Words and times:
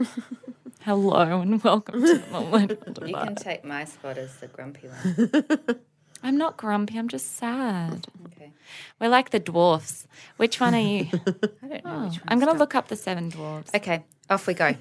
Hello 0.80 1.40
and 1.40 1.62
welcome 1.62 2.00
to 2.00 2.18
the 2.18 2.24
Millennial 2.32 2.76
Divide. 2.92 3.08
You 3.08 3.14
can 3.14 3.34
take 3.34 3.64
my 3.64 3.84
spot 3.84 4.16
as 4.16 4.34
the 4.36 4.46
grumpy 4.46 4.88
one. 4.88 5.80
I'm 6.22 6.38
not 6.38 6.56
grumpy, 6.56 6.98
I'm 6.98 7.08
just 7.08 7.36
sad. 7.36 8.06
Okay. 8.26 8.52
We're 9.00 9.08
like 9.08 9.30
the 9.30 9.40
dwarfs. 9.40 10.06
Which 10.38 10.58
one 10.60 10.74
are 10.74 10.80
you? 10.80 11.06
I 11.62 11.68
don't 11.68 11.84
know 11.84 11.90
Oh, 11.92 12.04
which 12.08 12.20
I'm 12.28 12.38
going 12.38 12.52
to 12.52 12.58
look 12.58 12.74
up 12.74 12.88
the 12.88 12.96
seven 12.96 13.28
dwarfs. 13.28 13.70
Okay, 13.74 14.04
off 14.30 14.46
we 14.46 14.54
go. 14.54 14.74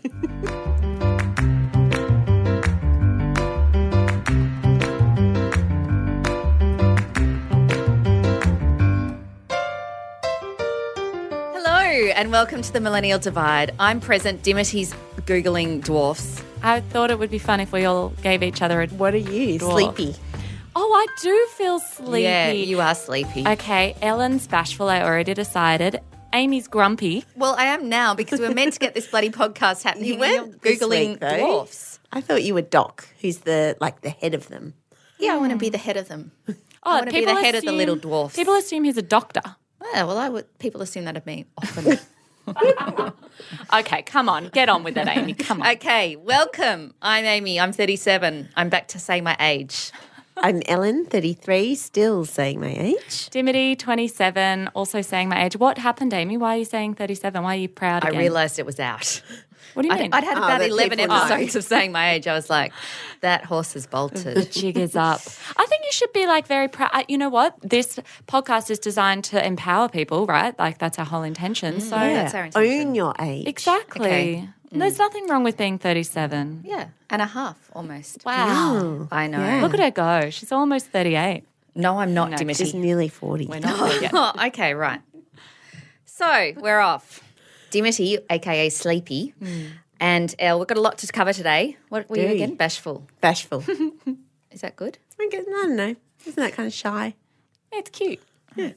Hello, 11.51 12.11
and 12.15 12.31
welcome 12.31 12.61
to 12.61 12.71
the 12.73 12.79
Millennial 12.79 13.19
Divide. 13.19 13.73
I'm 13.79 13.99
present. 13.99 14.43
Dimity's 14.43 14.93
Googling 15.29 15.83
dwarfs. 15.83 16.41
I 16.63 16.79
thought 16.81 17.11
it 17.11 17.19
would 17.19 17.29
be 17.29 17.37
fun 17.37 17.59
if 17.59 17.71
we 17.71 17.85
all 17.85 18.09
gave 18.23 18.41
each 18.41 18.63
other 18.63 18.81
a. 18.81 18.87
What 18.87 19.13
are 19.13 19.17
you? 19.17 19.59
Dwarf. 19.59 19.95
Sleepy. 19.95 20.15
Oh, 20.75 20.91
I 20.91 21.05
do 21.21 21.47
feel 21.55 21.79
sleepy. 21.79 22.23
Yeah, 22.23 22.51
you 22.51 22.81
are 22.81 22.95
sleepy. 22.95 23.47
Okay, 23.47 23.95
Ellen's 24.01 24.47
bashful. 24.47 24.89
I 24.89 25.03
already 25.03 25.35
decided. 25.35 25.99
Amy's 26.33 26.67
grumpy. 26.67 27.25
Well, 27.35 27.53
I 27.59 27.65
am 27.65 27.89
now 27.89 28.15
because 28.15 28.39
we're 28.39 28.55
meant 28.55 28.73
to 28.73 28.79
get 28.79 28.95
this 28.95 29.05
bloody 29.05 29.29
podcast 29.29 29.83
happening. 29.83 30.07
You 30.17 30.23
and 30.23 30.33
you're 30.33 30.43
went 30.45 30.61
Googling 30.63 31.09
week, 31.21 31.39
dwarfs. 31.39 31.99
I 32.11 32.21
thought 32.21 32.41
you 32.41 32.55
were 32.55 32.63
Doc, 32.63 33.07
who's 33.21 33.39
the 33.39 33.77
like 33.79 34.01
the 34.01 34.09
head 34.09 34.33
of 34.33 34.47
them. 34.47 34.73
Yeah, 35.19 35.35
I 35.35 35.37
want 35.37 35.51
to 35.51 35.59
be 35.59 35.69
the 35.69 35.77
head 35.77 35.97
of 35.97 36.07
them. 36.07 36.31
Oh, 36.81 36.91
I 36.91 36.95
want 37.01 37.07
to 37.07 37.13
be 37.13 37.19
the 37.19 37.27
people 37.27 37.43
head 37.43 37.55
of 37.55 37.65
the 37.65 37.73
little 37.73 37.95
assume- 37.95 38.09
dwarfs. 38.09 38.35
People 38.37 38.53
assume 38.55 38.85
he's 38.85 38.95
a 38.97 39.01
doctor. 39.01 39.41
Yeah, 39.93 40.05
well, 40.05 40.17
I 40.17 40.29
would. 40.29 40.57
People 40.59 40.81
assume 40.81 41.03
that 41.05 41.17
of 41.17 41.25
me 41.25 41.45
often. 41.61 41.99
Okay, 43.73 44.01
come 44.03 44.29
on, 44.29 44.49
get 44.49 44.69
on 44.69 44.83
with 44.83 44.97
it, 44.97 45.07
Amy. 45.07 45.33
Come 45.33 45.61
on. 45.61 45.69
okay, 45.73 46.15
welcome. 46.15 46.93
I'm 47.01 47.25
Amy. 47.25 47.59
I'm 47.59 47.71
37. 47.71 48.49
I'm 48.55 48.69
back 48.69 48.87
to 48.89 48.99
say 48.99 49.21
my 49.21 49.35
age. 49.39 49.91
I'm 50.37 50.61
Ellen, 50.67 51.05
33, 51.05 51.75
still 51.75 52.25
saying 52.25 52.61
my 52.61 52.73
age. 52.73 53.29
Dimity, 53.29 53.75
27, 53.75 54.69
also 54.73 55.01
saying 55.01 55.29
my 55.29 55.45
age. 55.45 55.57
What 55.57 55.77
happened, 55.77 56.13
Amy? 56.13 56.37
Why 56.37 56.55
are 56.55 56.59
you 56.59 56.65
saying 56.65 56.95
37? 56.95 57.43
Why 57.43 57.55
are 57.55 57.59
you 57.59 57.67
proud 57.67 58.05
I 58.05 58.09
realised 58.09 58.57
it 58.57 58.65
was 58.65 58.79
out. 58.79 59.21
What 59.73 59.83
do 59.83 59.87
you 59.89 59.93
I'd, 59.93 60.01
mean? 60.01 60.13
I'd 60.13 60.23
had 60.23 60.37
Oh, 60.37 60.43
about 60.43 60.59
that 60.59 60.69
11 60.69 60.97
people 60.97 61.15
know. 61.15 61.23
episodes 61.23 61.55
of 61.55 61.63
saying 61.63 61.91
my 61.91 62.11
age. 62.11 62.27
I 62.27 62.33
was 62.33 62.49
like, 62.49 62.73
that 63.21 63.45
horse 63.45 63.73
has 63.73 63.85
the 63.85 64.47
jig 64.49 64.77
is 64.77 64.95
up. 64.95 65.21
I 65.57 65.65
think 65.65 65.83
you 65.85 65.91
should 65.91 66.13
be 66.13 66.25
like 66.27 66.47
very 66.47 66.67
proud. 66.67 67.05
You 67.07 67.17
know 67.17 67.29
what? 67.29 67.55
This 67.61 67.99
podcast 68.27 68.69
is 68.69 68.79
designed 68.79 69.23
to 69.25 69.45
empower 69.45 69.89
people, 69.89 70.25
right? 70.25 70.57
Like 70.57 70.77
that's 70.77 70.99
our 70.99 71.05
whole 71.05 71.23
intention. 71.23 71.75
Mm. 71.75 71.81
so 71.81 71.89
That's 71.89 72.33
our 72.33 72.45
intention. 72.45 72.87
Own 72.87 72.95
your 72.95 73.13
age. 73.19 73.47
exactly. 73.47 74.07
Okay. 74.07 74.49
There's 74.71 74.95
mm. 74.95 74.99
nothing 74.99 75.27
wrong 75.27 75.43
with 75.43 75.57
being 75.57 75.79
37. 75.79 76.61
yeah, 76.63 76.89
and 77.09 77.21
a 77.21 77.25
half 77.25 77.57
almost. 77.73 78.23
Wow. 78.25 79.07
I 79.11 79.27
know. 79.27 79.39
Yeah. 79.39 79.61
Look 79.61 79.73
at 79.73 79.79
her 79.79 79.91
go. 79.91 80.29
She's 80.29 80.51
almost 80.51 80.87
38. 80.87 81.43
No, 81.75 81.99
I'm 81.99 82.13
not, 82.13 82.31
No, 82.31 82.37
Dimity. 82.37 82.65
She's 82.65 82.73
nearly 82.73 83.07
40. 83.07 83.47
We're 83.47 83.59
not 83.59 83.99
there. 83.99 84.09
Oh, 84.13 84.33
okay, 84.47 84.73
right. 84.73 85.01
So 86.05 86.53
we're 86.57 86.79
off. 86.79 87.23
Dimity, 87.69 88.17
aka 88.29 88.69
Sleepy, 88.69 89.33
and 89.99 90.33
Elle. 90.39 90.59
We've 90.59 90.67
got 90.67 90.77
a 90.77 90.81
lot 90.81 90.97
to 90.99 91.07
cover 91.11 91.33
today. 91.33 91.77
What 91.89 92.09
were 92.09 92.17
you 92.17 92.27
again? 92.27 92.55
Bashful. 92.55 93.07
Bashful. 93.21 93.63
Is 94.51 94.61
that 94.61 94.75
good? 94.75 94.97
I 95.19 95.27
guess- 95.31 95.45
I 95.47 95.51
don't 95.51 95.75
know. 95.75 95.95
Isn't 96.25 96.35
that 96.43 96.53
kind 96.53 96.67
of 96.67 96.73
shy? 96.73 97.15
It's 97.71 97.89
cute. 97.89 98.19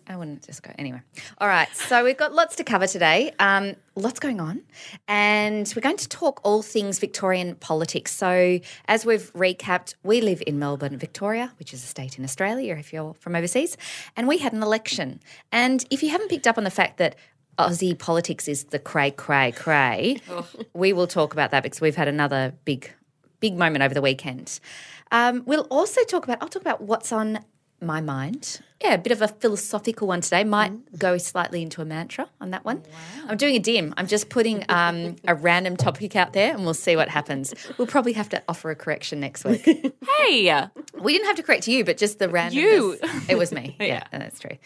I 0.06 0.16
wouldn't 0.16 0.46
just 0.46 0.62
go 0.62 0.70
anyway. 0.78 1.00
All 1.38 1.48
right, 1.48 1.66
so 1.74 2.04
we've 2.04 2.16
got 2.16 2.32
lots 2.32 2.54
to 2.56 2.62
cover 2.64 2.86
today. 2.86 3.32
Um, 3.40 3.74
lots 3.96 4.20
going 4.20 4.38
on, 4.38 4.62
and 5.08 5.72
we're 5.74 5.82
going 5.82 5.96
to 5.96 6.08
talk 6.08 6.40
all 6.44 6.62
things 6.62 7.00
Victorian 7.00 7.56
politics. 7.56 8.12
So, 8.14 8.60
as 8.86 9.04
we've 9.04 9.32
recapped, 9.32 9.94
we 10.04 10.20
live 10.20 10.40
in 10.46 10.60
Melbourne, 10.60 10.98
Victoria, 10.98 11.52
which 11.58 11.74
is 11.74 11.82
a 11.82 11.86
state 11.88 12.16
in 12.16 12.22
Australia. 12.22 12.76
If 12.76 12.92
you're 12.92 13.14
from 13.14 13.34
overseas, 13.34 13.76
and 14.16 14.28
we 14.28 14.38
had 14.38 14.52
an 14.52 14.62
election. 14.62 15.18
And 15.50 15.84
if 15.90 16.00
you 16.04 16.10
haven't 16.10 16.28
picked 16.28 16.46
up 16.46 16.58
on 16.58 16.64
the 16.64 16.70
fact 16.70 16.98
that 16.98 17.16
Aussie 17.58 17.98
politics 17.98 18.48
is 18.48 18.64
the 18.64 18.78
cray, 18.78 19.10
cray, 19.10 19.52
cray, 19.52 20.18
we 20.74 20.92
will 20.92 21.06
talk 21.06 21.32
about 21.32 21.50
that 21.50 21.62
because 21.62 21.80
we've 21.80 21.96
had 21.96 22.08
another 22.08 22.54
big, 22.64 22.90
big 23.40 23.56
moment 23.56 23.82
over 23.82 23.94
the 23.94 24.00
weekend. 24.00 24.58
Um, 25.10 25.42
we'll 25.44 25.66
also 25.70 26.02
talk 26.04 26.24
about. 26.24 26.38
I'll 26.40 26.48
talk 26.48 26.62
about 26.62 26.80
what's 26.80 27.12
on 27.12 27.40
my 27.82 28.00
mind. 28.00 28.60
Yeah, 28.82 28.94
a 28.94 28.98
bit 28.98 29.12
of 29.12 29.22
a 29.22 29.28
philosophical 29.28 30.08
one 30.08 30.22
today. 30.22 30.42
Might 30.42 30.98
go 30.98 31.16
slightly 31.16 31.62
into 31.62 31.80
a 31.80 31.84
mantra 31.84 32.28
on 32.40 32.50
that 32.50 32.64
one. 32.64 32.82
I'm 33.28 33.36
doing 33.36 33.54
a 33.54 33.60
dim. 33.60 33.94
I'm 33.96 34.08
just 34.08 34.28
putting 34.28 34.64
um, 34.68 35.16
a 35.24 35.36
random 35.36 35.76
topic 35.76 36.16
out 36.16 36.32
there 36.32 36.52
and 36.52 36.64
we'll 36.64 36.74
see 36.74 36.96
what 36.96 37.08
happens. 37.08 37.54
We'll 37.78 37.86
probably 37.86 38.14
have 38.14 38.28
to 38.30 38.42
offer 38.48 38.70
a 38.70 38.74
correction 38.76 39.20
next 39.20 39.44
week. 39.44 39.66
Hey, 40.18 40.68
we 41.00 41.12
didn't 41.12 41.26
have 41.26 41.36
to 41.36 41.42
correct 41.42 41.66
you, 41.66 41.84
but 41.84 41.96
just 41.96 42.20
the 42.20 42.28
random. 42.28 42.60
You. 42.60 42.98
It 43.28 43.36
was 43.36 43.50
me. 43.50 43.76
yeah, 43.80 44.04
that's 44.12 44.38
true. 44.38 44.56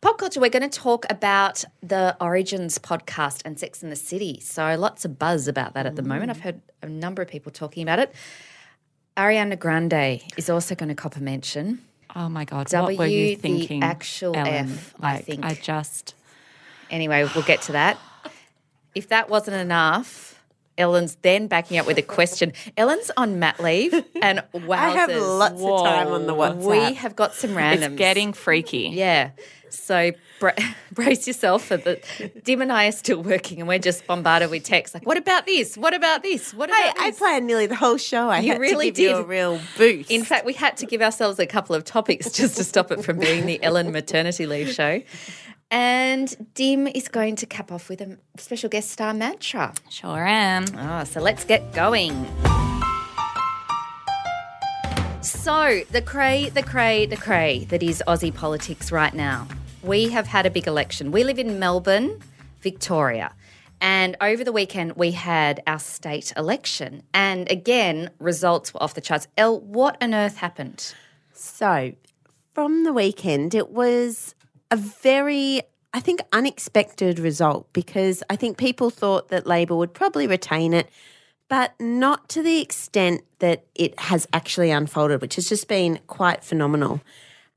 Pop 0.00 0.16
culture, 0.16 0.40
we're 0.40 0.48
going 0.48 0.68
to 0.68 0.78
talk 0.78 1.04
about 1.10 1.64
the 1.82 2.16
Origins 2.18 2.78
podcast 2.78 3.42
and 3.44 3.58
Sex 3.58 3.82
in 3.82 3.90
the 3.90 3.96
City. 3.96 4.40
So 4.40 4.74
lots 4.76 5.04
of 5.04 5.18
buzz 5.18 5.48
about 5.48 5.74
that 5.74 5.84
at 5.84 5.96
the 5.96 6.02
moment. 6.02 6.30
I've 6.30 6.40
heard 6.40 6.62
a 6.82 6.88
number 6.88 7.20
of 7.20 7.28
people 7.28 7.52
talking 7.52 7.82
about 7.82 7.98
it. 7.98 8.14
Ariana 9.16 9.58
Grande 9.58 10.22
is 10.38 10.48
also 10.48 10.74
going 10.74 10.88
to 10.88 10.94
cop 10.94 11.16
a 11.16 11.20
mention. 11.20 11.82
Oh 12.16 12.28
my 12.28 12.44
God. 12.44 12.66
W, 12.68 12.96
what 12.96 12.98
were 12.98 13.06
you 13.06 13.36
the 13.36 13.42
thinking? 13.42 13.82
actual 13.82 14.36
Ellen? 14.36 14.70
F, 14.70 14.94
I 15.00 15.12
Like, 15.14 15.24
think. 15.24 15.44
I 15.44 15.54
just. 15.54 16.14
Anyway, 16.90 17.28
we'll 17.34 17.44
get 17.44 17.62
to 17.62 17.72
that. 17.72 17.98
If 18.94 19.08
that 19.08 19.30
wasn't 19.30 19.56
enough, 19.56 20.31
Ellen's 20.78 21.16
then 21.22 21.46
backing 21.48 21.78
up 21.78 21.86
with 21.86 21.98
a 21.98 22.02
question. 22.02 22.52
Ellen's 22.76 23.10
on 23.16 23.38
mat 23.38 23.60
leave, 23.60 23.92
and 24.22 24.42
wowzers, 24.54 24.70
I 24.78 24.88
have 24.90 25.10
lots 25.14 25.60
of 25.62 25.84
time 25.84 26.08
on 26.08 26.26
the 26.26 26.34
WhatsApp. 26.34 26.88
we 26.88 26.94
have 26.94 27.14
got 27.14 27.34
some 27.34 27.50
randoms. 27.50 27.82
It's 27.92 27.94
getting 27.96 28.32
freaky. 28.32 28.90
yeah. 28.92 29.30
So 29.70 30.12
bra- 30.38 30.52
brace 30.92 31.26
yourself 31.26 31.64
for 31.64 31.78
the. 31.78 31.98
Dim 32.44 32.60
and 32.60 32.70
I 32.70 32.88
are 32.88 32.92
still 32.92 33.22
working, 33.22 33.58
and 33.58 33.66
we're 33.66 33.78
just 33.78 34.06
bombarded 34.06 34.50
with 34.50 34.64
texts 34.64 34.92
like, 34.94 35.06
"What 35.06 35.16
about 35.16 35.46
this? 35.46 35.78
What 35.78 35.94
about 35.94 36.22
this? 36.22 36.52
What 36.52 36.68
Hey, 36.70 36.90
about 36.90 36.98
I 37.00 37.10
this?" 37.10 37.18
planned 37.18 37.46
nearly 37.46 37.66
the 37.66 37.76
whole 37.76 37.96
show. 37.96 38.28
I 38.28 38.40
You 38.40 38.52
had 38.52 38.60
really 38.60 38.90
to 38.92 38.96
give 39.00 39.10
you 39.10 39.16
did. 39.16 39.24
a 39.24 39.26
real 39.26 39.60
boost. 39.78 40.10
In 40.10 40.24
fact, 40.24 40.44
we 40.44 40.52
had 40.52 40.76
to 40.78 40.86
give 40.86 41.00
ourselves 41.00 41.38
a 41.38 41.46
couple 41.46 41.74
of 41.74 41.84
topics 41.84 42.30
just 42.32 42.56
to 42.58 42.64
stop 42.64 42.90
it 42.92 43.02
from 43.02 43.18
being 43.18 43.46
the 43.46 43.62
Ellen 43.62 43.92
maternity 43.92 44.44
leave 44.44 44.70
show. 44.72 45.00
And 45.72 46.52
Dim 46.52 46.86
is 46.86 47.08
going 47.08 47.34
to 47.36 47.46
cap 47.46 47.72
off 47.72 47.88
with 47.88 48.02
a 48.02 48.18
special 48.36 48.68
guest 48.68 48.90
star 48.90 49.14
mantra. 49.14 49.72
Sure 49.88 50.26
am. 50.26 50.66
Ah, 50.76 51.04
so 51.04 51.18
let's 51.18 51.44
get 51.44 51.72
going. 51.72 52.26
So, 55.22 55.80
the 55.90 56.02
cray, 56.02 56.50
the 56.50 56.62
cray, 56.62 57.06
the 57.06 57.16
cray 57.16 57.64
that 57.70 57.82
is 57.82 58.02
Aussie 58.06 58.34
politics 58.34 58.92
right 58.92 59.14
now. 59.14 59.48
We 59.82 60.10
have 60.10 60.26
had 60.26 60.44
a 60.44 60.50
big 60.50 60.66
election. 60.66 61.10
We 61.10 61.24
live 61.24 61.38
in 61.38 61.58
Melbourne, 61.58 62.20
Victoria. 62.60 63.32
And 63.80 64.14
over 64.20 64.44
the 64.44 64.52
weekend, 64.52 64.92
we 64.96 65.12
had 65.12 65.62
our 65.66 65.78
state 65.78 66.34
election. 66.36 67.02
And 67.14 67.50
again, 67.50 68.10
results 68.18 68.74
were 68.74 68.82
off 68.82 68.92
the 68.92 69.00
charts. 69.00 69.26
Elle, 69.38 69.60
what 69.60 69.96
on 70.02 70.12
earth 70.12 70.36
happened? 70.36 70.94
So, 71.32 71.92
from 72.52 72.84
the 72.84 72.92
weekend, 72.92 73.54
it 73.54 73.70
was 73.70 74.34
a 74.72 74.76
very, 74.76 75.60
I 75.92 76.00
think, 76.00 76.20
unexpected 76.32 77.18
result 77.18 77.70
because 77.74 78.22
I 78.30 78.36
think 78.36 78.56
people 78.56 78.88
thought 78.88 79.28
that 79.28 79.46
Labor 79.46 79.76
would 79.76 79.92
probably 79.92 80.26
retain 80.26 80.72
it, 80.72 80.88
but 81.48 81.78
not 81.78 82.30
to 82.30 82.42
the 82.42 82.58
extent 82.60 83.20
that 83.40 83.66
it 83.74 84.00
has 84.00 84.26
actually 84.32 84.70
unfolded, 84.70 85.20
which 85.20 85.36
has 85.36 85.46
just 85.46 85.68
been 85.68 86.00
quite 86.06 86.42
phenomenal. 86.42 87.02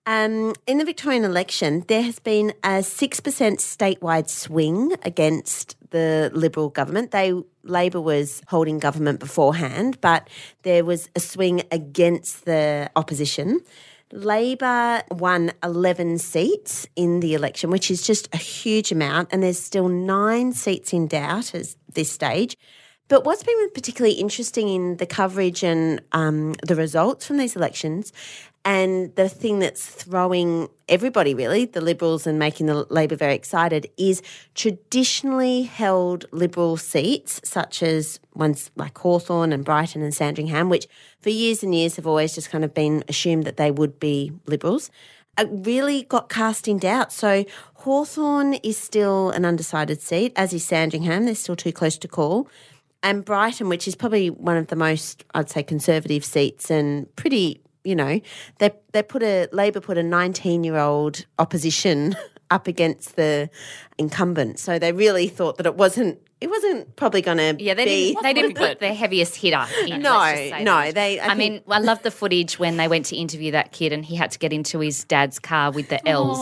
Um, 0.05 0.53
in 0.67 0.77
the 0.77 0.83
Victorian 0.83 1.23
election, 1.23 1.85
there 1.87 2.03
has 2.03 2.19
been 2.19 2.53
a 2.63 2.83
6% 2.83 3.21
statewide 3.21 4.29
swing 4.29 4.93
against 5.01 5.77
the 5.91 6.29
Liberal 6.33 6.69
government. 6.69 7.11
They 7.11 7.33
Labor 7.63 8.01
was 8.01 8.43
holding 8.47 8.77
government 8.77 9.19
beforehand, 9.19 9.99
but 10.01 10.29
there 10.63 10.83
was 10.83 11.09
a 11.15 11.19
swing 11.21 11.63
against 11.71 12.43
the 12.43 12.91
opposition. 12.95 13.61
Labor 14.15 15.03
won 15.11 15.51
11 15.63 16.19
seats 16.19 16.87
in 16.95 17.19
the 17.19 17.33
election, 17.33 17.69
which 17.69 17.91
is 17.91 18.01
just 18.01 18.33
a 18.33 18.37
huge 18.37 18.91
amount, 18.91 19.29
and 19.31 19.43
there's 19.43 19.59
still 19.59 19.89
nine 19.89 20.53
seats 20.53 20.93
in 20.93 21.07
doubt 21.07 21.53
at 21.53 21.75
this 21.93 22.11
stage. 22.11 22.57
But 23.07 23.25
what's 23.25 23.43
been 23.43 23.69
particularly 23.73 24.15
interesting 24.15 24.69
in 24.69 24.97
the 24.97 25.05
coverage 25.05 25.63
and 25.63 26.01
um, 26.11 26.53
the 26.65 26.75
results 26.75 27.27
from 27.27 27.37
these 27.37 27.55
elections, 27.55 28.11
and 28.65 29.15
the 29.15 29.29
thing 29.29 29.59
that's 29.59 29.85
throwing 29.85 30.67
everybody 30.89 31.35
really, 31.35 31.65
the 31.65 31.81
Liberals 31.81 32.25
and 32.25 32.39
making 32.39 32.65
the 32.65 32.85
Labor 32.89 33.15
very 33.15 33.35
excited, 33.35 33.89
is 33.95 34.23
traditionally 34.55 35.61
held 35.63 36.25
Liberal 36.31 36.75
seats, 36.75 37.39
such 37.43 37.83
as 37.83 38.19
ones 38.33 38.71
like 38.75 38.97
Hawthorn 38.97 39.53
and 39.53 39.63
Brighton 39.63 40.01
and 40.01 40.13
Sandringham, 40.13 40.69
which 40.69 40.87
for 41.19 41.29
years 41.29 41.61
and 41.61 41.75
years 41.75 41.95
have 41.95 42.07
always 42.07 42.33
just 42.33 42.49
kind 42.49 42.63
of 42.63 42.73
been 42.73 43.03
assumed 43.07 43.45
that 43.45 43.57
they 43.57 43.69
would 43.69 43.99
be 43.99 44.31
Liberals. 44.47 44.89
uh, 45.37 45.45
Really 45.47 46.03
got 46.03 46.29
cast 46.29 46.67
in 46.67 46.79
doubt. 46.79 47.13
So 47.13 47.45
Hawthorn 47.75 48.55
is 48.55 48.77
still 48.77 49.29
an 49.29 49.45
undecided 49.45 50.01
seat, 50.01 50.33
as 50.35 50.53
is 50.53 50.65
Sandringham. 50.65 51.25
They're 51.25 51.35
still 51.35 51.55
too 51.55 51.71
close 51.71 51.99
to 51.99 52.07
call 52.07 52.49
and 53.03 53.23
Brighton, 53.23 53.69
which 53.69 53.87
is 53.87 53.95
probably 53.95 54.31
one 54.31 54.57
of 54.57 54.67
the 54.67 54.75
most, 54.75 55.23
I'd 55.35 55.47
say, 55.47 55.61
conservative 55.61 56.25
seats 56.25 56.71
and 56.71 57.15
pretty, 57.15 57.61
you 57.85 57.95
know, 57.95 58.19
they 58.59 58.71
they 58.91 59.03
put 59.03 59.23
a 59.23 59.47
Labor 59.51 59.79
put 59.79 59.97
a 59.97 60.03
19 60.03 60.63
year 60.63 60.77
old 60.77 61.25
opposition 61.39 62.15
up 62.51 62.67
against 62.67 63.15
the 63.15 63.49
incumbent, 63.97 64.59
so 64.59 64.77
they 64.79 64.91
really 64.91 65.27
thought 65.27 65.57
that 65.57 65.65
it 65.65 65.75
wasn't 65.75 66.19
it 66.41 66.49
wasn't 66.49 66.95
probably 66.97 67.21
going 67.21 67.37
to 67.37 67.63
Yeah, 67.63 67.73
they 67.75 67.85
be. 67.85 68.07
didn't. 68.13 68.23
They 68.23 68.33
didn't 68.33 68.55
put 68.57 68.79
their 68.81 68.93
heaviest 68.93 69.35
hitter. 69.37 69.65
In, 69.87 70.01
No, 70.01 70.17
let's 70.17 70.39
just 70.41 70.49
say 70.51 70.63
no, 70.63 70.81
that. 70.81 70.93
they- 70.95 71.19
I 71.19 71.27
I, 71.29 71.33
mean, 71.35 71.61
I 71.67 71.79
love 71.79 72.03
the 72.03 72.11
footage 72.11 72.59
when 72.59 72.75
they 72.75 72.89
went 72.89 73.05
to 73.07 73.15
interview 73.15 73.51
that 73.51 73.71
kid, 73.71 73.93
and 73.93 74.03
he 74.03 74.15
had 74.17 74.31
to 74.31 74.37
get 74.39 74.51
into 74.51 74.79
his 74.79 75.05
dad's 75.05 75.39
car 75.39 75.71
with 75.71 75.87
the 75.87 76.05
L's. 76.07 76.37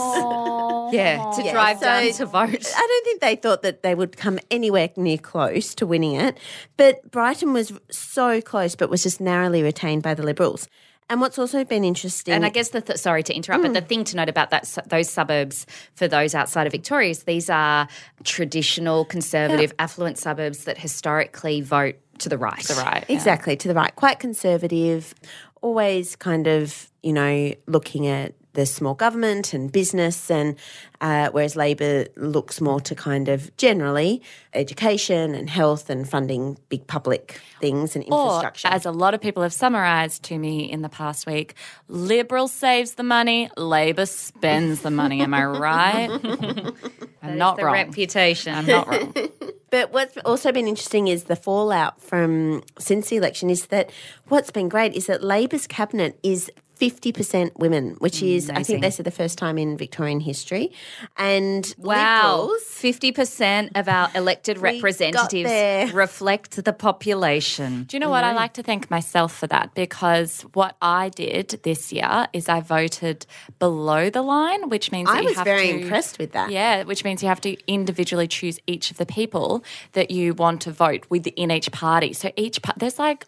Yeah, 0.93 1.17
to 1.35 1.43
Yeah, 1.43 1.51
drive 1.53 1.77
so 1.79 1.85
down 1.85 2.11
to 2.11 2.25
vote. 2.25 2.73
I 2.75 2.87
don't 2.87 3.05
think 3.05 3.21
they 3.21 3.35
thought 3.35 3.61
that 3.63 3.81
they 3.83 3.95
would 3.95 4.17
come 4.17 4.39
anywhere 4.51 4.89
near 4.97 5.17
close 5.17 5.73
to 5.75 5.85
winning 5.87 6.15
it. 6.15 6.37
But 6.77 7.09
Brighton 7.09 7.53
was 7.53 7.71
so 7.89 8.41
close, 8.41 8.75
but 8.75 8.89
was 8.89 9.01
just 9.03 9.19
narrowly 9.21 9.63
retained 9.63 10.03
by 10.03 10.13
the 10.13 10.23
Liberals. 10.23 10.67
And 11.09 11.21
what's 11.21 11.37
also 11.37 11.63
been 11.63 11.83
interesting, 11.83 12.33
And 12.33 12.45
I 12.45 12.49
guess 12.49 12.69
the 12.69 12.81
th- 12.81 12.97
sorry 12.97 13.23
to 13.23 13.33
interrupt, 13.33 13.63
but 13.63 13.71
mm. 13.71 13.75
the 13.75 13.81
thing 13.81 14.03
to 14.05 14.15
note 14.15 14.29
about 14.29 14.49
that 14.51 14.65
su- 14.67 14.81
those 14.87 15.09
suburbs 15.09 15.65
for 15.95 16.07
those 16.07 16.33
outside 16.33 16.65
of 16.65 16.71
Victoria 16.71 17.09
is 17.11 17.23
these 17.23 17.49
are 17.49 17.87
traditional, 18.23 19.05
conservative, 19.05 19.73
affluent 19.79 20.17
suburbs 20.17 20.63
that 20.65 20.77
historically 20.77 21.61
vote 21.61 21.95
to 22.19 22.29
the 22.29 22.37
right. 22.37 22.59
to 22.61 22.73
The 22.73 22.81
right. 22.81 23.05
yeah. 23.07 23.15
Exactly, 23.15 23.55
to 23.57 23.67
the 23.67 23.73
right. 23.73 23.95
Quite 23.95 24.19
conservative, 24.19 25.13
always 25.61 26.15
kind 26.15 26.47
of, 26.47 26.91
you 27.01 27.13
know, 27.13 27.53
looking 27.67 28.07
at 28.07 28.33
the 28.53 28.65
small 28.65 28.93
government 28.93 29.53
and 29.53 29.71
business, 29.71 30.29
and 30.31 30.55
uh, 31.01 31.29
whereas 31.31 31.55
Labor 31.55 32.05
looks 32.15 32.61
more 32.61 32.79
to 32.81 32.93
kind 32.95 33.27
of 33.29 33.55
generally 33.57 34.21
education 34.53 35.33
and 35.35 35.49
health 35.49 35.89
and 35.89 36.07
funding 36.07 36.57
big 36.69 36.85
public 36.87 37.39
things 37.59 37.95
and 37.95 38.05
Or, 38.11 38.25
infrastructure. 38.27 38.67
as 38.69 38.85
a 38.85 38.91
lot 38.91 39.13
of 39.13 39.21
people 39.21 39.43
have 39.43 39.53
summarised 39.53 40.23
to 40.23 40.37
me 40.37 40.69
in 40.71 40.81
the 40.81 40.89
past 40.89 41.25
week, 41.25 41.55
Liberal 41.87 42.47
saves 42.47 42.93
the 42.93 43.03
money, 43.03 43.49
Labor 43.57 44.05
spends 44.05 44.81
the 44.81 44.91
money. 44.91 45.21
Am 45.21 45.33
I 45.33 45.45
right? 45.45 46.09
I'm 47.23 47.37
not 47.37 47.57
the 47.57 47.65
wrong. 47.65 47.73
reputation. 47.73 48.53
I'm 48.53 48.65
not 48.67 48.87
wrong. 48.87 49.13
But 49.73 49.91
what's 49.91 50.15
also 50.17 50.51
been 50.51 50.67
interesting 50.67 51.07
is 51.07 51.23
the 51.23 51.35
fallout 51.35 51.99
from 51.99 52.61
since 52.77 53.09
the 53.09 53.15
election 53.15 53.49
is 53.49 53.65
that 53.67 53.89
what's 54.27 54.51
been 54.51 54.69
great 54.69 54.93
is 54.93 55.07
that 55.07 55.23
Labor's 55.23 55.65
cabinet 55.65 56.19
is 56.21 56.51
50% 56.89 57.57
women, 57.57 57.95
which 57.99 58.21
is, 58.21 58.49
I 58.49 58.63
think 58.63 58.81
they 58.81 58.89
said 58.89 59.05
the 59.05 59.11
first 59.11 59.37
time 59.37 59.57
in 59.57 59.77
Victorian 59.77 60.19
history. 60.19 60.71
And 61.17 61.73
Wow. 61.77 62.41
Liberals, 62.41 62.63
Fifty 62.63 63.11
percent 63.11 63.71
of 63.75 63.87
our 63.87 64.09
elected 64.15 64.57
representatives 64.57 65.93
reflect 65.93 66.63
the 66.63 66.73
population. 66.73 67.83
Do 67.83 67.95
you 67.95 67.99
know 67.99 68.09
what? 68.09 68.23
I 68.23 68.29
mm-hmm. 68.29 68.35
like 68.37 68.53
to 68.53 68.63
thank 68.63 68.91
myself 68.91 69.33
for 69.33 69.47
that 69.47 69.73
because 69.73 70.41
what 70.53 70.75
I 70.81 71.09
did 71.09 71.59
this 71.63 71.93
year 71.93 72.27
is 72.33 72.49
I 72.49 72.59
voted 72.59 73.25
below 73.59 74.09
the 74.09 74.21
line, 74.21 74.69
which 74.69 74.91
means 74.91 75.07
that 75.07 75.17
I 75.17 75.21
you 75.21 75.27
was 75.27 75.37
have 75.37 75.45
very 75.45 75.67
to- 75.67 75.79
impressed 75.81 76.19
with 76.19 76.33
that. 76.33 76.51
Yeah, 76.51 76.83
which 76.83 77.03
means 77.03 77.21
you 77.21 77.29
have 77.29 77.41
to 77.41 77.55
individually 77.67 78.27
choose 78.27 78.59
each 78.67 78.91
of 78.91 78.97
the 78.97 79.05
people 79.05 79.63
that 79.93 80.11
you 80.11 80.33
want 80.33 80.61
to 80.63 80.71
vote 80.71 81.05
within 81.09 81.51
each 81.51 81.71
party. 81.71 82.11
So 82.13 82.31
each 82.35 82.59
there's 82.77 82.99
like 82.99 83.25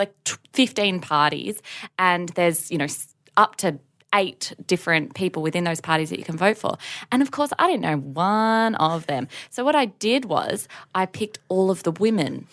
like 0.00 0.12
t- 0.24 0.34
15 0.54 1.00
parties 1.00 1.62
and 1.98 2.30
there's, 2.30 2.70
you 2.72 2.78
know, 2.78 2.86
up 3.36 3.54
to 3.56 3.78
eight 4.12 4.52
different 4.66 5.14
people 5.14 5.40
within 5.42 5.62
those 5.62 5.80
parties 5.80 6.10
that 6.10 6.18
you 6.18 6.24
can 6.24 6.36
vote 6.36 6.58
for. 6.58 6.76
And 7.12 7.22
of 7.22 7.30
course, 7.30 7.50
I 7.60 7.68
didn't 7.70 7.82
know 7.82 7.96
one 7.98 8.74
of 8.76 9.06
them. 9.06 9.28
So 9.50 9.64
what 9.64 9.76
I 9.76 9.84
did 9.84 10.24
was 10.24 10.66
I 10.94 11.06
picked 11.06 11.38
all 11.48 11.70
of 11.70 11.84
the 11.84 11.92
women 11.92 12.48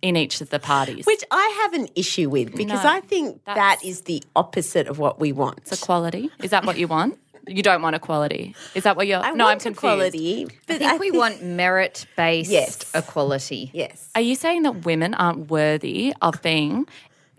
in 0.00 0.16
each 0.16 0.40
of 0.40 0.50
the 0.50 0.58
parties. 0.60 1.06
which 1.06 1.24
I 1.30 1.58
have 1.62 1.72
an 1.80 1.88
issue 1.96 2.28
with 2.28 2.54
because 2.54 2.84
No, 2.84 2.90
I 2.90 3.00
think 3.00 3.44
that's- 3.44 4.00
the 4.02 4.22
opposite 4.36 4.86
of 4.88 4.98
what 4.98 5.18
we 5.18 5.32
want. 5.32 5.60
equality. 5.72 6.30
Is 6.42 6.50
that 6.50 6.64
what 6.64 6.76
you 6.78 6.86
want? 6.88 7.18
You 7.46 7.62
don't 7.62 7.82
want 7.82 7.96
equality. 7.96 8.54
Is 8.74 8.84
that 8.84 8.96
what 8.96 9.06
you're 9.06 9.18
I 9.18 9.32
No, 9.32 9.46
I'm 9.46 9.50
want 9.58 9.62
confused. 9.62 9.78
equality, 9.84 10.46
but 10.66 10.76
I 10.82 10.90
think 10.98 11.00
we 11.00 11.10
want 11.10 11.42
merit 11.42 12.06
based 12.16 12.50
Yes. 12.50 12.78
equality. 12.94 13.70
Yes. 13.74 14.08
Are 14.14 14.20
you 14.20 14.34
saying 14.36 14.62
that 14.62 14.84
women 14.84 15.14
aren't 15.14 15.50
worthy 15.50 16.14
of 16.22 16.40
being 16.42 16.86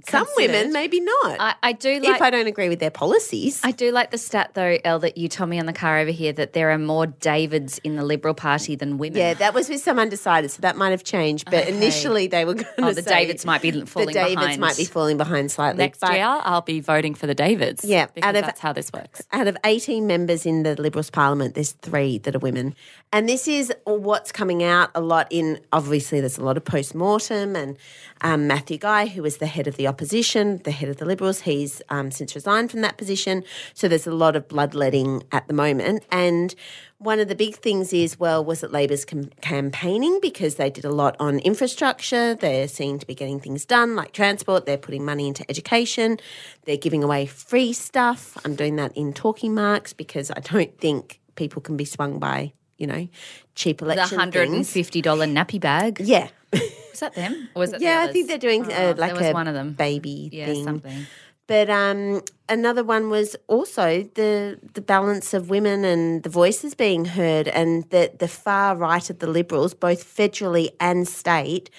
Some 0.09 0.27
women, 0.37 0.73
maybe 0.73 0.99
not. 0.99 1.37
I, 1.39 1.55
I 1.63 1.71
do 1.73 1.99
like 1.99 2.15
if 2.15 2.21
I 2.21 2.29
don't 2.29 2.47
agree 2.47 2.69
with 2.69 2.79
their 2.79 2.91
policies. 2.91 3.61
I 3.63 3.71
do 3.71 3.91
like 3.91 4.11
the 4.11 4.17
stat 4.17 4.51
though, 4.53 4.77
Elle, 4.83 4.99
that 4.99 5.17
you 5.17 5.27
told 5.29 5.49
me 5.49 5.59
on 5.59 5.65
the 5.65 5.73
car 5.73 5.99
over 5.99 6.11
here 6.11 6.33
that 6.33 6.53
there 6.53 6.71
are 6.71 6.77
more 6.77 7.07
Davids 7.07 7.79
in 7.83 7.95
the 7.95 8.03
Liberal 8.03 8.33
Party 8.33 8.75
than 8.75 8.97
women. 8.97 9.17
Yeah, 9.19 9.33
that 9.35 9.53
was 9.53 9.69
with 9.69 9.81
some 9.81 9.99
undecided, 9.99 10.51
so 10.51 10.61
that 10.61 10.75
might 10.75 10.89
have 10.91 11.03
changed. 11.03 11.49
But 11.49 11.67
initially, 11.67 12.27
they 12.27 12.45
were 12.45 12.55
going 12.55 12.65
to 12.77 12.85
Oh, 12.85 12.93
the 12.93 13.01
say 13.01 13.23
Davids 13.25 13.45
might 13.45 13.61
be 13.61 13.71
falling 13.71 13.85
behind. 13.85 14.07
the 14.09 14.13
Davids 14.13 14.35
behind. 14.41 14.61
might 14.61 14.77
be 14.77 14.85
falling 14.85 15.17
behind 15.17 15.51
slightly. 15.51 15.77
Next 15.77 15.99
but 15.99 16.13
year, 16.13 16.23
I'll 16.25 16.61
be 16.61 16.79
voting 16.79 17.15
for 17.15 17.27
the 17.27 17.35
Davids. 17.35 17.85
Yeah, 17.85 18.07
because 18.13 18.27
out 18.27 18.35
of- 18.35 18.41
that's 18.45 18.59
how 18.59 18.73
this 18.73 18.91
works. 18.93 19.21
out 19.31 19.47
of 19.47 19.57
18 19.63 20.05
members 20.07 20.45
in 20.45 20.63
the 20.63 20.79
Liberals 20.81 21.09
Parliament, 21.09 21.55
there's 21.55 21.71
three 21.73 22.17
that 22.19 22.35
are 22.35 22.39
women. 22.39 22.75
And 23.11 23.29
this 23.29 23.47
is 23.47 23.71
what's 23.85 24.31
coming 24.31 24.63
out 24.63 24.89
a 24.95 25.01
lot 25.01 25.27
in, 25.29 25.59
obviously, 25.71 26.19
there's 26.19 26.37
a 26.37 26.43
lot 26.43 26.57
of 26.57 26.65
post 26.65 26.95
mortem. 26.95 27.55
And 27.55 27.77
um, 28.21 28.47
Matthew 28.47 28.77
Guy, 28.77 29.05
who 29.07 29.21
was 29.21 29.37
the 29.37 29.45
head 29.45 29.67
of 29.67 29.77
the 29.77 29.87
opposition, 29.93 30.59
the 30.63 30.71
head 30.71 30.89
of 30.89 30.97
the 30.97 31.05
Liberals, 31.05 31.41
he's 31.41 31.83
um, 31.89 32.09
since 32.09 32.33
resigned 32.33 32.71
from 32.71 32.81
that 32.81 32.97
position. 32.97 33.43
So 33.75 33.87
there's 33.87 34.07
a 34.07 34.11
lot 34.11 34.35
of 34.35 34.47
bloodletting 34.47 35.21
at 35.31 35.47
the 35.47 35.53
moment. 35.53 36.03
And 36.11 36.55
one 36.97 37.19
of 37.19 37.27
the 37.27 37.35
big 37.35 37.57
things 37.57 37.93
is, 37.93 38.19
well, 38.19 38.43
was 38.43 38.63
it 38.63 38.71
Labor's 38.71 39.05
com- 39.05 39.29
campaigning 39.41 40.17
because 40.19 40.55
they 40.55 40.71
did 40.71 40.83
a 40.83 40.89
lot 40.89 41.15
on 41.19 41.37
infrastructure? 41.39 42.33
They're 42.33 42.67
seen 42.67 42.97
to 42.97 43.05
be 43.05 43.13
getting 43.13 43.39
things 43.39 43.65
done, 43.65 43.95
like 43.95 44.13
transport. 44.13 44.65
They're 44.65 44.77
putting 44.77 45.05
money 45.05 45.27
into 45.27 45.45
education. 45.47 46.17
They're 46.65 46.77
giving 46.77 47.03
away 47.03 47.27
free 47.27 47.71
stuff. 47.71 48.35
I'm 48.43 48.55
doing 48.55 48.77
that 48.77 48.97
in 48.97 49.13
talking 49.13 49.53
marks 49.53 49.93
because 49.93 50.31
I 50.31 50.39
don't 50.39 50.75
think 50.79 51.19
people 51.35 51.61
can 51.61 51.77
be 51.77 51.85
swung 51.85 52.17
by, 52.17 52.53
you 52.77 52.87
know, 52.87 53.07
cheap 53.55 53.77
the 53.79 53.85
election 53.85 54.17
hundred 54.19 54.49
and 54.49 54.67
fifty 54.67 55.01
dollar 55.01 55.25
nappy 55.25 55.59
bag. 55.59 55.99
Yeah. 55.99 56.29
Was 56.51 56.99
that 56.99 57.15
them? 57.15 57.49
Or 57.55 57.59
was 57.61 57.71
that 57.71 57.79
the 57.79 57.85
yeah, 57.85 58.05
I 58.07 58.11
think 58.11 58.27
they're 58.27 58.37
doing 58.37 58.65
Oh, 58.71 58.89
uh, 58.91 58.93
like 58.97 59.13
was 59.13 59.27
a 59.27 59.31
one 59.33 59.47
of 59.47 59.53
them. 59.55 59.73
baby 59.73 60.29
Yeah, 60.31 60.45
thing. 60.45 60.63
something. 60.63 61.05
But 61.45 61.69
um, 61.69 62.21
another 62.47 62.83
one 62.85 63.09
was 63.09 63.35
also 63.47 64.03
the 64.15 64.59
the 64.73 64.81
balance 64.81 65.33
of 65.33 65.49
women 65.49 65.83
and 65.83 66.23
the 66.23 66.29
voices 66.29 66.73
being 66.75 67.03
heard, 67.05 67.47
and 67.49 67.83
that 67.89 68.19
the 68.19 68.27
far 68.29 68.75
right 68.77 69.09
of 69.09 69.19
the 69.19 69.27
Liberals, 69.27 69.73
both 69.73 70.03
federally 70.05 70.69
and 70.79 71.05
state, 71.07 71.69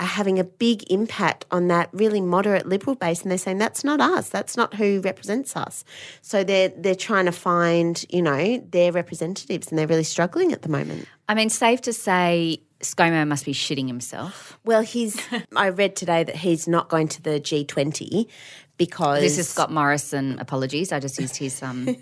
are 0.00 0.06
having 0.06 0.38
a 0.38 0.44
big 0.44 0.90
impact 0.90 1.46
on 1.50 1.68
that 1.68 1.88
really 1.92 2.20
moderate 2.20 2.66
Liberal 2.66 2.96
base, 2.96 3.22
and 3.22 3.30
they're 3.30 3.38
saying 3.38 3.58
that's 3.58 3.84
not 3.84 4.00
us, 4.00 4.28
that's 4.28 4.56
not 4.56 4.74
who 4.74 5.00
represents 5.02 5.56
us. 5.56 5.84
So 6.20 6.42
they're 6.42 6.70
they're 6.70 6.94
trying 6.94 7.26
to 7.26 7.32
find 7.32 8.04
you 8.08 8.22
know 8.22 8.58
their 8.70 8.92
representatives, 8.92 9.68
and 9.68 9.78
they're 9.78 9.86
really 9.86 10.04
struggling 10.04 10.52
at 10.52 10.62
the 10.62 10.68
moment. 10.68 11.06
I 11.28 11.34
mean, 11.34 11.48
safe 11.48 11.80
to 11.82 11.92
say, 11.92 12.60
ScoMo 12.80 13.26
must 13.26 13.44
be 13.44 13.54
shitting 13.54 13.86
himself. 13.86 14.58
Well, 14.64 14.82
he's. 14.82 15.20
I 15.56 15.68
read 15.68 15.96
today 15.96 16.24
that 16.24 16.36
he's 16.36 16.66
not 16.68 16.88
going 16.88 17.08
to 17.08 17.22
the 17.22 17.40
G20 17.40 18.28
because 18.76 19.20
This 19.20 19.38
is 19.38 19.48
Scott 19.48 19.70
Morrison. 19.70 20.38
Apologies, 20.38 20.92
I 20.92 21.00
just 21.00 21.20
used 21.20 21.36
his 21.36 21.62
um 21.62 21.86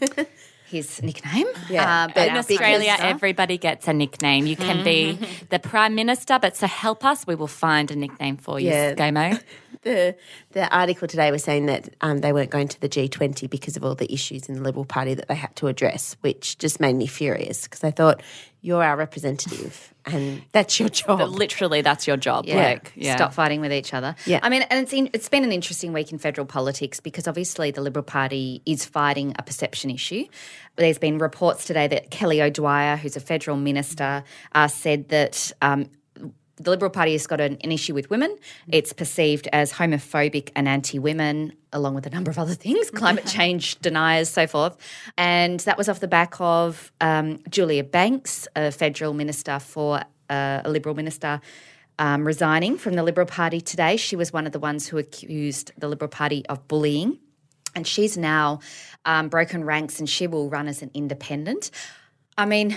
his 0.72 1.02
nickname. 1.02 1.46
Yeah, 1.70 1.84
Uh, 1.86 2.08
but 2.14 2.28
In 2.28 2.36
Australia, 2.36 2.94
everybody 3.14 3.56
gets 3.68 3.84
a 3.88 3.92
nickname. 3.92 4.42
You 4.52 4.56
can 4.56 4.78
be 4.92 5.18
the 5.54 5.58
Prime 5.58 5.94
Minister, 5.94 6.38
but 6.44 6.52
to 6.62 6.66
help 6.66 7.04
us, 7.04 7.18
we 7.30 7.34
will 7.40 7.54
find 7.66 7.90
a 7.90 7.96
nickname 8.04 8.36
for 8.46 8.58
you, 8.58 8.70
Yeah. 8.70 8.94
ScoMo. 8.94 9.26
the 9.82 10.16
the 10.52 10.74
article 10.74 11.08
today 11.08 11.30
was 11.30 11.44
saying 11.44 11.66
that 11.66 11.88
um, 12.00 12.18
they 12.18 12.32
weren't 12.32 12.50
going 12.50 12.68
to 12.68 12.80
the 12.80 12.88
G20 12.88 13.48
because 13.48 13.76
of 13.76 13.84
all 13.84 13.94
the 13.94 14.12
issues 14.12 14.48
in 14.48 14.56
the 14.56 14.62
Liberal 14.62 14.84
Party 14.84 15.14
that 15.14 15.28
they 15.28 15.34
had 15.34 15.54
to 15.56 15.66
address, 15.66 16.16
which 16.20 16.58
just 16.58 16.80
made 16.80 16.94
me 16.94 17.06
furious 17.06 17.64
because 17.64 17.84
I 17.84 17.90
thought 17.90 18.22
you're 18.60 18.82
our 18.82 18.96
representative 18.96 19.92
and 20.06 20.42
that's 20.52 20.78
your 20.78 20.88
job. 20.88 21.18
But 21.18 21.30
literally, 21.30 21.82
that's 21.82 22.06
your 22.06 22.16
job. 22.16 22.46
Yeah. 22.46 22.56
Like, 22.56 22.92
yeah. 22.94 23.16
Stop 23.16 23.34
fighting 23.34 23.60
with 23.60 23.72
each 23.72 23.92
other. 23.92 24.14
Yeah. 24.24 24.40
I 24.42 24.48
mean, 24.48 24.62
and 24.62 24.80
it's 24.80 24.92
in, 24.92 25.10
it's 25.12 25.28
been 25.28 25.44
an 25.44 25.52
interesting 25.52 25.92
week 25.92 26.12
in 26.12 26.18
federal 26.18 26.46
politics 26.46 27.00
because 27.00 27.26
obviously 27.28 27.70
the 27.70 27.80
Liberal 27.80 28.04
Party 28.04 28.62
is 28.64 28.84
fighting 28.84 29.34
a 29.38 29.42
perception 29.42 29.90
issue. 29.90 30.26
There's 30.76 30.98
been 30.98 31.18
reports 31.18 31.64
today 31.64 31.88
that 31.88 32.10
Kelly 32.10 32.40
O'Dwyer, 32.40 32.96
who's 32.96 33.16
a 33.16 33.20
federal 33.20 33.56
minister, 33.56 34.24
uh, 34.54 34.68
said 34.68 35.08
that. 35.08 35.52
Um, 35.60 35.88
the 36.62 36.70
Liberal 36.70 36.90
Party 36.90 37.12
has 37.12 37.26
got 37.26 37.40
an, 37.40 37.58
an 37.62 37.72
issue 37.72 37.94
with 37.94 38.10
women. 38.10 38.36
It's 38.68 38.92
perceived 38.92 39.48
as 39.52 39.72
homophobic 39.72 40.50
and 40.54 40.68
anti 40.68 40.98
women, 40.98 41.52
along 41.72 41.94
with 41.94 42.06
a 42.06 42.10
number 42.10 42.30
of 42.30 42.38
other 42.38 42.54
things, 42.54 42.90
climate 42.94 43.26
change 43.38 43.78
deniers, 43.80 44.28
so 44.28 44.46
forth. 44.46 44.76
And 45.16 45.60
that 45.60 45.78
was 45.78 45.88
off 45.88 46.00
the 46.00 46.08
back 46.08 46.34
of 46.40 46.92
um, 47.00 47.40
Julia 47.48 47.84
Banks, 47.84 48.46
a 48.56 48.70
federal 48.70 49.14
minister 49.14 49.58
for 49.58 50.02
uh, 50.30 50.62
a 50.64 50.70
Liberal 50.70 50.94
minister, 50.94 51.40
um, 51.98 52.26
resigning 52.26 52.78
from 52.78 52.94
the 52.94 53.02
Liberal 53.02 53.26
Party 53.26 53.60
today. 53.60 53.96
She 53.96 54.16
was 54.16 54.32
one 54.32 54.46
of 54.46 54.52
the 54.52 54.58
ones 54.58 54.88
who 54.88 54.98
accused 54.98 55.72
the 55.78 55.88
Liberal 55.88 56.08
Party 56.08 56.44
of 56.46 56.66
bullying. 56.68 57.18
And 57.74 57.86
she's 57.86 58.18
now 58.18 58.60
um, 59.04 59.28
broken 59.28 59.64
ranks 59.64 59.98
and 59.98 60.08
she 60.08 60.26
will 60.26 60.50
run 60.50 60.68
as 60.68 60.82
an 60.82 60.90
independent. 60.94 61.70
I 62.36 62.44
mean, 62.44 62.76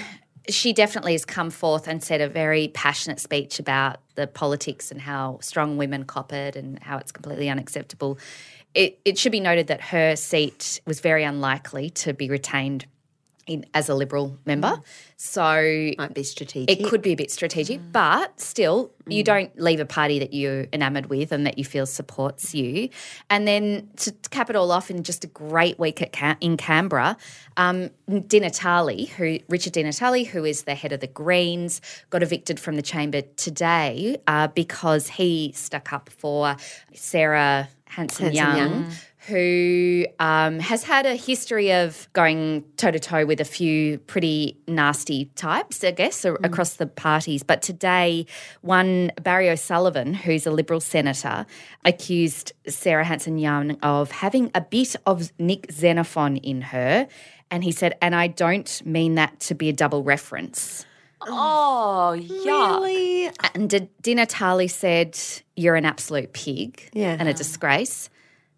she 0.49 0.73
definitely 0.73 1.13
has 1.13 1.25
come 1.25 1.49
forth 1.49 1.87
and 1.87 2.03
said 2.03 2.21
a 2.21 2.29
very 2.29 2.69
passionate 2.69 3.19
speech 3.19 3.59
about 3.59 3.99
the 4.15 4.27
politics 4.27 4.91
and 4.91 5.01
how 5.01 5.39
strong 5.41 5.77
women 5.77 6.03
cop 6.03 6.33
it 6.33 6.55
and 6.55 6.79
how 6.79 6.97
it's 6.97 7.11
completely 7.11 7.49
unacceptable. 7.49 8.17
It, 8.73 8.99
it 9.05 9.17
should 9.17 9.31
be 9.31 9.39
noted 9.39 9.67
that 9.67 9.81
her 9.81 10.15
seat 10.15 10.81
was 10.85 10.99
very 10.99 11.23
unlikely 11.23 11.89
to 11.91 12.13
be 12.13 12.29
retained 12.29 12.85
in, 13.47 13.65
as 13.73 13.89
a 13.89 13.95
Liberal 13.95 14.37
member. 14.45 14.81
So 15.17 15.91
Might 15.97 16.13
be 16.13 16.23
strategic. 16.23 16.79
it 16.79 16.85
could 16.85 17.01
be 17.01 17.11
a 17.11 17.15
bit 17.15 17.31
strategic, 17.31 17.79
but 17.91 18.39
still, 18.39 18.91
you 19.07 19.23
don't 19.23 19.57
leave 19.59 19.79
a 19.79 19.85
party 19.85 20.19
that 20.19 20.33
you're 20.33 20.65
enamoured 20.73 21.07
with 21.07 21.31
and 21.31 21.45
that 21.45 21.57
you 21.57 21.63
feel 21.63 21.85
supports 21.85 22.55
you. 22.55 22.89
And 23.29 23.47
then 23.47 23.89
to 23.97 24.11
cap 24.31 24.49
it 24.49 24.55
all 24.55 24.71
off 24.71 24.89
in 24.89 25.03
just 25.03 25.23
a 25.23 25.27
great 25.27 25.77
week 25.79 26.01
at 26.01 26.11
Cam- 26.11 26.37
in 26.41 26.57
Canberra, 26.57 27.17
um, 27.57 27.91
Di 28.27 28.39
Natale, 28.39 29.05
who 29.05 29.39
Richard 29.47 29.73
Di 29.73 29.83
Natale, 29.83 30.25
who 30.25 30.43
is 30.43 30.63
the 30.63 30.75
head 30.75 30.91
of 30.91 30.99
the 30.99 31.07
Greens, 31.07 31.81
got 32.09 32.23
evicted 32.23 32.59
from 32.59 32.75
the 32.75 32.81
chamber 32.81 33.21
today 33.35 34.17
uh, 34.27 34.47
because 34.47 35.07
he 35.07 35.51
stuck 35.55 35.93
up 35.93 36.09
for 36.09 36.57
Sarah 36.93 37.69
Hanson 37.85 38.33
Young. 38.33 38.45
Hanson-Young. 38.57 38.91
Who 39.27 40.05
um, 40.19 40.59
has 40.59 40.83
had 40.83 41.05
a 41.05 41.15
history 41.15 41.71
of 41.73 42.07
going 42.13 42.63
toe 42.77 42.91
to 42.91 42.99
toe 42.99 43.25
with 43.25 43.41
a 43.41 43.45
few 43.45 43.97
pretty 43.99 44.57
nasty 44.67 45.25
types, 45.35 45.83
I 45.83 45.91
guess, 45.91 46.25
a- 46.25 46.33
across 46.35 46.75
the 46.75 46.85
parties. 46.85 47.41
But 47.41 47.61
today, 47.63 48.27
one 48.61 49.11
Barry 49.21 49.49
O'Sullivan, 49.49 50.13
who's 50.13 50.45
a 50.45 50.51
Liberal 50.51 50.79
senator, 50.79 51.45
accused 51.83 52.53
Sarah 52.67 53.03
Hanson 53.03 53.37
Young 53.39 53.79
of 53.81 54.11
having 54.11 54.51
a 54.53 54.61
bit 54.61 54.95
of 55.07 55.31
Nick 55.39 55.71
Xenophon 55.71 56.37
in 56.37 56.61
her. 56.61 57.07
And 57.49 57.63
he 57.63 57.71
said, 57.71 57.97
and 58.01 58.13
I 58.15 58.27
don't 58.27 58.81
mean 58.85 59.15
that 59.15 59.39
to 59.41 59.55
be 59.55 59.69
a 59.69 59.73
double 59.73 60.03
reference. 60.03 60.85
Oh, 61.21 62.15
yuck. 62.15 62.45
really. 62.45 63.31
And 63.55 63.89
Di 64.01 64.13
Natale 64.13 64.67
said, 64.67 65.17
You're 65.55 65.75
an 65.75 65.85
absolute 65.85 66.33
pig 66.33 66.89
Yeah. 66.93 67.15
and 67.19 67.27
a 67.27 67.33
disgrace. 67.33 68.09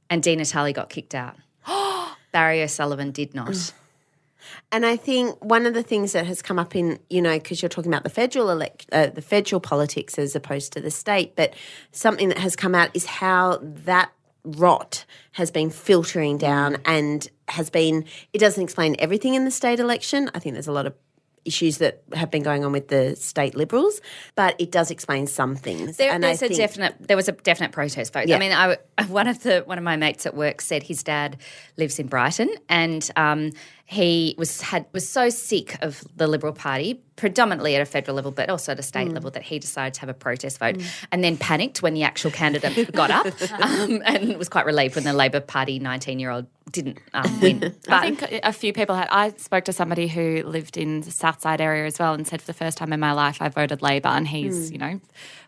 And 0.10 0.24
Di 0.24 0.36
Natale 0.36 0.74
got 0.74 0.90
kicked 0.90 1.16
out. 1.16 1.36
Barry 2.32 2.62
O'Sullivan 2.64 3.12
did 3.12 3.34
not. 3.36 3.74
And 4.72 4.86
I 4.86 4.96
think 4.96 5.44
one 5.44 5.66
of 5.66 5.74
the 5.74 5.84
things 5.84 6.14
that 6.14 6.26
has 6.26 6.42
come 6.42 6.60
up 6.60 6.76
in, 6.76 7.00
you 7.10 7.22
know, 7.22 7.38
because 7.38 7.62
you're 7.62 7.70
talking 7.70 7.92
about 7.92 8.04
the 8.04 8.10
federal 8.10 8.50
elect, 8.50 8.86
uh, 8.92 9.08
the 9.08 9.22
federal 9.22 9.60
politics 9.60 10.18
as 10.18 10.36
opposed 10.36 10.74
to 10.74 10.82
the 10.82 10.92
state, 10.92 11.36
but 11.36 11.54
something 11.92 12.30
that 12.30 12.38
has 12.38 12.56
come 12.56 12.76
out 12.76 12.90
is 12.94 13.06
how 13.06 13.60
that 13.62 14.12
rot 14.44 15.06
has 15.34 15.52
been 15.52 15.70
filtering 15.70 16.38
down 16.38 16.78
and 16.86 17.30
has 17.50 17.70
been. 17.70 18.06
It 18.34 18.40
doesn't 18.40 18.64
explain 18.64 18.96
everything 19.00 19.34
in 19.34 19.46
the 19.46 19.52
state 19.52 19.80
election. 19.80 20.30
I 20.34 20.40
think 20.40 20.54
there's 20.54 20.68
a 20.68 20.72
lot 20.72 20.86
of 20.86 20.94
issues 21.48 21.78
that 21.80 22.04
have 22.14 22.30
been 22.30 22.44
going 22.44 22.64
on 22.66 22.72
with 22.72 22.90
the 22.90 23.16
state 23.16 23.56
liberals, 23.56 24.02
but 24.36 24.56
it 24.60 24.72
does 24.72 24.92
explain 24.92 25.26
some 25.26 25.56
things. 25.56 25.98
There, 25.98 26.18
there's 26.20 26.42
a 26.42 26.48
think- 26.48 26.58
definite. 26.58 26.96
There 27.00 27.18
was 27.18 27.28
a 27.28 27.32
definite 27.32 27.72
protest 27.72 28.14
vote. 28.14 28.28
Yeah. 28.28 28.36
I 28.36 28.40
mean, 28.40 28.52
I, 28.52 28.78
one 29.08 29.28
of 29.28 29.42
the 29.44 29.62
one 29.66 29.78
of 29.78 29.84
my 29.84 29.96
mates 29.96 30.26
at 30.26 30.36
work 30.36 30.62
said 30.62 30.84
his 30.84 31.02
dad 31.04 31.38
lives 31.78 31.98
in 32.00 32.08
Brighton, 32.08 32.54
and 32.70 33.10
um, 33.16 33.52
he 33.90 34.36
was 34.38 34.62
had 34.62 34.86
was 34.92 35.10
so 35.10 35.30
sick 35.30 35.78
of 35.82 36.04
the 36.18 36.28
Liberal 36.28 36.52
Party, 36.52 37.02
predominantly 37.16 37.74
at 37.74 37.82
a 37.82 37.86
federal 37.86 38.16
level, 38.16 38.32
but 38.32 38.50
also 38.50 38.74
at 38.74 38.80
a 38.80 38.82
Mm. 38.82 38.86
state 38.86 39.14
level, 39.14 39.32
that 39.32 39.44
he 39.44 39.60
decided 39.60 39.94
to 39.94 40.02
have 40.02 40.10
a 40.10 40.14
protest 40.14 40.60
vote, 40.60 40.76
and 41.12 41.24
then 41.24 41.38
panicked 41.38 41.82
when 41.82 41.94
the 41.94 42.04
actual 42.04 42.30
candidate 42.30 42.92
got 42.94 43.12
up, 43.12 43.26
um, 43.62 44.02
and 44.06 44.38
was 44.38 44.50
quite 44.50 44.66
relieved 44.66 44.96
when 44.96 45.06
the 45.06 45.14
Labor 45.14 45.40
Party 45.40 45.80
19 45.80 46.20
year 46.20 46.32
old 46.32 46.48
didn't 46.70 47.00
um, 47.14 47.40
win. 47.40 47.60
But 47.86 47.94
I 47.94 48.12
think 48.12 48.40
a 48.44 48.52
few 48.52 48.74
people 48.74 48.94
had. 48.94 49.08
I 49.10 49.30
spoke 49.38 49.64
to 49.66 49.74
somebody 49.74 50.08
who 50.10 50.44
lived 50.44 50.76
in 50.76 51.00
the 51.02 51.12
South 51.12 51.40
Side 51.42 51.62
area 51.62 51.86
as 51.86 51.98
well 51.98 52.14
and 52.14 52.28
said, 52.28 52.42
for 52.42 52.48
the 52.48 52.54
first 52.54 52.78
time 52.78 52.92
in 52.92 53.00
my 53.00 53.14
life, 53.14 53.38
I 53.42 53.48
voted 53.48 53.82
Labor, 53.82 54.10
and 54.10 54.28
he's, 54.28 54.70
you 54.70 54.78
know, 54.78 55.00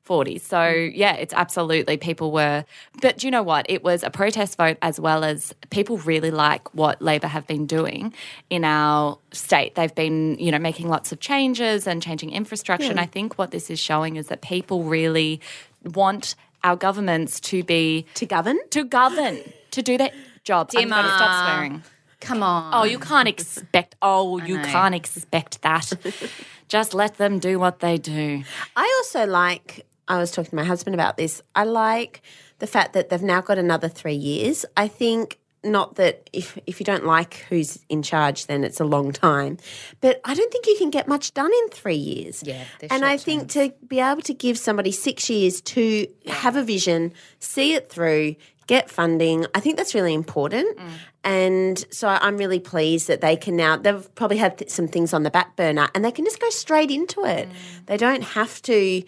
40. 0.10 0.40
So, 0.40 0.58
hmm. 0.58 0.90
yeah, 0.96 1.14
it's 1.14 1.36
absolutely 1.36 1.96
people 1.96 2.32
were. 2.32 2.66
But 3.00 3.20
do 3.20 3.28
you 3.28 3.32
know 3.32 3.44
what? 3.44 3.68
It 3.70 3.84
was 3.84 4.02
a 4.02 4.10
protest 4.10 4.58
vote 4.58 4.78
as 4.82 5.00
well 5.00 5.24
as 5.24 5.54
people 5.70 6.00
really 6.00 6.32
like 6.32 6.74
what 6.74 7.00
Labor 7.00 7.28
have 7.28 7.46
been 7.46 7.68
doing 7.68 8.12
in 8.50 8.66
our 8.66 9.20
state. 9.32 9.76
They've 9.76 9.94
been, 9.94 10.36
you 10.40 10.52
know, 10.52 10.58
making 10.58 10.88
lots 10.90 11.12
of 11.12 11.20
changes 11.20 11.86
and 11.86 12.02
changing 12.02 12.32
infrastructure. 12.32 12.90
And 12.90 13.00
I 13.00 13.06
think 13.06 13.38
what 13.38 13.52
this 13.52 13.70
is 13.70 13.80
showing 13.80 14.16
is 14.16 14.30
that 14.30 14.42
people 14.42 14.84
really 14.84 15.42
want 15.84 16.34
our 16.64 16.76
governments 16.76 17.40
to 17.42 17.64
be 17.64 18.08
to 18.16 18.26
govern. 18.26 18.58
to 18.72 18.84
govern, 18.84 19.38
to 19.70 19.84
do 19.84 19.96
their 19.96 20.10
job. 20.44 20.72
I'm 20.76 20.90
going 20.90 21.04
to 21.04 21.10
stop 21.10 21.48
swearing. 21.48 21.84
come 22.20 22.42
on, 22.42 22.74
Oh, 22.74 22.84
you 22.84 22.98
can't 22.98 23.28
expect. 23.28 23.96
Oh, 24.02 24.40
you 24.40 24.58
know. 24.58 24.64
can't 24.64 24.96
expect 24.96 25.62
that. 25.62 25.92
Just 26.68 26.94
let 26.94 27.18
them 27.18 27.40
do 27.40 27.60
what 27.60 27.80
they 27.80 27.98
do. 27.98 28.44
I 28.76 28.94
also 29.00 29.26
like, 29.26 29.86
I 30.10 30.18
was 30.18 30.32
talking 30.32 30.50
to 30.50 30.56
my 30.56 30.64
husband 30.64 30.96
about 30.96 31.18
this. 31.18 31.42
I 31.56 31.64
like 31.64 32.22
the 32.58 32.68
fact 32.68 32.94
that 32.94 33.10
they've 33.10 33.22
now 33.22 33.42
got 33.42 33.58
another 33.58 33.88
three 33.88 34.16
years. 34.16 34.66
I 34.76 34.88
think 34.88 35.40
not 35.64 35.96
that 35.96 36.30
if, 36.32 36.58
if 36.66 36.80
you 36.80 36.86
don't 36.86 37.06
like 37.06 37.46
who's 37.50 37.80
in 37.90 38.02
charge, 38.02 38.48
then 38.48 38.64
it's 38.64 38.80
a 38.80 38.86
long 38.86 39.12
time. 39.12 39.58
But 40.02 40.22
I 40.24 40.34
don't 40.34 40.52
think 40.52 40.66
you 40.68 40.76
can 40.78 40.90
get 40.90 41.08
much 41.08 41.34
done 41.34 41.52
in 41.64 41.70
three 41.70 41.96
years. 41.96 42.44
Yeah, 42.46 42.64
And 42.90 43.04
I 43.04 43.18
think 43.18 43.50
to 43.52 43.74
be 43.88 44.00
able 44.00 44.22
to 44.24 44.34
give 44.34 44.58
somebody 44.58 44.92
six 44.92 45.30
years 45.30 45.62
to 45.62 46.08
have 46.28 46.56
a 46.56 46.64
vision, 46.64 47.14
see 47.40 47.74
it 47.74 47.90
through, 47.90 48.36
get 48.68 48.90
funding, 48.90 49.48
I 49.56 49.60
think 49.60 49.78
that's 49.78 49.96
really 49.96 50.14
important. 50.14 50.78
Mm. 50.78 50.90
And 51.24 51.86
so 51.92 52.08
I'm 52.08 52.38
really 52.38 52.60
pleased 52.60 53.08
that 53.08 53.20
they 53.20 53.36
can 53.36 53.56
now, 53.58 53.76
they've 53.76 54.16
probably 54.16 54.38
had 54.38 54.60
th- 54.60 54.70
some 54.70 54.88
things 54.88 55.14
on 55.14 55.24
the 55.24 55.32
back 55.32 55.56
burner 55.56 55.90
and 55.94 56.06
they 56.06 56.12
can 56.12 56.24
just 56.24 56.40
go 56.40 56.50
straight 56.52 56.92
into 56.92 57.26
it. 57.26 57.50
Mm. 57.50 57.86
They 57.88 57.98
don't 57.98 58.24
have 58.24 58.62
to 58.64 59.04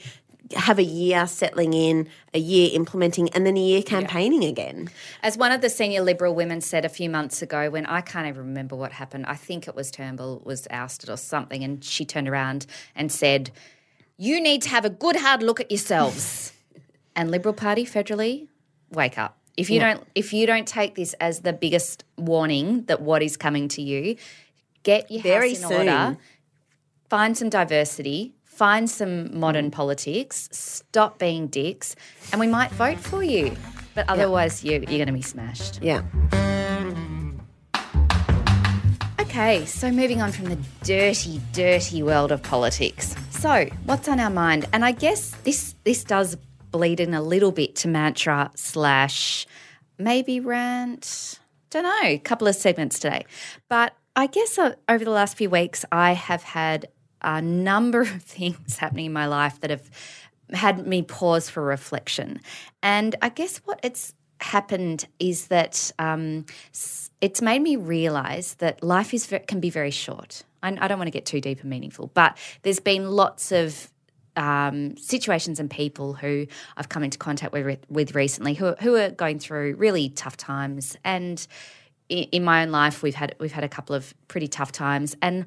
have 0.56 0.80
a 0.80 0.84
year 0.84 1.28
settling 1.28 1.74
in, 1.74 2.08
a 2.34 2.40
year 2.40 2.70
implementing, 2.74 3.30
and 3.30 3.46
then 3.46 3.58
a 3.58 3.62
year 3.62 3.84
campaigning 3.84 4.44
again. 4.44 4.90
As 5.24 5.38
one 5.38 5.52
of 5.52 5.62
the 5.62 5.70
senior 5.70 6.02
Liberal 6.02 6.36
women 6.36 6.62
said 6.62 6.86
a 6.86 6.90
few 6.90 7.10
months 7.10 7.42
ago, 7.42 7.70
when 7.70 7.86
I 7.86 8.02
can't 8.02 8.28
even 8.28 8.42
remember 8.42 8.76
what 8.76 8.92
happened, 8.94 9.26
I 9.28 9.36
think 9.36 9.68
it 9.68 9.76
was 9.76 9.92
Turnbull 9.92 10.42
was 10.46 10.68
ousted 10.70 11.10
or 11.10 11.18
something, 11.18 11.64
and 11.64 11.84
she 11.84 12.06
turned 12.06 12.30
around 12.30 12.66
and 12.96 13.12
said, 13.12 13.52
"You 14.18 14.42
need 14.42 14.62
to 14.64 14.70
have 14.70 14.86
a 14.86 14.90
good 14.90 15.18
hard 15.18 15.44
look 15.44 15.60
at 15.60 15.72
yourselves." 15.72 16.54
and 17.16 17.32
Liberal 17.32 17.54
Party 17.54 17.86
federally, 17.86 18.48
wake 18.92 19.18
up. 19.18 19.38
If 19.58 19.70
you 19.70 19.80
don't, 19.80 20.08
if 20.16 20.34
you 20.34 20.48
don't 20.48 20.68
take 20.68 20.96
this 20.96 21.14
as 21.20 21.42
the 21.42 21.54
biggest 21.54 22.04
warning 22.18 22.86
that 22.86 23.02
what 23.02 23.22
is 23.22 23.38
coming 23.38 23.68
to 23.70 23.82
you, 23.82 24.16
get 24.84 25.12
your 25.12 25.22
Very 25.22 25.50
house 25.50 25.64
in 25.64 25.70
soon. 25.70 25.90
order. 25.90 26.18
Find 27.10 27.38
some 27.38 27.50
diversity. 27.50 28.34
Find 28.62 28.88
some 28.88 29.40
modern 29.40 29.72
politics. 29.72 30.48
Stop 30.52 31.18
being 31.18 31.48
dicks, 31.48 31.96
and 32.32 32.40
we 32.40 32.46
might 32.46 32.70
vote 32.74 33.00
for 33.00 33.24
you. 33.24 33.58
But 33.96 34.08
otherwise, 34.08 34.64
you, 34.64 34.74
you're 34.74 35.04
going 35.04 35.08
to 35.08 35.14
be 35.14 35.24
smashed. 35.24 35.82
Yeah. 35.82 36.04
Okay, 39.20 39.66
so 39.66 39.90
moving 39.90 40.22
on 40.22 40.32
from 40.32 40.46
the 40.46 40.60
dirty, 40.84 41.42
dirty 41.54 42.04
world 42.04 42.32
of 42.32 42.44
politics. 42.44 43.16
So, 43.32 43.66
what's 43.86 44.08
on 44.08 44.20
our 44.20 44.30
mind? 44.30 44.68
And 44.72 44.86
I 44.86 44.92
guess 44.92 45.32
this 45.38 45.74
this 45.84 46.04
does 46.04 46.38
bleed 46.70 47.00
in 47.00 47.16
a 47.16 47.22
little 47.24 47.52
bit 47.52 47.76
to 47.78 47.88
mantra 47.88 48.52
slash 48.54 49.48
maybe 49.98 50.40
rant. 50.40 51.40
Don't 51.72 51.82
know. 51.82 52.04
A 52.04 52.20
couple 52.20 52.48
of 52.48 52.56
segments 52.56 53.00
today, 53.00 53.26
but 53.70 53.96
I 54.16 54.28
guess 54.28 54.60
uh, 54.60 54.76
over 54.88 55.04
the 55.04 55.10
last 55.10 55.36
few 55.36 55.50
weeks, 55.50 55.84
I 55.92 56.12
have 56.12 56.44
had 56.44 56.90
a 57.22 57.42
number 57.42 58.02
of 58.02 58.10
things 58.22 58.78
happening 58.78 59.08
in 59.08 59.14
my 59.14 59.28
life 59.28 59.60
that 59.62 59.70
have 59.70 59.90
had 60.52 60.86
me 60.86 61.02
pause 61.02 61.50
for 61.50 61.64
reflection. 61.64 62.40
And 62.84 63.16
I 63.22 63.30
guess 63.30 63.58
what 63.60 63.80
it's 63.84 64.14
happened 64.42 65.08
is 65.20 65.48
that 65.48 65.92
um, 66.00 66.46
it's 67.22 67.42
made 67.42 67.62
me 67.62 67.76
realize 67.76 68.56
that 68.56 68.84
life 68.84 69.14
is 69.14 69.32
can 69.48 69.60
be 69.60 69.70
very 69.70 69.92
short. 69.92 70.44
I, 70.64 70.78
I 70.80 70.88
don't 70.88 70.98
want 70.98 71.08
to 71.08 71.12
get 71.12 71.26
too 71.26 71.42
deep 71.42 71.62
and 71.62 71.70
meaningful, 71.70 72.12
but 72.14 72.38
there's 72.64 72.80
been 72.80 73.10
lots 73.12 73.52
of 73.52 73.90
um, 74.36 74.96
situations 74.98 75.60
and 75.60 75.70
people 75.70 76.14
who 76.14 76.48
I've 76.78 76.90
come 76.90 77.04
into 77.04 77.18
contact 77.18 77.54
with, 77.54 77.80
with 77.90 78.16
recently 78.16 78.54
who, 78.54 78.74
who 78.80 78.96
are 78.96 79.10
going 79.10 79.40
through 79.40 79.76
really 79.76 80.10
tough 80.10 80.38
times. 80.38 80.98
And 81.04 81.46
in, 82.10 82.24
in 82.32 82.44
my 82.44 82.64
own 82.64 82.72
life, 82.72 83.04
we've 83.04 83.16
had 83.16 83.36
we've 83.40 83.52
had 83.52 83.64
a 83.64 83.70
couple 83.70 83.96
of 83.96 84.14
pretty 84.28 84.48
tough 84.48 84.72
times, 84.72 85.16
and 85.22 85.46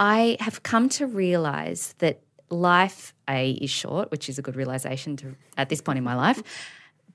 I 0.00 0.38
have 0.40 0.62
come 0.62 0.88
to 0.90 1.06
realize 1.06 1.94
that 1.98 2.22
life 2.48 3.14
a 3.28 3.50
is 3.52 3.70
short, 3.70 4.10
which 4.10 4.30
is 4.30 4.38
a 4.38 4.42
good 4.42 4.56
realization 4.56 5.16
to 5.18 5.36
at 5.58 5.68
this 5.68 5.82
point 5.82 5.98
in 5.98 6.04
my 6.04 6.14
life. 6.14 6.42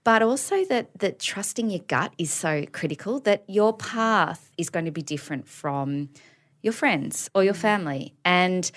But 0.04 0.22
also 0.22 0.63
that 0.65 1.00
that 1.00 1.20
trusting 1.20 1.72
your 1.72 1.80
gut 1.80 2.13
is 2.20 2.32
so 2.32 2.63
critical. 2.72 3.20
That 3.22 3.44
your 3.48 3.75
path 3.75 4.51
is 4.56 4.70
going 4.70 4.86
to 4.86 4.92
be 4.92 5.01
different 5.01 5.48
from 5.48 6.10
your 6.62 6.74
friends 6.74 7.27
or 7.34 7.44
your 7.44 7.56
mm. 7.56 7.68
family, 7.68 8.13
and 8.24 8.72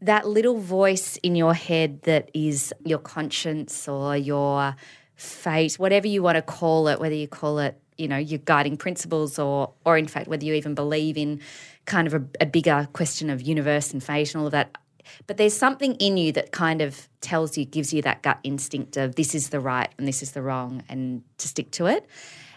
that 0.00 0.26
little 0.26 0.58
voice 0.58 1.16
in 1.22 1.36
your 1.36 1.54
head 1.54 2.02
that 2.02 2.32
is 2.34 2.74
your 2.84 2.98
conscience 2.98 3.86
or 3.86 4.16
your 4.16 4.74
fate, 5.14 5.74
whatever 5.74 6.08
you 6.08 6.20
want 6.20 6.34
to 6.34 6.42
call 6.42 6.88
it, 6.88 6.98
whether 6.98 7.14
you 7.14 7.28
call 7.28 7.60
it, 7.60 7.80
you 7.96 8.08
know, 8.08 8.16
your 8.16 8.40
guiding 8.40 8.76
principles 8.76 9.38
or 9.38 9.72
or 9.86 9.96
in 9.96 10.08
fact 10.08 10.26
whether 10.26 10.44
you 10.44 10.54
even 10.54 10.74
believe 10.74 11.16
in 11.16 11.40
kind 11.84 12.06
of 12.06 12.14
a, 12.14 12.24
a 12.40 12.46
bigger 12.46 12.88
question 12.92 13.30
of 13.30 13.42
universe 13.42 13.92
and 13.92 14.02
fate 14.02 14.34
and 14.34 14.40
all 14.40 14.46
of 14.46 14.52
that. 14.52 14.76
But 15.26 15.36
there's 15.36 15.56
something 15.56 15.94
in 15.96 16.16
you 16.16 16.32
that 16.32 16.52
kind 16.52 16.80
of 16.80 17.08
tells 17.20 17.58
you, 17.58 17.64
gives 17.64 17.92
you 17.92 18.02
that 18.02 18.22
gut 18.22 18.38
instinct 18.44 18.96
of 18.96 19.16
this 19.16 19.34
is 19.34 19.50
the 19.50 19.60
right 19.60 19.90
and 19.98 20.06
this 20.06 20.22
is 20.22 20.32
the 20.32 20.42
wrong 20.42 20.84
and 20.88 21.22
to 21.38 21.48
stick 21.48 21.70
to 21.72 21.86
it. 21.86 22.06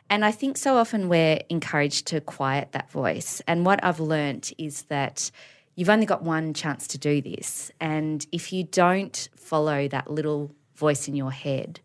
And 0.09 0.23
I 0.23 0.31
think 0.31 0.57
so 0.57 0.77
often 0.77 1.09
we're 1.09 1.39
encouraged 1.49 2.07
to 2.07 2.21
quiet 2.21 2.71
that 2.73 2.91
voice. 2.91 3.41
And 3.47 3.65
what 3.65 3.83
I've 3.83 3.99
learnt 3.99 4.53
is 4.57 4.83
that 4.83 5.31
you've 5.75 5.89
only 5.89 6.05
got 6.05 6.21
one 6.21 6.53
chance 6.53 6.87
to 6.89 6.97
do 6.97 7.21
this. 7.21 7.71
And 7.79 8.25
if 8.31 8.53
you 8.53 8.63
don't 8.63 9.27
follow 9.35 9.87
that 9.87 10.09
little 10.09 10.51
voice 10.75 11.07
in 11.07 11.15
your 11.15 11.31
head, 11.31 11.79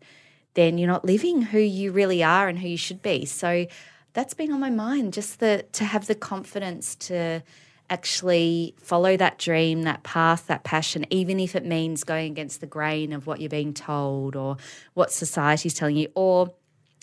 then 0.53 0.77
you're 0.77 0.87
not 0.87 1.05
living 1.05 1.41
who 1.41 1.59
you 1.59 1.91
really 1.91 2.23
are 2.23 2.47
and 2.47 2.59
who 2.59 2.67
you 2.67 2.77
should 2.77 3.01
be. 3.01 3.25
So 3.25 3.65
that's 4.13 4.33
been 4.33 4.51
on 4.51 4.59
my 4.59 4.69
mind, 4.69 5.13
just 5.13 5.39
the 5.39 5.65
to 5.73 5.85
have 5.85 6.07
the 6.07 6.15
confidence 6.15 6.95
to 6.95 7.41
actually 7.89 8.73
follow 8.77 9.17
that 9.17 9.37
dream, 9.37 9.83
that 9.83 10.01
path, 10.03 10.47
that 10.47 10.63
passion, 10.63 11.05
even 11.09 11.39
if 11.39 11.55
it 11.55 11.65
means 11.65 12.05
going 12.05 12.31
against 12.31 12.61
the 12.61 12.67
grain 12.67 13.11
of 13.11 13.27
what 13.27 13.41
you're 13.41 13.49
being 13.49 13.73
told 13.73 14.35
or 14.35 14.55
what 14.93 15.11
society's 15.11 15.73
telling 15.73 15.97
you, 15.97 16.07
or 16.15 16.53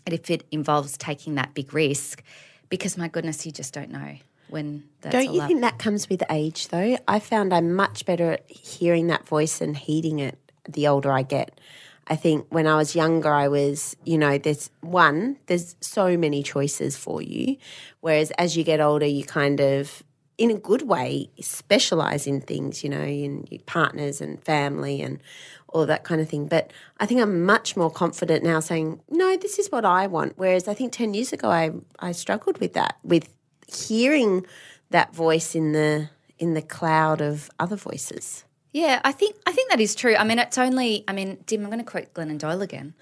if 0.06 0.30
it 0.30 0.44
involves 0.50 0.96
taking 0.96 1.34
that 1.34 1.52
big 1.52 1.74
risk, 1.74 2.22
because 2.70 2.96
my 2.96 3.08
goodness, 3.08 3.44
you 3.44 3.52
just 3.52 3.74
don't 3.74 3.90
know 3.90 4.16
when 4.48 4.82
that's 5.02 5.12
Don't 5.12 5.34
you 5.34 5.42
up. 5.42 5.48
think 5.48 5.60
that 5.60 5.78
comes 5.78 6.08
with 6.08 6.22
age, 6.30 6.68
though? 6.68 6.96
I 7.06 7.18
found 7.18 7.52
I'm 7.52 7.74
much 7.74 8.06
better 8.06 8.32
at 8.32 8.50
hearing 8.50 9.08
that 9.08 9.28
voice 9.28 9.60
and 9.60 9.76
heeding 9.76 10.20
it 10.20 10.38
the 10.66 10.88
older 10.88 11.12
I 11.12 11.22
get. 11.22 11.60
I 12.08 12.16
think 12.16 12.46
when 12.50 12.66
I 12.66 12.76
was 12.76 12.94
younger, 12.94 13.32
I 13.32 13.48
was, 13.48 13.96
you 14.04 14.18
know, 14.18 14.38
there's 14.38 14.70
one, 14.80 15.36
there's 15.46 15.76
so 15.80 16.16
many 16.16 16.42
choices 16.42 16.96
for 16.96 17.20
you. 17.20 17.56
Whereas 18.00 18.30
as 18.32 18.56
you 18.56 18.64
get 18.64 18.80
older, 18.80 19.06
you 19.06 19.24
kind 19.24 19.60
of, 19.60 20.02
in 20.38 20.50
a 20.50 20.54
good 20.54 20.82
way, 20.82 21.30
specialize 21.40 22.26
in 22.26 22.40
things, 22.40 22.82
you 22.82 22.90
know, 22.90 23.02
in 23.02 23.46
your 23.50 23.60
partners 23.66 24.20
and 24.20 24.42
family 24.42 25.02
and 25.02 25.20
all 25.68 25.84
that 25.86 26.04
kind 26.04 26.20
of 26.20 26.28
thing. 26.28 26.46
But 26.46 26.72
I 26.98 27.06
think 27.06 27.20
I'm 27.20 27.44
much 27.44 27.76
more 27.76 27.90
confident 27.90 28.42
now 28.42 28.60
saying, 28.60 29.00
no, 29.10 29.36
this 29.36 29.58
is 29.58 29.70
what 29.70 29.84
I 29.84 30.06
want. 30.06 30.34
Whereas 30.36 30.66
I 30.66 30.74
think 30.74 30.92
10 30.92 31.12
years 31.12 31.32
ago, 31.32 31.50
I, 31.50 31.72
I 31.98 32.12
struggled 32.12 32.58
with 32.58 32.72
that, 32.72 32.96
with 33.02 33.28
hearing 33.66 34.46
that 34.90 35.14
voice 35.14 35.54
in 35.54 35.72
the 35.72 36.08
in 36.38 36.54
the 36.54 36.62
cloud 36.62 37.20
of 37.20 37.50
other 37.58 37.76
voices. 37.76 38.44
Yeah, 38.72 39.00
I 39.04 39.12
think 39.12 39.36
I 39.46 39.52
think 39.52 39.70
that 39.70 39.80
is 39.80 39.94
true. 39.94 40.14
I 40.16 40.24
mean, 40.24 40.38
it's 40.38 40.58
only. 40.58 41.04
I 41.08 41.12
mean, 41.12 41.38
Dim, 41.46 41.62
I'm 41.62 41.70
going 41.70 41.78
to 41.78 41.90
quote 41.90 42.12
Glennon 42.14 42.38
Doyle 42.38 42.62
again 42.62 42.94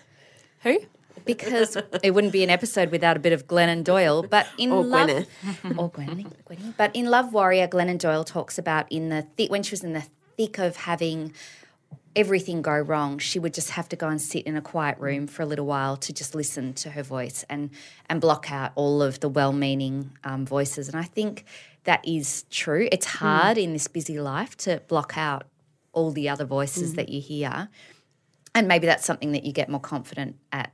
Who? 0.63 0.79
because 1.25 1.77
it 2.05 2.13
wouldn't 2.13 2.33
be 2.33 2.45
an 2.45 2.51
episode 2.51 2.91
without 2.93 3.17
a 3.17 3.21
bit 3.21 3.33
of 3.33 3.47
Glennon 3.49 3.83
Doyle. 3.83 4.23
But 4.23 4.47
in 4.59 4.71
Or 4.71 4.85
Love, 4.85 5.09
Gwyneth. 5.11 5.27
or 5.79 5.91
Gwenny. 5.91 6.27
But 6.77 6.95
in 6.95 7.07
Love 7.07 7.33
Warrior, 7.33 7.67
Glennon 7.67 7.99
Doyle 7.99 8.23
talks 8.25 8.59
about 8.59 8.91
in 8.91 9.09
the 9.09 9.27
th- 9.37 9.51
when 9.51 9.63
she 9.63 9.73
was 9.73 9.83
in 9.83 9.93
the 9.93 10.05
thick 10.37 10.59
of 10.59 10.77
having 10.77 11.33
everything 12.15 12.63
go 12.63 12.79
wrong, 12.79 13.19
she 13.19 13.39
would 13.39 13.53
just 13.53 13.71
have 13.71 13.89
to 13.89 13.97
go 13.97 14.09
and 14.09 14.21
sit 14.23 14.45
in 14.47 14.57
a 14.57 14.63
quiet 14.63 14.99
room 14.99 15.27
for 15.27 15.43
a 15.43 15.47
little 15.47 15.67
while 15.67 15.97
to 15.99 16.13
just 16.13 16.35
listen 16.35 16.73
to 16.75 16.91
her 16.91 17.03
voice 17.03 17.45
and 17.51 17.71
and 18.09 18.21
block 18.21 18.51
out 18.53 18.73
all 18.75 19.03
of 19.03 19.21
the 19.21 19.29
well-meaning 19.29 20.13
um, 20.25 20.47
voices. 20.47 20.89
And 20.89 20.97
I 20.97 21.03
think 21.03 21.45
that 21.85 22.07
is 22.07 22.45
true. 22.51 22.89
It's 22.93 23.07
hard 23.07 23.59
in 23.59 23.73
this 23.73 23.89
busy 23.89 24.21
life 24.21 24.57
to 24.59 24.81
block 24.89 25.19
out 25.19 25.45
all 25.97 26.13
the 26.13 26.29
other 26.29 26.45
voices 26.45 26.95
that 26.95 27.09
you 27.09 27.21
hear, 27.21 27.69
and 28.55 28.69
maybe 28.69 28.87
that's 28.87 29.05
something 29.05 29.33
that 29.33 29.45
you 29.45 29.53
get 29.53 29.69
more 29.69 29.81
confident 29.81 30.37
at 30.53 30.71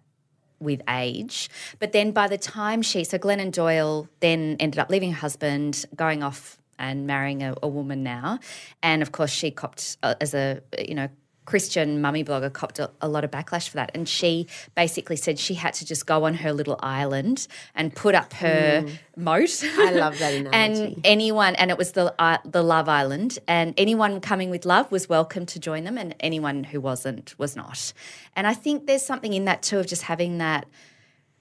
with 0.61 0.83
age. 0.89 1.49
But 1.79 1.93
then 1.93 2.13
by 2.13 2.29
the 2.29 2.39
time 2.39 2.83
she, 2.83 3.05
so 3.05 3.19
Glennon 3.19 3.51
Doyle 3.51 4.09
then 4.21 4.57
ended 4.61 4.79
up 4.79 4.91
leaving 4.91 5.13
her 5.13 5.19
husband, 5.19 5.85
going 5.97 6.23
off 6.23 6.59
and 6.79 7.07
marrying 7.07 7.43
a, 7.43 7.55
a 7.63 7.69
woman 7.69 8.03
now. 8.03 8.39
And 8.83 9.03
of 9.03 9.13
course, 9.13 9.31
she 9.31 9.51
copped, 9.51 9.97
uh, 10.03 10.15
as 10.21 10.35
a, 10.35 10.61
you 10.79 10.95
know, 10.95 11.09
Christian 11.45 12.01
mummy 12.01 12.25
blogger, 12.25 12.53
copped 12.53 12.79
a, 12.79 12.91
a 13.01 13.09
lot 13.09 13.25
of 13.25 13.31
backlash 13.31 13.69
for 13.69 13.77
that. 13.77 13.91
And 13.95 14.09
she 14.09 14.47
basically 14.75 15.17
said 15.17 15.39
she 15.39 15.55
had 15.55 15.75
to 15.75 15.85
just 15.85 16.07
go 16.07 16.25
on 16.25 16.35
her 16.35 16.53
little 16.53 16.79
island 16.81 17.47
and 17.75 17.95
put 17.95 18.15
up 18.15 18.33
her 18.35 18.87
moat. 19.17 19.65
I 19.65 19.93
love 19.93 20.19
that 20.19 20.35
analogy. 20.47 20.95
and 20.95 21.01
anyone, 21.05 21.55
and 21.57 21.71
it 21.71 21.79
was 21.79 21.93
the 21.93 22.15
uh, 22.21 22.39
the 22.45 22.63
Love 22.63 22.89
Island, 22.89 23.39
and 23.49 23.75
anyone 23.77 24.21
coming 24.21 24.51
with 24.51 24.65
love 24.65 24.91
was 24.93 25.09
welcome 25.09 25.47
to 25.47 25.59
join 25.59 25.85
them, 25.85 25.99
and 25.99 26.15
anyone 26.21 26.65
who 26.65 26.81
wasn't 26.81 27.35
was 27.39 27.57
not. 27.57 27.93
And 28.37 28.47
I 28.47 28.55
think 28.55 28.87
there's 28.87 29.05
something 29.05 29.33
in 29.33 29.47
that 29.47 29.63
too 29.63 29.79
of 29.79 29.87
just 29.87 30.03
having 30.03 30.39
that 30.39 30.67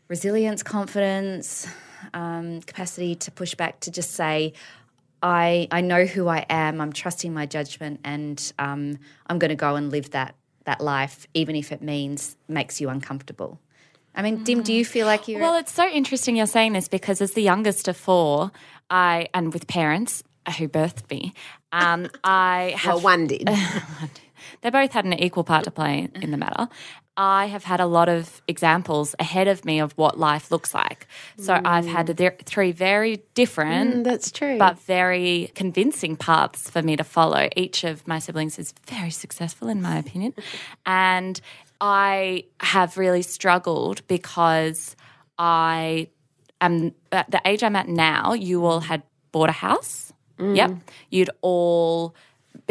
resilience, 0.07 0.63
confidence, 0.63 1.67
um, 2.13 2.61
capacity 2.61 3.15
to 3.15 3.31
push 3.31 3.55
back, 3.55 3.79
to 3.81 3.91
just 3.91 4.11
say, 4.11 4.53
I 5.21 5.67
I 5.71 5.81
know 5.81 6.05
who 6.05 6.27
I 6.27 6.45
am. 6.49 6.81
I'm 6.81 6.93
trusting 6.93 7.33
my 7.33 7.45
judgment, 7.45 7.99
and 8.03 8.53
um, 8.59 8.97
I'm 9.27 9.39
going 9.39 9.49
to 9.49 9.55
go 9.55 9.75
and 9.75 9.91
live 9.91 10.11
that 10.11 10.35
that 10.65 10.81
life, 10.81 11.27
even 11.33 11.55
if 11.55 11.71
it 11.71 11.81
means 11.81 12.37
makes 12.47 12.79
you 12.81 12.89
uncomfortable. 12.89 13.59
I 14.13 14.21
mean, 14.21 14.43
Dim, 14.43 14.61
do 14.61 14.73
you 14.73 14.83
feel 14.83 15.05
like 15.05 15.27
you're? 15.27 15.39
Well, 15.39 15.55
it's 15.55 15.71
so 15.71 15.87
interesting 15.87 16.35
you're 16.35 16.45
saying 16.45 16.73
this 16.73 16.87
because 16.87 17.21
as 17.21 17.31
the 17.31 17.41
youngest 17.41 17.87
of 17.87 17.95
four, 17.95 18.51
I 18.89 19.29
and 19.33 19.53
with 19.53 19.67
parents 19.67 20.23
who 20.57 20.67
birthed 20.67 21.09
me, 21.09 21.33
um, 21.71 22.09
I 22.23 22.75
have 22.77 22.95
well, 22.95 23.03
one 23.03 23.27
did. 23.27 23.49
they 24.61 24.69
both 24.69 24.91
had 24.91 25.05
an 25.05 25.13
equal 25.13 25.43
part 25.43 25.63
to 25.65 25.71
play 25.71 26.09
in 26.15 26.31
the 26.31 26.37
matter. 26.37 26.67
I 27.17 27.47
have 27.47 27.65
had 27.65 27.79
a 27.81 27.85
lot 27.85 28.07
of 28.09 28.41
examples 28.47 29.13
ahead 29.19 29.47
of 29.47 29.65
me 29.65 29.79
of 29.79 29.91
what 29.97 30.17
life 30.17 30.49
looks 30.49 30.73
like. 30.73 31.07
So 31.37 31.59
I've 31.63 31.85
had 31.85 32.15
th- 32.17 32.39
three 32.45 32.71
very 32.71 33.23
different, 33.33 33.95
Mm, 33.97 34.03
that's 34.05 34.31
true. 34.31 34.57
but 34.57 34.79
very 34.79 35.51
convincing 35.53 36.15
paths 36.15 36.69
for 36.69 36.81
me 36.81 36.95
to 36.95 37.03
follow. 37.03 37.49
Each 37.55 37.83
of 37.83 38.07
my 38.07 38.17
siblings 38.19 38.57
is 38.57 38.73
very 38.87 39.11
successful, 39.11 39.67
in 39.67 39.81
my 39.81 39.97
opinion. 39.97 40.33
And 40.85 41.39
I 41.81 42.45
have 42.61 42.97
really 42.97 43.23
struggled 43.23 44.07
because 44.07 44.95
I 45.37 46.07
am 46.61 46.93
at 47.11 47.29
the 47.29 47.41
age 47.45 47.61
I'm 47.63 47.75
at 47.75 47.87
now, 47.89 48.33
you 48.33 48.65
all 48.65 48.79
had 48.79 49.03
bought 49.31 49.49
a 49.49 49.53
house. 49.53 50.13
Yep. 50.39 50.71
You'd 51.11 51.29
all 51.41 52.15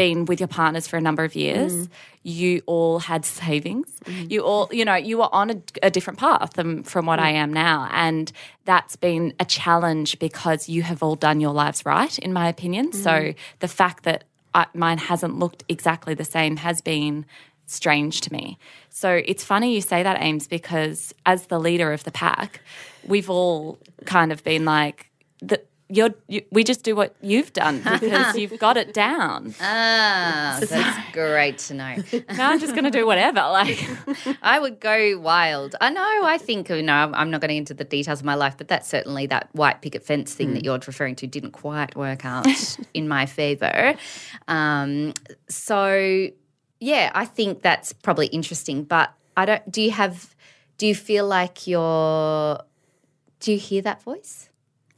been 0.00 0.24
with 0.24 0.40
your 0.40 0.52
partners 0.60 0.86
for 0.88 0.96
a 0.96 1.04
number 1.08 1.24
of 1.24 1.34
years. 1.34 1.72
Mm. 1.74 1.88
You 2.22 2.62
all 2.64 3.00
had 3.00 3.22
savings. 3.26 3.90
Mm. 4.04 4.30
You 4.32 4.40
all, 4.40 4.64
you 4.78 4.84
know, 4.88 4.94
you 4.94 5.18
were 5.18 5.32
on 5.40 5.50
a, 5.50 5.56
a 5.82 5.90
different 5.90 6.18
path 6.18 6.54
than, 6.54 6.84
from 6.84 7.04
what 7.04 7.18
I 7.18 7.32
mm. 7.32 7.42
am 7.44 7.52
now. 7.52 7.78
And 7.92 8.32
that's 8.64 8.96
been 8.96 9.34
a 9.38 9.44
challenge 9.44 10.18
because 10.18 10.70
you 10.74 10.80
have 10.90 11.02
all 11.02 11.16
done 11.16 11.38
your 11.46 11.52
lives 11.52 11.84
right, 11.84 12.18
in 12.26 12.32
my 12.32 12.48
opinion. 12.48 12.94
So 12.94 13.34
the 13.58 13.68
fact 13.68 14.04
that 14.04 14.24
I, 14.54 14.64
mine 14.72 15.00
hasn't 15.12 15.38
looked 15.38 15.64
exactly 15.68 16.14
the 16.14 16.24
same 16.24 16.56
has 16.56 16.80
been 16.80 17.26
strange 17.66 18.22
to 18.22 18.32
me. 18.32 18.58
So 18.88 19.20
it's 19.30 19.44
funny 19.44 19.74
you 19.74 19.82
say 19.82 20.02
that, 20.02 20.16
Ames, 20.22 20.46
because 20.48 21.14
as 21.26 21.46
the 21.46 21.60
leader 21.60 21.92
of 21.92 22.04
the 22.04 22.10
pack, 22.10 22.60
we've 23.06 23.28
all 23.28 23.78
kind 24.06 24.32
of 24.32 24.42
been 24.44 24.64
like, 24.64 25.10
the, 25.42 25.60
you're, 25.90 26.10
you, 26.28 26.42
we 26.52 26.62
just 26.62 26.82
do 26.84 26.94
what 26.94 27.14
you've 27.20 27.52
done 27.52 27.82
because 28.00 28.36
you've 28.36 28.58
got 28.58 28.76
it 28.76 28.94
down. 28.94 29.54
ah, 29.60 30.58
that's 30.60 31.12
great 31.12 31.58
to 31.58 31.74
know. 31.74 31.96
Now 32.36 32.50
I'm 32.50 32.60
just 32.60 32.74
going 32.74 32.84
to 32.84 32.90
do 32.90 33.04
whatever. 33.06 33.40
Like, 33.40 33.78
I 34.42 34.58
would 34.58 34.78
go 34.80 35.18
wild. 35.18 35.74
I 35.80 35.90
know. 35.90 36.20
I 36.24 36.38
think 36.38 36.68
you 36.68 36.82
know. 36.82 36.94
I'm- 36.94 37.30
not 37.30 37.40
getting 37.40 37.56
into 37.58 37.74
the 37.74 37.84
details 37.84 38.20
of 38.20 38.24
my 38.24 38.34
life, 38.34 38.56
but 38.56 38.68
that's 38.68 38.88
certainly 38.88 39.26
that 39.26 39.48
white 39.52 39.82
picket 39.82 40.02
fence 40.04 40.34
thing 40.34 40.54
that 40.54 40.64
you're 40.64 40.78
referring 40.86 41.14
to 41.16 41.26
didn't 41.26 41.52
quite 41.52 41.94
work 41.96 42.24
out 42.24 42.46
in 42.94 43.06
my 43.08 43.26
favour. 43.26 43.94
Um, 44.48 45.14
so 45.48 46.28
yeah, 46.80 47.10
I 47.14 47.24
think 47.24 47.62
that's 47.62 47.92
probably 47.92 48.26
interesting. 48.28 48.84
But 48.84 49.12
I 49.36 49.44
don't. 49.44 49.70
Do 49.70 49.80
you 49.82 49.90
have? 49.92 50.34
Do 50.78 50.86
you 50.86 50.94
feel 50.94 51.26
like 51.26 51.66
you're? 51.66 52.58
Do 53.40 53.52
you 53.52 53.58
hear 53.58 53.82
that 53.82 54.02
voice? 54.02 54.49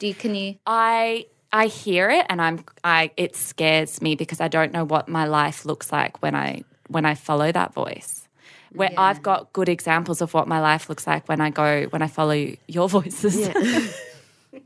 Do 0.03 0.09
you? 0.09 0.15
Can 0.15 0.35
you? 0.35 0.57
I 0.67 1.27
I 1.53 1.67
hear 1.69 2.11
it 2.11 2.27
and 2.29 2.43
I'm 2.43 2.65
I 2.83 3.13
it 3.17 3.37
scares 3.37 4.03
me 4.03 4.17
because 4.17 4.41
I 4.41 4.49
don't 4.49 4.73
know 4.73 4.83
what 4.85 5.09
my 5.09 5.27
life 5.27 5.65
looks 5.65 5.93
like 5.93 6.21
when 6.21 6.35
I 6.35 6.65
when 6.89 7.05
I 7.05 7.15
follow 7.15 7.53
that 7.53 7.73
voice. 7.73 8.27
Where 8.73 8.91
I've 8.99 9.23
got 9.23 9.53
good 9.53 9.69
examples 9.69 10.21
of 10.21 10.35
what 10.35 10.49
my 10.49 10.59
life 10.59 10.89
looks 10.89 11.07
like 11.07 11.29
when 11.29 11.41
I 11.41 11.51
go 11.51 11.85
when 11.91 12.03
I 12.03 12.09
follow 12.09 12.53
your 12.67 12.89
voices. 12.99 13.49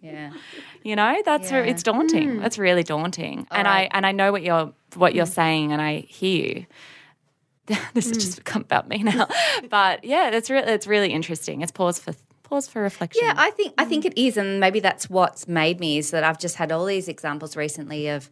Yeah. 0.03 0.33
You 0.83 0.97
know, 0.97 1.23
that's 1.25 1.51
Yeah. 1.51 1.63
it's 1.63 1.83
daunting. 1.83 2.37
Hmm. 2.37 2.41
That's 2.41 2.59
really 2.59 2.83
daunting. 2.83 3.47
and 3.51 3.69
I 3.69 3.89
and 3.93 4.05
I 4.07 4.13
know 4.13 4.33
what 4.33 4.43
you're 4.43 4.73
what 4.95 5.15
you're 5.15 5.27
hmm. 5.27 5.33
saying, 5.33 5.73
and 5.73 5.81
I 5.83 5.99
hear 6.09 6.47
you. 6.47 6.67
this 7.67 8.07
has 8.07 8.07
hmm. 8.07 8.13
just 8.15 8.37
become 8.39 8.63
about 8.63 8.89
me 8.89 9.03
now, 9.03 9.29
but 9.71 10.03
yeah, 10.03 10.31
it's 10.31 10.51
really 10.51 10.73
it's 10.73 10.87
really 10.87 11.13
interesting. 11.13 11.61
It's 11.63 11.73
pause 11.73 12.01
for 12.01 12.15
pause 12.47 12.69
for 12.69 12.81
reflection. 12.81 13.23
Yeah, 13.25 13.35
I 13.37 13.51
think 13.51 13.75
I 13.77 13.85
think 13.85 14.05
it 14.05 14.17
is, 14.17 14.37
and 14.37 14.61
maybe 14.61 14.81
that's 14.81 15.11
what's 15.11 15.47
made 15.49 15.81
me 15.81 15.99
is 15.99 16.11
that 16.13 16.25
I've 16.25 16.39
just 16.39 16.57
had 16.57 16.73
all 16.73 16.87
these 16.87 17.09
examples 17.09 17.57
recently 17.57 18.09
of, 18.09 18.31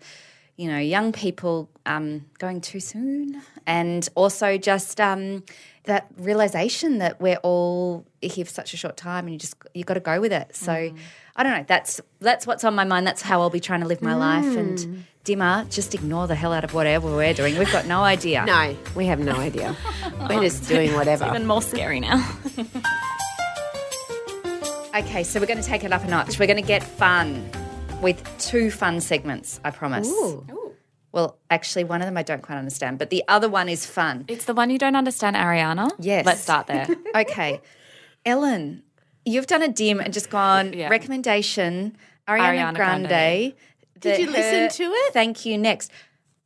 you 0.56 0.68
know, 0.68 0.78
young 0.78 1.12
people 1.12 1.68
um, 1.84 2.24
going 2.38 2.60
too 2.60 2.80
soon, 2.80 3.42
and 3.66 4.08
also 4.14 4.56
just 4.56 5.00
um, 5.00 5.42
that 5.84 6.06
realization 6.16 6.98
that 6.98 7.20
we're 7.20 7.40
all 7.42 8.06
here 8.20 8.44
for 8.44 8.52
such 8.52 8.72
a 8.72 8.76
short 8.76 8.96
time, 8.96 9.24
and 9.26 9.32
you 9.34 9.38
just 9.38 9.56
you 9.74 9.84
got 9.84 9.94
to 9.94 10.00
go 10.00 10.20
with 10.20 10.32
it. 10.32 10.54
So. 10.56 10.94
I 11.36 11.42
don't 11.42 11.52
know. 11.52 11.64
That's 11.66 12.00
that's 12.20 12.46
what's 12.46 12.62
on 12.62 12.76
my 12.76 12.84
mind. 12.84 13.08
That's 13.08 13.20
how 13.20 13.40
I'll 13.40 13.50
be 13.50 13.58
trying 13.58 13.80
to 13.80 13.88
live 13.88 14.00
my 14.00 14.14
life. 14.14 14.56
And 14.56 15.04
Dimmer, 15.24 15.66
just 15.68 15.92
ignore 15.92 16.28
the 16.28 16.36
hell 16.36 16.52
out 16.52 16.62
of 16.62 16.74
whatever 16.74 17.08
we're 17.08 17.34
doing. 17.34 17.58
We've 17.58 17.72
got 17.72 17.86
no 17.86 18.04
idea. 18.04 18.44
No, 18.46 18.76
we 18.94 19.06
have 19.06 19.18
no 19.18 19.34
idea. 19.34 19.74
We're 20.28 20.42
just 20.42 20.68
doing 20.68 20.94
whatever. 20.94 21.26
even 21.26 21.44
more 21.44 21.60
scary 21.60 21.98
now. 21.98 22.24
Okay, 24.94 25.24
so 25.24 25.40
we're 25.40 25.46
going 25.46 25.60
to 25.60 25.66
take 25.66 25.82
it 25.82 25.92
up 25.92 26.04
a 26.04 26.08
notch. 26.08 26.38
We're 26.38 26.46
going 26.46 26.60
to 26.60 26.66
get 26.66 26.82
fun 26.82 27.50
with 28.00 28.22
two 28.38 28.70
fun 28.70 29.00
segments, 29.00 29.60
I 29.64 29.70
promise. 29.70 30.08
Ooh. 30.08 30.46
Well, 31.10 31.36
actually, 31.50 31.84
one 31.84 32.00
of 32.00 32.06
them 32.06 32.16
I 32.16 32.22
don't 32.22 32.42
quite 32.42 32.58
understand, 32.58 32.98
but 32.98 33.10
the 33.10 33.24
other 33.26 33.48
one 33.48 33.68
is 33.68 33.86
fun. 33.86 34.24
it's 34.28 34.44
the 34.44 34.54
one 34.54 34.70
you 34.70 34.78
don't 34.78 34.96
understand, 34.96 35.36
Ariana. 35.36 35.90
Yes. 35.98 36.24
let's 36.26 36.40
start 36.40 36.66
there. 36.66 36.86
Okay. 37.14 37.60
Ellen, 38.26 38.82
you've 39.24 39.46
done 39.46 39.62
a 39.62 39.68
dim 39.68 40.00
and 40.00 40.12
just 40.12 40.30
gone 40.30 40.72
Yeah. 40.72 40.88
recommendation 40.88 41.96
Ariana, 42.26 42.72
Ariana 42.72 42.74
Grande. 42.74 43.08
Grande. 43.08 43.52
the- 44.00 44.20
you 44.20 44.30
listen 44.30 44.60
her 44.62 44.68
to 44.68 44.82
it? 44.84 45.12
Thank 45.12 45.44
you. 45.44 45.58
Next. 45.58 45.90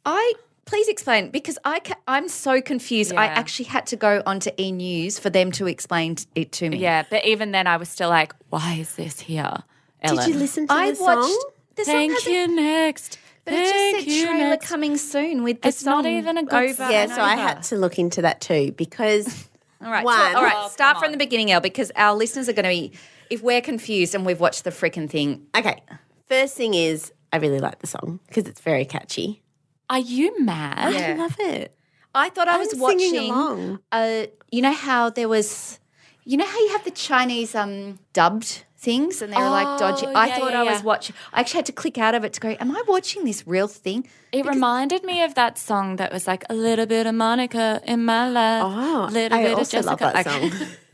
I 0.04 0.32
please 0.68 0.86
explain 0.88 1.30
because 1.30 1.58
I 1.64 1.80
ca- 1.80 1.96
I'm 2.06 2.28
so 2.28 2.60
confused. 2.60 3.12
I 3.14 3.26
actually 3.26 3.64
had 3.66 3.86
to 3.88 3.96
go 3.96 4.22
onto 4.26 4.50
E 4.58 4.70
News 4.70 5.18
for 5.18 5.30
them 5.30 5.50
to 5.52 5.66
explain 5.66 6.14
t- 6.16 6.26
it 6.34 6.52
to 6.52 6.68
me. 6.70 6.76
yeah, 6.78 7.04
but 7.10 7.24
even 7.24 7.52
then, 7.52 7.66
I 7.66 7.76
was 7.78 7.88
still 7.88 8.08
like, 8.10 8.32
"Why 8.50 8.74
is 8.80 8.94
this 8.96 9.20
here?" 9.20 9.56
Ellen? 10.02 10.24
Did 10.24 10.34
you 10.34 10.38
listen 10.38 10.66
to 10.68 10.72
I 10.72 10.92
the 10.92 11.02
watched 11.02 11.22
song? 11.28 11.44
the 11.76 11.84
song 11.84 11.94
Thank 11.94 12.12
hasn't- 12.12 12.34
you 12.34 12.46
next. 12.56 13.18
But 13.44 13.54
it 13.54 13.62
just 13.62 13.72
Thank 13.74 13.96
said 14.00 14.06
you 14.12 14.26
trailer 14.26 14.48
next. 14.50 14.68
coming 14.68 14.96
soon 14.98 15.42
with 15.42 15.62
the 15.62 15.68
It's 15.68 15.82
not 15.84 16.04
even 16.04 16.36
a 16.36 16.42
good 16.44 16.64
over 16.64 16.74
song. 16.74 16.92
Yeah, 16.92 17.02
and 17.04 17.12
so 17.12 17.22
I 17.22 17.34
had 17.36 17.62
to 17.64 17.76
look 17.76 17.98
into 17.98 18.20
that 18.22 18.42
too 18.42 18.72
because 18.72 19.48
all 19.84 19.90
right, 19.90 20.04
one. 20.04 20.36
all 20.36 20.42
right. 20.42 20.52
Oh, 20.54 20.68
start 20.68 20.94
come 20.96 21.00
from 21.00 21.06
on. 21.06 21.12
the 21.12 21.18
beginning, 21.18 21.50
El, 21.50 21.60
because 21.62 21.90
our 21.96 22.14
listeners 22.14 22.48
are 22.48 22.52
going 22.52 22.64
to 22.64 22.68
be. 22.70 22.92
If 23.30 23.42
we're 23.42 23.60
confused 23.62 24.14
and 24.14 24.24
we've 24.26 24.40
watched 24.40 24.64
the 24.64 24.70
freaking 24.70 25.08
thing, 25.08 25.46
okay. 25.56 25.80
First 26.28 26.56
thing 26.56 26.74
is 26.74 27.10
I 27.32 27.38
really 27.38 27.58
like 27.58 27.78
the 27.80 27.86
song 27.86 28.20
because 28.28 28.46
it's 28.46 28.60
very 28.60 28.84
catchy. 28.84 29.42
Are 29.90 29.98
you 29.98 30.38
mad? 30.44 30.92
Yeah. 30.92 31.14
I 31.14 31.16
love 31.16 31.36
it. 31.38 31.74
I 32.14 32.28
thought 32.30 32.48
I 32.48 32.54
I'm 32.54 32.60
was 32.60 32.74
watching. 32.76 33.30
along. 33.30 33.80
Uh, 33.92 34.26
you 34.50 34.62
know 34.62 34.72
how 34.72 35.10
there 35.10 35.28
was, 35.28 35.78
you 36.24 36.36
know 36.36 36.46
how 36.46 36.58
you 36.58 36.68
have 36.70 36.84
the 36.84 36.90
Chinese 36.90 37.54
um 37.54 37.98
dubbed 38.12 38.64
things 38.76 39.20
and 39.22 39.32
they 39.32 39.36
were 39.36 39.50
like 39.50 39.78
dodgy. 39.78 40.06
Oh, 40.06 40.12
I 40.14 40.26
yeah, 40.28 40.38
thought 40.38 40.52
yeah, 40.52 40.60
I 40.60 40.64
was 40.72 40.82
watching. 40.82 41.14
I 41.32 41.40
actually 41.40 41.58
had 41.58 41.66
to 41.66 41.72
click 41.72 41.98
out 41.98 42.14
of 42.14 42.24
it 42.24 42.32
to 42.34 42.40
go. 42.40 42.56
Am 42.60 42.70
I 42.74 42.82
watching 42.86 43.24
this 43.24 43.46
real 43.46 43.68
thing? 43.68 44.06
It 44.32 44.46
reminded 44.46 45.04
me 45.04 45.22
of 45.22 45.34
that 45.34 45.58
song 45.58 45.96
that 45.96 46.12
was 46.12 46.26
like 46.26 46.44
a 46.50 46.54
little 46.54 46.86
bit 46.86 47.06
of 47.06 47.14
Monica 47.14 47.80
in 47.84 48.04
my 48.04 48.28
life. 48.28 48.62
Oh, 48.64 49.08
little 49.10 49.38
I 49.38 49.42
bit 49.42 49.54
also 49.54 49.78
of 49.78 49.84
Jessica. 49.84 50.04
love 50.04 50.14
that 50.14 50.24
song. 50.24 50.68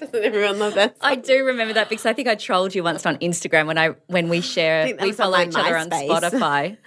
Doesn't 0.00 0.24
everyone 0.24 0.58
love 0.58 0.74
that? 0.74 0.96
I 1.02 1.14
do 1.16 1.44
remember 1.44 1.74
that 1.74 1.88
because 1.90 2.06
I 2.06 2.12
think 2.14 2.26
I 2.26 2.34
trolled 2.34 2.74
you 2.74 2.82
once 2.82 3.04
on 3.06 3.18
Instagram 3.18 3.66
when 3.66 3.76
I 3.78 3.88
when 4.06 4.28
we 4.30 4.40
share 4.40 4.96
we 5.00 5.12
follow 5.12 5.38
each 5.40 5.54
other 5.54 5.76
on 5.76 5.90
Spotify, 5.90 6.78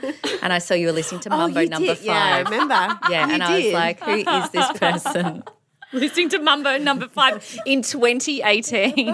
and 0.41 0.51
I 0.51 0.57
saw 0.57 0.73
you 0.73 0.87
were 0.87 0.93
listening 0.93 1.21
to 1.21 1.33
Oh, 1.33 1.37
Mambo 1.37 1.59
you 1.61 1.69
Number 1.69 1.87
did. 1.87 1.97
Five. 1.99 2.05
Yeah, 2.05 2.35
I 2.35 2.39
remember. 2.49 2.99
Yeah, 3.09 3.27
You 3.27 3.33
and 3.33 3.43
I 3.43 3.57
was 3.59 3.73
like, 3.73 3.99
who 4.01 4.11
is 4.13 4.49
this 4.49 4.71
person? 4.73 5.43
Listening 5.93 6.29
to 6.29 6.39
Mambo 6.39 6.79
number 6.79 7.07
five 7.07 7.57
in 7.67 7.83
2018. 7.83 9.09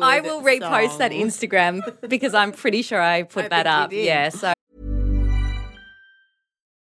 I 0.00 0.20
will 0.20 0.42
repost 0.42 0.98
that 0.98 1.10
Instagram 1.12 1.80
because 2.08 2.34
I'm 2.34 2.52
pretty 2.52 2.82
sure 2.82 3.00
I 3.00 3.22
put 3.22 3.48
that 3.50 3.66
up. 3.66 3.90
did. 3.90 4.04
Yeah, 4.04 4.28
so 4.28 4.52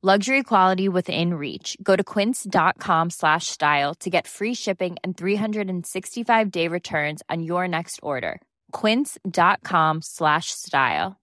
Luxury 0.00 0.44
quality 0.44 0.88
within 0.88 1.34
reach. 1.34 1.76
Go 1.82 1.96
to 1.96 2.04
quince.com 2.04 3.10
slash 3.10 3.48
style 3.48 3.94
to 3.96 4.08
get 4.08 4.28
free 4.28 4.54
shipping 4.54 4.96
and 5.02 5.16
365 5.16 6.50
day 6.52 6.68
returns 6.68 7.20
on 7.28 7.42
your 7.42 7.66
next 7.66 7.98
order. 8.00 8.40
Quince.com 8.70 10.00
slash 10.00 10.52
style. 10.52 11.16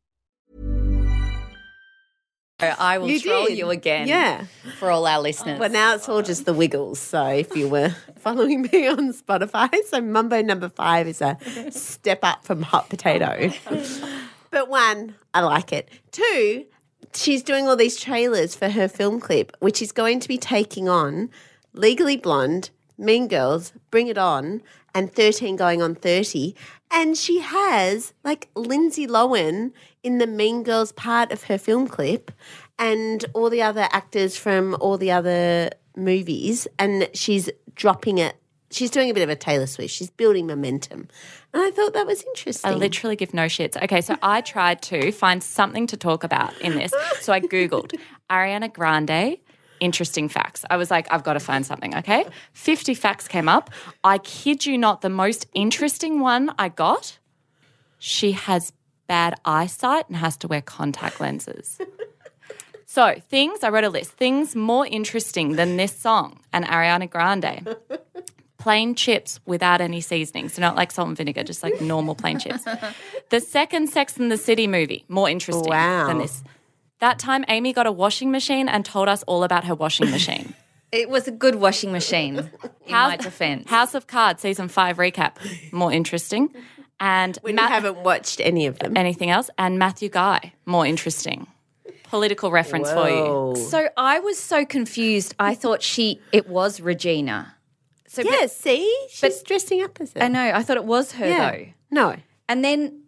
I 2.60 2.98
will 2.98 3.10
You 3.10 3.20
troll 3.22 3.46
did. 3.46 3.58
you 3.58 3.70
again. 3.70 4.10
Yeah. 4.10 4.44
For 4.80 4.92
all 4.92 5.08
our 5.08 5.22
listeners. 5.22 5.58
But 5.58 5.72
now 5.72 5.96
it's 5.96 6.10
all 6.10 6.22
just 6.22 6.46
the 6.46 6.54
Wiggles. 6.54 7.00
So 7.00 7.26
if 7.28 7.56
you 7.56 7.70
were 7.70 7.90
following 8.18 8.64
me 8.64 8.88
on 8.88 9.14
Spotify, 9.14 9.70
so 9.88 10.02
Mambo 10.02 10.42
number 10.42 10.68
five 10.68 11.08
is 11.08 11.22
a 11.22 11.38
step 11.72 12.20
up 12.24 12.44
from 12.44 12.62
Hot 12.62 12.90
Potato. 12.90 13.52
But 14.52 14.70
one, 14.70 15.16
I 15.34 15.42
like 15.42 15.74
it. 15.74 15.90
Two, 16.14 16.66
she's 17.16 17.44
doing 17.44 17.68
all 17.68 17.76
these 17.76 17.98
trailers 18.00 18.56
for 18.56 18.70
her 18.70 18.88
film 18.88 19.20
clip, 19.20 19.56
which 19.60 19.82
is 19.82 19.92
going 19.92 20.20
to 20.20 20.28
be 20.28 20.38
taking 20.38 20.90
on 20.90 21.30
Legally 21.74 22.18
Blonde, 22.18 22.70
Mean 22.98 23.28
Girls, 23.28 23.74
Bring 23.92 24.08
It 24.08 24.18
On, 24.18 24.62
and 24.94 25.14
13 25.14 25.56
going 25.56 25.82
on 25.82 25.96
30. 25.96 26.56
And 26.90 27.18
she 27.18 27.40
has 27.42 28.14
like 28.24 28.50
Lindsay 28.56 29.06
Lohan 29.06 29.72
in 30.04 30.20
the 30.20 30.28
Mean 30.28 30.64
Girls 30.64 30.92
part 30.94 31.32
of 31.32 31.44
her 31.44 31.58
film 31.58 31.88
clip 31.88 32.32
and 32.80 33.26
all 33.34 33.50
the 33.50 33.62
other 33.62 33.88
actors 33.92 34.38
from 34.38 34.76
all 34.80 34.98
the 34.98 35.12
other 35.12 35.72
movies. 35.98 36.68
And 36.80 37.10
she's 37.14 37.50
dropping 37.76 38.18
it. 38.18 38.36
She's 38.76 38.92
doing 38.92 39.10
a 39.10 39.14
bit 39.14 39.24
of 39.24 39.30
a 39.30 39.38
Taylor 39.38 39.68
Swift. 39.68 39.94
She's 39.94 40.10
building 40.10 40.48
momentum. 40.48 41.08
And 41.54 41.64
I 41.64 41.72
thought 41.72 41.94
that 41.94 42.06
was 42.06 42.24
interesting. 42.24 42.70
I 42.70 42.74
literally 42.74 43.16
give 43.16 43.34
no 43.34 43.46
shits. 43.46 43.82
Okay, 43.82 44.02
so 44.02 44.18
I 44.22 44.42
tried 44.42 44.82
to 44.84 45.14
find 45.14 45.42
something 45.42 45.88
to 45.88 45.96
talk 45.96 46.26
about 46.26 46.60
in 46.60 46.76
this. 46.76 46.94
So 47.22 47.32
I 47.32 47.40
Googled 47.40 47.98
Ariana 48.30 48.72
Grande, 48.72 49.38
interesting 49.80 50.28
facts. 50.28 50.66
I 50.70 50.76
was 50.76 50.92
like, 50.92 51.08
I've 51.10 51.24
got 51.24 51.34
to 51.34 51.40
find 51.40 51.66
something, 51.66 51.96
okay? 51.96 52.26
50 52.52 52.94
facts 52.96 53.30
came 53.30 53.48
up. 53.48 53.70
I 54.04 54.18
kid 54.18 54.66
you 54.66 54.78
not, 54.78 55.00
the 55.00 55.10
most 55.10 55.48
interesting 55.54 56.20
one 56.20 56.54
I 56.60 56.68
got 56.68 57.18
she 57.98 58.34
has 58.34 58.74
bad 59.08 59.36
eyesight 59.46 60.10
and 60.10 60.18
has 60.18 60.36
to 60.38 60.50
wear 60.50 60.62
contact 60.62 61.22
lenses. 61.22 61.80
So, 62.86 63.16
things, 63.30 63.64
I 63.64 63.70
wrote 63.70 63.84
a 63.84 63.90
list, 63.90 64.12
things 64.12 64.56
more 64.56 64.86
interesting 64.86 65.58
than 65.58 65.76
this 65.76 65.98
song 65.98 66.40
and 66.54 66.66
Ariana 66.66 67.10
Grande. 67.10 67.76
Plain 68.58 68.96
chips 68.96 69.40
without 69.46 69.82
any 69.82 70.02
seasoning. 70.02 70.50
So, 70.50 70.62
not 70.62 70.76
like 70.76 70.92
salt 70.92 71.08
and 71.10 71.18
vinegar, 71.18 71.44
just 71.44 71.62
like 71.64 71.82
normal 71.82 72.16
plain 72.16 72.40
chips. 72.40 72.64
The 73.30 73.40
second 73.40 73.90
Sex 73.90 74.18
and 74.18 74.32
the 74.32 74.38
City 74.38 74.68
movie, 74.68 75.04
more 75.10 75.28
interesting 75.30 75.68
Wow. 75.70 76.08
than 76.08 76.20
this. 76.20 76.44
That 77.00 77.18
time, 77.20 77.44
Amy 77.48 77.74
got 77.74 77.88
a 77.88 77.92
washing 77.92 78.30
machine 78.32 78.70
and 78.70 78.86
told 78.86 79.10
us 79.10 79.24
all 79.24 79.44
about 79.44 79.66
her 79.66 79.74
washing 79.76 80.12
machine. 80.12 80.54
it 80.92 81.10
was 81.10 81.28
a 81.28 81.32
good 81.32 81.56
washing 81.56 81.92
machine, 81.92 82.38
in 82.38 82.92
my 82.92 83.18
defense. 83.18 83.68
House 83.70 83.96
of 83.96 84.06
Cards 84.08 84.42
season 84.44 84.68
five 84.68 84.98
recap, 84.98 85.38
more 85.72 85.92
interesting. 85.92 86.54
And 87.00 87.38
we 87.44 87.52
Ma- 87.52 87.68
haven't 87.68 87.98
watched 87.98 88.40
any 88.40 88.68
of 88.68 88.78
them. 88.80 88.96
anything 88.96 89.30
else? 89.32 89.50
And 89.58 89.78
Matthew 89.80 90.08
Guy, 90.10 90.54
more 90.66 90.86
interesting. 90.86 91.48
Political 92.04 92.52
reference 92.52 92.90
for 92.92 93.10
you. 93.10 93.56
So 93.70 93.90
I 93.98 94.20
was 94.20 94.38
so 94.38 94.64
confused. 94.66 95.34
I 95.40 95.56
thought 95.56 95.82
she, 95.82 96.22
it 96.32 96.48
was 96.48 96.80
Regina. 96.80 97.55
So 98.16 98.22
Yeah, 98.22 98.46
see? 98.48 99.08
She's 99.10 99.44
dressing 99.44 99.84
up 99.84 100.00
as 100.00 100.14
it. 100.16 100.24
I 100.24 100.30
know. 100.30 100.52
I 100.54 100.64
thought 100.64 100.78
it 100.78 100.86
was 100.86 101.12
her 101.14 101.28
yeah. 101.28 101.52
though. 101.52 101.66
No. 101.92 102.16
And 102.48 102.64
then 102.64 103.02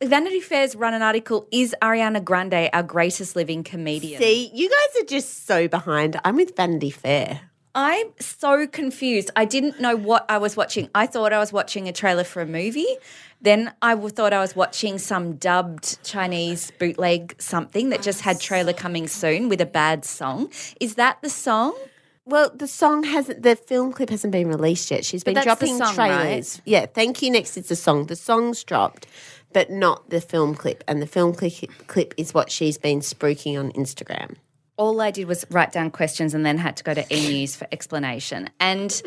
Vanity 0.00 0.38
Fair's 0.38 0.76
run 0.76 0.94
an 0.94 1.02
article: 1.02 1.48
Is 1.50 1.74
Ariana 1.82 2.22
Grande 2.22 2.70
our 2.72 2.84
greatest 2.84 3.34
living 3.34 3.64
comedian? 3.64 4.20
See, 4.20 4.50
you 4.54 4.68
guys 4.68 5.02
are 5.02 5.06
just 5.06 5.46
so 5.46 5.66
behind. 5.66 6.20
I'm 6.24 6.36
with 6.36 6.56
Vanity 6.56 6.90
Fair. 6.90 7.40
I'm 7.74 8.08
so 8.20 8.66
confused. 8.66 9.30
I 9.34 9.44
didn't 9.44 9.80
know 9.80 9.96
what 9.96 10.24
I 10.28 10.38
was 10.38 10.56
watching. 10.56 10.88
I 10.94 11.06
thought 11.06 11.32
I 11.32 11.38
was 11.38 11.52
watching 11.52 11.88
a 11.88 11.92
trailer 11.92 12.24
for 12.24 12.42
a 12.42 12.46
movie. 12.46 12.96
Then 13.40 13.72
I 13.82 13.94
thought 13.94 14.32
I 14.32 14.40
was 14.40 14.56
watching 14.56 14.98
some 14.98 15.34
dubbed 15.34 16.02
Chinese 16.04 16.72
bootleg 16.78 17.34
something 17.40 17.90
that 17.90 18.02
just 18.02 18.20
had 18.20 18.40
trailer 18.40 18.72
coming 18.72 19.06
soon 19.06 19.48
with 19.48 19.60
a 19.60 19.66
bad 19.66 20.04
song. 20.04 20.50
Is 20.80 20.94
that 20.96 21.22
the 21.22 21.30
song? 21.30 21.76
Well, 22.28 22.50
the 22.54 22.68
song 22.68 23.04
hasn't, 23.04 23.42
the 23.42 23.56
film 23.56 23.92
clip 23.92 24.10
hasn't 24.10 24.32
been 24.32 24.48
released 24.48 24.90
yet. 24.90 25.04
She's 25.04 25.24
been 25.24 25.32
that's 25.34 25.46
the 25.46 25.48
dropping 25.48 25.78
song, 25.78 25.94
trailers. 25.94 26.60
Yeah, 26.66 26.84
thank 26.84 27.22
you. 27.22 27.30
Next 27.30 27.56
is 27.56 27.68
the 27.68 27.76
song. 27.76 28.04
The 28.06 28.16
song's 28.16 28.62
dropped, 28.62 29.06
but 29.54 29.70
not 29.70 30.10
the 30.10 30.20
film 30.20 30.54
clip. 30.54 30.84
And 30.86 31.00
the 31.00 31.06
film 31.06 31.34
clip, 31.34 31.54
clip 31.86 32.12
is 32.18 32.34
what 32.34 32.50
she's 32.50 32.76
been 32.76 33.00
spruiking 33.00 33.58
on 33.58 33.72
Instagram. 33.72 34.36
all 34.76 35.00
I 35.00 35.10
did 35.10 35.26
was 35.26 35.44
write 35.50 35.72
down 35.72 35.90
questions 35.90 36.34
and 36.34 36.46
then 36.46 36.56
had 36.58 36.76
to 36.76 36.84
go 36.84 36.94
to 36.94 37.04
E 37.14 37.28
News 37.28 37.56
for 37.56 37.66
explanation. 37.72 38.48
And 38.60 39.02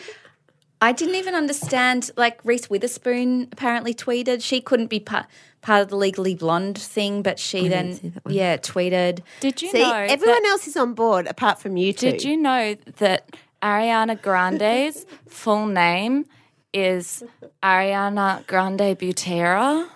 I 0.81 0.91
didn't 0.91 1.15
even 1.15 1.35
understand. 1.35 2.09
Like 2.17 2.39
Reese 2.43 2.69
Witherspoon 2.69 3.47
apparently 3.51 3.93
tweeted 3.93 4.43
she 4.43 4.61
couldn't 4.61 4.87
be 4.87 4.99
part 4.99 5.27
part 5.61 5.83
of 5.83 5.89
the 5.89 5.95
Legally 5.95 6.33
Blonde 6.33 6.77
thing, 6.77 7.21
but 7.21 7.37
she 7.37 7.67
then 7.67 8.19
yeah 8.27 8.57
tweeted. 8.57 9.19
Did 9.39 9.61
you 9.61 9.69
See, 9.69 9.81
know 9.81 9.93
everyone 9.93 10.41
that, 10.41 10.49
else 10.49 10.67
is 10.67 10.75
on 10.75 10.93
board 10.93 11.27
apart 11.27 11.59
from 11.59 11.77
you 11.77 11.93
two. 11.93 12.11
Did 12.11 12.23
you 12.23 12.35
know 12.35 12.75
that 12.97 13.35
Ariana 13.61 14.19
Grande's 14.19 15.05
full 15.27 15.67
name 15.67 16.25
is 16.73 17.23
Ariana 17.61 18.45
Grande 18.47 18.97
Butera? 18.97 19.87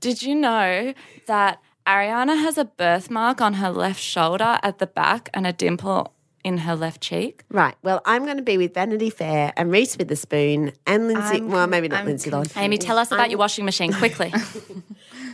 Did 0.00 0.22
you 0.22 0.34
know 0.34 0.94
that 1.26 1.60
Ariana 1.86 2.40
has 2.40 2.56
a 2.56 2.64
birthmark 2.64 3.42
on 3.42 3.54
her 3.54 3.70
left 3.70 4.00
shoulder 4.00 4.58
at 4.62 4.78
the 4.78 4.86
back 4.86 5.28
and 5.34 5.46
a 5.46 5.52
dimple 5.52 6.14
in 6.44 6.58
her 6.58 6.74
left 6.76 7.00
cheek? 7.00 7.44
Right. 7.50 7.74
Well, 7.82 8.00
I'm 8.04 8.24
going 8.24 8.36
to 8.38 8.42
be 8.42 8.56
with 8.58 8.74
Vanity 8.74 9.10
Fair 9.10 9.52
and 9.56 9.70
Reese 9.70 9.96
Witherspoon 9.96 10.72
and 10.86 11.08
Lindsay. 11.08 11.40
well, 11.40 11.66
maybe 11.66 11.88
not 11.88 12.00
I'm 12.00 12.06
Lindsay 12.06 12.30
Lohan. 12.30 12.50
Amy, 12.56 12.78
tell 12.78 12.98
us 12.98 13.12
about 13.12 13.30
your 13.30 13.38
washing 13.38 13.64
machine 13.64 13.92
quickly. 13.92 14.32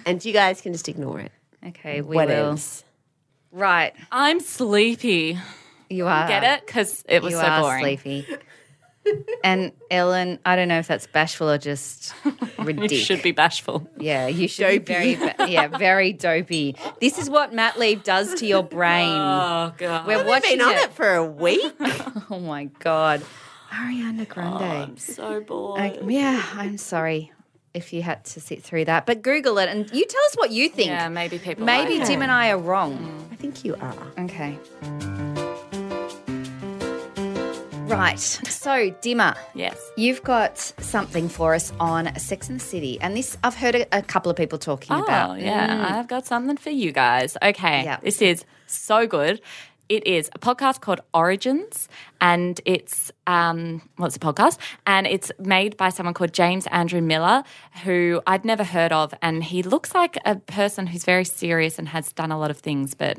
And 0.07 0.25
you 0.25 0.33
guys 0.33 0.61
can 0.61 0.73
just 0.73 0.89
ignore 0.89 1.19
it. 1.19 1.33
Okay, 1.67 2.01
we 2.01 2.15
What 2.15 2.29
will. 2.29 2.51
else? 2.51 2.85
Right, 3.51 3.93
I'm 4.13 4.39
sleepy. 4.39 5.37
you 5.91 6.07
are 6.07 6.29
Get 6.29 6.45
it? 6.45 6.65
Because 6.67 7.05
it 7.09 7.23
was 7.23 7.33
You 7.33 7.39
so 7.41 7.45
are 7.47 7.61
boring. 7.63 7.83
sleepy. 7.83 8.27
And 9.45 9.73
Ellen, 9.91 10.39
I 10.45 10.57
don't 10.57 10.69
know 10.69 10.79
if 10.79 10.87
that's 10.89 11.07
bashful 11.07 11.49
or 11.51 11.59
just 11.59 12.15
ridiculous. 12.59 12.93
You 12.93 12.99
should 12.99 13.23
be 13.23 13.33
bashful. 13.33 13.89
Yeah, 13.99 14.27
you 14.27 14.49
should 14.49 14.85
be 14.85 14.93
very, 14.93 15.15
ba- 15.17 15.35
yeah, 15.49 15.69
very 15.69 16.13
dopey. 16.13 16.77
This 17.01 17.19
is 17.19 17.29
what 17.31 17.53
mat 17.53 17.79
leave 17.79 18.03
does 18.03 18.35
to 18.35 18.47
your 18.47 18.63
brain. 18.63 19.09
Oh, 19.17 19.73
God. 19.79 20.07
We're 20.07 20.19
We've 20.19 20.27
watching 20.27 20.59
been 20.59 20.67
on 20.67 20.73
it. 20.75 20.83
it 20.85 20.93
for 20.93 21.15
a 21.15 21.25
week. 21.25 21.75
Oh 22.31 22.41
my 22.41 22.65
god, 22.81 23.23
Ariana 23.71 24.27
Grande. 24.29 24.93
Oh, 24.93 24.95
so 24.97 25.41
bored. 25.41 25.81
I- 25.81 25.99
yeah, 26.07 26.43
I'm 26.55 26.77
sorry 26.79 27.33
if 27.75 27.93
you 27.93 28.03
had 28.03 28.25
to 28.25 28.41
sit 28.41 28.63
through 28.63 28.87
that, 28.87 29.07
but 29.07 29.23
Google 29.23 29.59
it 29.59 29.69
and 29.69 29.89
you 29.93 30.07
tell 30.07 30.23
us 30.25 30.35
what 30.37 30.51
you 30.51 30.69
think. 30.69 30.89
Yeah, 30.89 31.09
maybe 31.09 31.39
people 31.39 31.65
Maybe 31.67 31.99
like 31.99 32.09
Dim 32.09 32.23
and 32.23 32.33
I 32.33 32.51
are 32.51 32.59
wrong. 32.59 33.29
I 33.31 33.37
think 33.37 33.65
you 33.65 33.77
are. 33.77 33.95
Okay. 34.19 34.59
Right. 37.87 38.19
So, 38.19 38.91
Dimmer, 39.01 39.35
Yes. 39.55 39.79
you've 39.97 40.23
got 40.23 40.59
something 40.59 41.29
for 41.29 41.55
us 41.55 41.73
on 41.79 42.15
Sex 42.19 42.49
and 42.49 42.59
the 42.61 42.65
City, 42.65 42.99
and 43.01 43.17
this 43.17 43.39
I've 43.45 43.55
heard 43.55 43.75
a, 43.77 43.99
a 43.99 44.03
couple 44.03 44.31
of 44.31 44.37
people 44.37 44.59
talking 44.59 44.97
Oh, 44.97 45.03
about. 45.03 45.41
yeah. 45.41 45.97
I've 45.99 46.09
got 46.09 46.27
something 46.27 46.57
for 46.57 46.71
you 46.71 46.93
guys. 46.93 47.37
Okay. 47.43 47.85
Yeah. 47.85 47.99
This 48.03 48.21
is 48.21 48.45
so 48.67 49.07
good. 49.07 49.41
It 49.89 50.05
is 50.05 50.29
a 50.35 50.41
podcast 50.41 50.81
called 50.81 51.01
Origins, 51.15 51.89
and 52.21 52.61
it's 52.65 53.13
um, 53.29 53.89
well, 53.99 54.09
a 54.09 54.11
podcast, 54.11 54.59
and 54.85 55.07
it's 55.07 55.31
made 55.39 55.77
by 55.77 55.91
someone 55.91 56.13
called 56.13 56.33
James 56.33 56.67
Andrew 56.73 57.01
Miller, 57.01 57.45
who 57.85 58.21
I'd 58.27 58.45
never 58.45 58.65
heard 58.65 58.91
of, 58.93 59.15
and 59.23 59.45
he 59.45 59.63
looks 59.63 59.95
like 59.95 60.19
a 60.25 60.35
person 60.37 60.89
who's 60.89 61.05
very 61.05 61.25
serious 61.25 61.79
and 61.79 61.87
has 61.91 62.13
done 62.13 62.33
a 62.33 62.39
lot 62.39 62.51
of 62.51 62.59
things, 62.59 62.95
but 62.95 63.19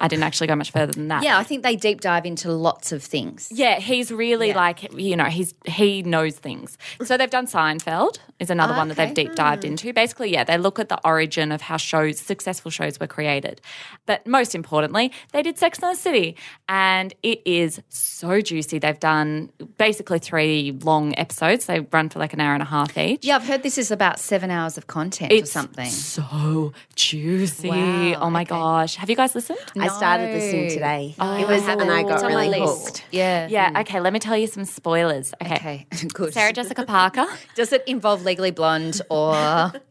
I 0.00 0.08
didn't 0.08 0.24
actually 0.24 0.48
go 0.48 0.56
much 0.56 0.72
further 0.72 0.92
than 0.92 1.08
that. 1.08 1.22
Yeah, 1.22 1.38
I 1.38 1.44
think 1.44 1.62
they 1.62 1.76
deep 1.76 2.00
dive 2.00 2.26
into 2.26 2.50
lots 2.50 2.90
of 2.90 3.02
things. 3.02 3.48
Yeah, 3.52 3.78
he's 3.78 4.10
really 4.10 4.52
like 4.52 4.92
you 4.94 5.16
know 5.16 5.26
he's 5.26 5.54
he 5.64 6.02
knows 6.02 6.36
things. 6.36 6.76
So 7.04 7.16
they've 7.16 7.30
done 7.30 7.46
Seinfeld 7.46 8.18
is 8.40 8.50
another 8.50 8.74
one 8.74 8.88
that 8.88 8.96
they've 8.96 9.14
deep 9.14 9.34
dived 9.34 9.62
hmm. 9.62 9.70
into. 9.70 9.92
Basically, 9.92 10.32
yeah, 10.32 10.42
they 10.44 10.58
look 10.58 10.78
at 10.78 10.88
the 10.88 10.98
origin 11.04 11.52
of 11.52 11.60
how 11.60 11.76
shows 11.76 12.18
successful 12.18 12.70
shows 12.70 12.98
were 12.98 13.06
created, 13.06 13.60
but 14.06 14.26
most 14.26 14.54
importantly, 14.54 15.12
they 15.32 15.42
did 15.42 15.58
Sex 15.58 15.78
and 15.78 15.92
the 15.92 16.00
City, 16.00 16.36
and 16.68 17.14
it 17.22 17.40
is 17.44 17.80
so 17.88 18.40
juicy. 18.40 18.78
They've 18.80 18.98
done 18.98 19.50
basically 19.78 20.18
three 20.18 20.72
long 20.82 21.16
episodes. 21.16 21.66
They 21.66 21.80
run 21.80 22.08
for 22.08 22.18
like 22.18 22.32
an 22.32 22.40
hour 22.40 22.54
and 22.54 22.62
a 22.62 22.66
half 22.66 22.98
each. 22.98 23.24
Yeah, 23.24 23.36
I've 23.36 23.46
heard 23.46 23.62
this 23.62 23.78
is 23.78 23.90
about 23.92 24.18
seven 24.18 24.50
hours 24.50 24.76
of 24.76 24.88
content 24.88 25.30
It's 25.30 25.50
or 25.50 25.52
something. 25.52 25.90
so 25.90 26.72
juicy. 26.96 27.68
Wow, 27.68 28.14
oh 28.22 28.30
my 28.30 28.42
okay. 28.42 28.48
gosh, 28.48 28.96
have 28.96 29.08
you 29.08 29.14
guys 29.14 29.34
listened? 29.34 29.41
I 29.78 29.88
started 29.88 30.32
listening 30.34 30.68
No. 30.68 30.74
today. 30.74 31.14
Oh, 31.18 31.36
it 31.38 31.48
was, 31.48 31.66
and 31.66 31.82
I 31.90 32.02
got 32.02 32.14
It's 32.14 32.24
really 32.24 32.60
hooked. 32.60 33.04
Yeah. 33.10 33.48
Yeah. 33.48 33.80
Okay. 33.80 34.00
Let 34.00 34.12
me 34.12 34.18
tell 34.18 34.36
you 34.36 34.46
some 34.46 34.64
spoilers. 34.64 35.32
Okay. 35.42 35.54
Okay. 35.54 35.86
Good. 36.12 36.32
Sarah 36.34 36.52
Jessica 36.52 36.84
Parker. 36.84 37.26
Does 37.54 37.72
it 37.72 37.82
involve 37.86 38.22
Legally 38.24 38.50
Blonde 38.50 39.00
or? 39.10 39.72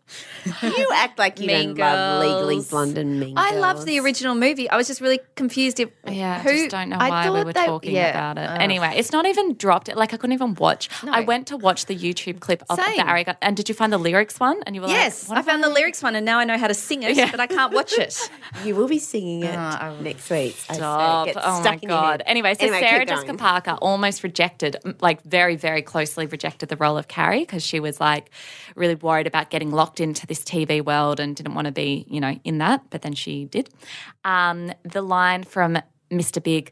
You 0.64 0.88
act 0.94 1.20
like 1.20 1.40
you 1.40 1.48
Mean 1.48 1.76
don't 1.76 1.78
love 1.80 2.24
Legally 2.26 2.56
Girls. 2.56 2.70
Blonde 2.70 2.98
and 2.98 3.20
Mean 3.20 3.38
I 3.38 3.52
Girls. 3.52 3.62
loved 3.62 3.86
the 3.86 4.00
original 4.00 4.34
movie. 4.36 4.70
I 4.70 4.76
was 4.78 4.88
just 4.88 5.00
really 5.02 5.20
confused. 5.36 5.80
If 5.80 5.90
Yeah, 6.08 6.42
I 6.44 6.52
just 6.52 6.70
don't 6.72 6.90
know 6.90 6.98
I 7.00 7.10
why 7.10 7.30
we 7.30 7.44
were 7.44 7.54
they- 7.54 7.66
talking 7.66 7.94
yeah. 7.96 8.10
about 8.10 8.38
it. 8.38 8.50
Ugh. 8.50 8.58
Anyway, 8.62 8.94
it's 8.96 9.12
not 9.12 9.26
even 9.26 9.54
dropped. 9.56 9.94
Like 9.96 10.14
I 10.14 10.18
couldn't 10.18 10.34
even 10.34 10.56
watch. 10.56 10.90
I 11.04 11.22
went 11.22 11.48
to 11.48 11.58
watch 11.58 11.86
the 11.86 11.96
YouTube 11.96 12.40
clip 12.40 12.64
of 12.70 12.80
Same. 12.80 12.98
the 12.98 13.04
Ariana. 13.04 13.38
And 13.42 13.56
did 13.56 13.70
you 13.70 13.76
find 13.76 13.94
the 13.94 13.98
lyrics 14.00 14.40
one? 14.40 14.62
And 14.66 14.76
you 14.76 14.82
were 14.82 14.88
Yes, 14.88 15.30
like, 15.30 15.40
I 15.40 15.42
found 15.44 15.64
the 15.64 15.70
lyrics 15.70 16.02
one, 16.02 16.16
and 16.16 16.26
now 16.26 16.40
I 16.40 16.44
know 16.44 16.58
how 16.58 16.68
to 16.68 16.74
sing 16.74 17.04
it, 17.04 17.16
but 17.32 17.40
I 17.40 17.48
can't 17.48 17.74
watch 17.74 17.94
it. 17.94 18.18
You 18.66 18.76
will 18.76 18.88
be 18.88 19.00
singing 19.00 19.44
it 19.44 19.56
uh, 19.56 19.78
I 19.82 19.96
next 20.02 20.30
week. 20.30 20.56
I 20.70 20.74
swear, 20.76 20.76
it 20.76 20.78
Stop. 20.78 21.26
gets 21.28 21.38
Oh 21.42 21.62
stuck 21.62 21.66
my 21.66 21.74
in 21.84 21.90
your 21.90 21.90
god. 21.90 22.12
head. 22.12 22.24
Anyway, 22.26 22.54
so 22.54 22.64
Anyway, 22.64 22.80
Sarah 22.82 23.06
Jessica 23.06 23.28
going. 23.28 23.38
Parker 23.38 23.72
almost 23.82 24.24
rejected, 24.24 24.76
m- 24.86 24.98
like 25.02 25.24
very, 25.24 25.56
very 25.56 25.82
closely 25.82 26.26
rejected 26.26 26.68
the 26.70 26.76
role 26.76 26.98
of 26.98 27.08
Carrie 27.08 27.40
because 27.40 27.64
she 27.64 27.80
was 27.80 28.00
like 28.02 28.30
really 28.76 28.96
worried 28.96 29.26
about 29.26 29.50
getting 29.50 29.72
locked 29.72 30.00
into 30.02 30.28
this 30.28 30.40
TV 30.40 30.84
world 30.84 31.20
and 31.20 31.36
didn't 31.36 31.54
want 31.54 31.66
to 31.66 31.72
be, 31.72 32.06
you 32.10 32.20
know, 32.20 32.40
in 32.44 32.58
that. 32.58 32.84
But 32.90 33.02
then 33.02 33.14
she 33.14 33.46
did. 33.46 33.70
Um, 34.26 34.72
the 34.84 35.02
line 35.02 35.44
from 35.44 35.78
Mr. 36.12 36.44
Big. 36.44 36.72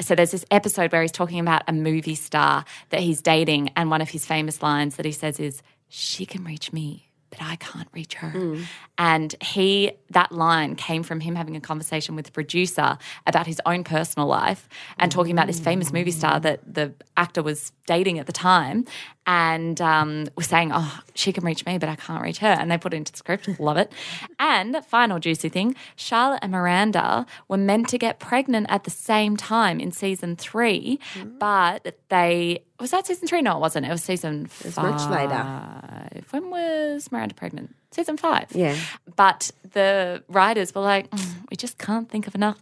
So 0.00 0.14
there's 0.14 0.32
this 0.32 0.44
episode 0.50 0.90
where 0.92 1.02
he's 1.02 1.12
talking 1.12 1.38
about 1.38 1.62
a 1.68 1.72
movie 1.72 2.16
star 2.16 2.64
that 2.90 3.00
he's 3.00 3.22
dating, 3.22 3.70
and 3.76 3.90
one 3.90 4.02
of 4.02 4.10
his 4.10 4.26
famous 4.26 4.62
lines 4.62 4.96
that 4.96 5.06
he 5.06 5.12
says 5.12 5.38
is, 5.38 5.62
"She 5.88 6.26
can 6.26 6.44
reach 6.44 6.72
me." 6.72 7.10
But 7.38 7.46
I 7.46 7.56
can't 7.56 7.88
reach 7.92 8.14
her. 8.14 8.56
And 8.96 9.34
he, 9.42 9.92
that 10.10 10.30
line 10.32 10.76
came 10.76 11.02
from 11.02 11.20
him 11.20 11.34
having 11.34 11.56
a 11.56 11.60
conversation 11.60 12.14
with 12.14 12.26
the 12.26 12.32
producer 12.32 12.96
about 13.26 13.46
his 13.46 13.60
own 13.66 13.82
personal 13.84 14.28
life 14.28 14.68
and 14.98 15.10
talking 15.10 15.32
about 15.32 15.46
this 15.48 15.58
famous 15.58 15.92
movie 15.92 16.12
star 16.12 16.38
that 16.40 16.60
the 16.72 16.92
actor 17.16 17.42
was 17.42 17.72
dating 17.86 18.18
at 18.18 18.26
the 18.26 18.32
time 18.32 18.84
and 19.26 19.80
um, 19.80 20.26
was 20.36 20.46
saying, 20.46 20.70
Oh, 20.72 21.00
she 21.14 21.32
can 21.32 21.44
reach 21.44 21.64
me, 21.66 21.78
but 21.78 21.88
I 21.88 21.96
can't 21.96 22.22
reach 22.22 22.38
her. 22.38 22.48
And 22.48 22.70
they 22.70 22.78
put 22.78 22.92
it 22.94 22.98
into 22.98 23.12
the 23.12 23.18
script. 23.18 23.48
Love 23.58 23.76
it. 23.76 23.92
And 24.38 24.76
final 24.86 25.18
juicy 25.18 25.48
thing 25.48 25.74
Charlotte 25.96 26.40
and 26.42 26.52
Miranda 26.52 27.26
were 27.48 27.56
meant 27.56 27.88
to 27.88 27.98
get 27.98 28.18
pregnant 28.18 28.66
at 28.68 28.84
the 28.84 28.90
same 28.90 29.36
time 29.36 29.80
in 29.80 29.92
season 29.92 30.36
three, 30.36 30.98
but 31.38 31.96
they. 32.08 32.62
Was 32.80 32.90
that 32.90 33.06
season 33.06 33.28
three? 33.28 33.40
No, 33.42 33.56
it 33.56 33.60
wasn't. 33.60 33.86
It 33.86 33.90
was 33.90 34.02
season 34.02 34.48
was 34.64 34.74
five. 34.74 34.90
much 34.90 35.08
later. 35.08 36.22
When 36.30 36.50
was 36.50 37.10
Miranda 37.12 37.34
pregnant? 37.34 37.74
Season 37.92 38.16
five. 38.16 38.46
Yeah. 38.52 38.76
But 39.16 39.50
the 39.72 40.22
writers 40.28 40.74
were 40.74 40.80
like, 40.82 41.08
"Mm, 41.10 41.50
we 41.50 41.56
just 41.56 41.78
can't 41.78 42.08
think 42.10 42.26
of 42.26 42.34
enough 42.34 42.58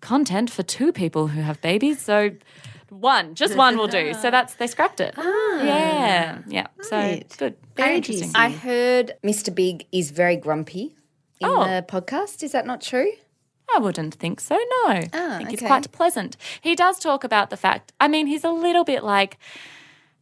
content 0.00 0.50
for 0.50 0.62
two 0.62 0.92
people 0.92 1.28
who 1.28 1.40
have 1.40 1.60
babies. 1.62 2.00
So 2.02 2.30
one, 2.90 3.34
just 3.34 3.56
one 3.56 3.76
will 3.78 3.88
do. 3.88 4.12
So 4.20 4.30
that's, 4.30 4.54
they 4.54 4.66
scrapped 4.66 5.00
it. 5.00 5.14
Ah, 5.16 5.62
yeah. 5.62 6.38
Yeah. 6.46 6.66
So 6.82 6.96
Right. 6.98 7.34
good. 7.38 7.56
Very 7.74 7.86
Very 7.88 7.96
interesting. 7.96 8.28
juicy. 8.28 8.38
I 8.38 8.50
heard 8.50 9.12
Mr. 9.24 9.52
Big 9.54 9.86
is 9.92 10.10
very 10.10 10.36
grumpy 10.36 10.94
in 11.40 11.48
Oh. 11.48 11.64
the 11.64 11.82
podcast. 11.88 12.42
Is 12.42 12.52
that 12.52 12.66
not 12.66 12.82
true? 12.82 13.10
I 13.74 13.78
wouldn't 13.78 14.14
think 14.14 14.40
so. 14.40 14.54
No, 14.56 14.86
I 14.88 15.08
Ah, 15.12 15.34
think 15.38 15.50
he's 15.50 15.60
okay. 15.60 15.66
quite 15.66 15.90
pleasant. 15.92 16.36
He 16.60 16.74
does 16.74 16.98
talk 16.98 17.24
about 17.24 17.50
the 17.50 17.56
fact. 17.56 17.92
I 18.00 18.08
mean, 18.08 18.26
he's 18.26 18.44
a 18.44 18.50
little 18.50 18.84
bit 18.84 19.02
like, 19.04 19.38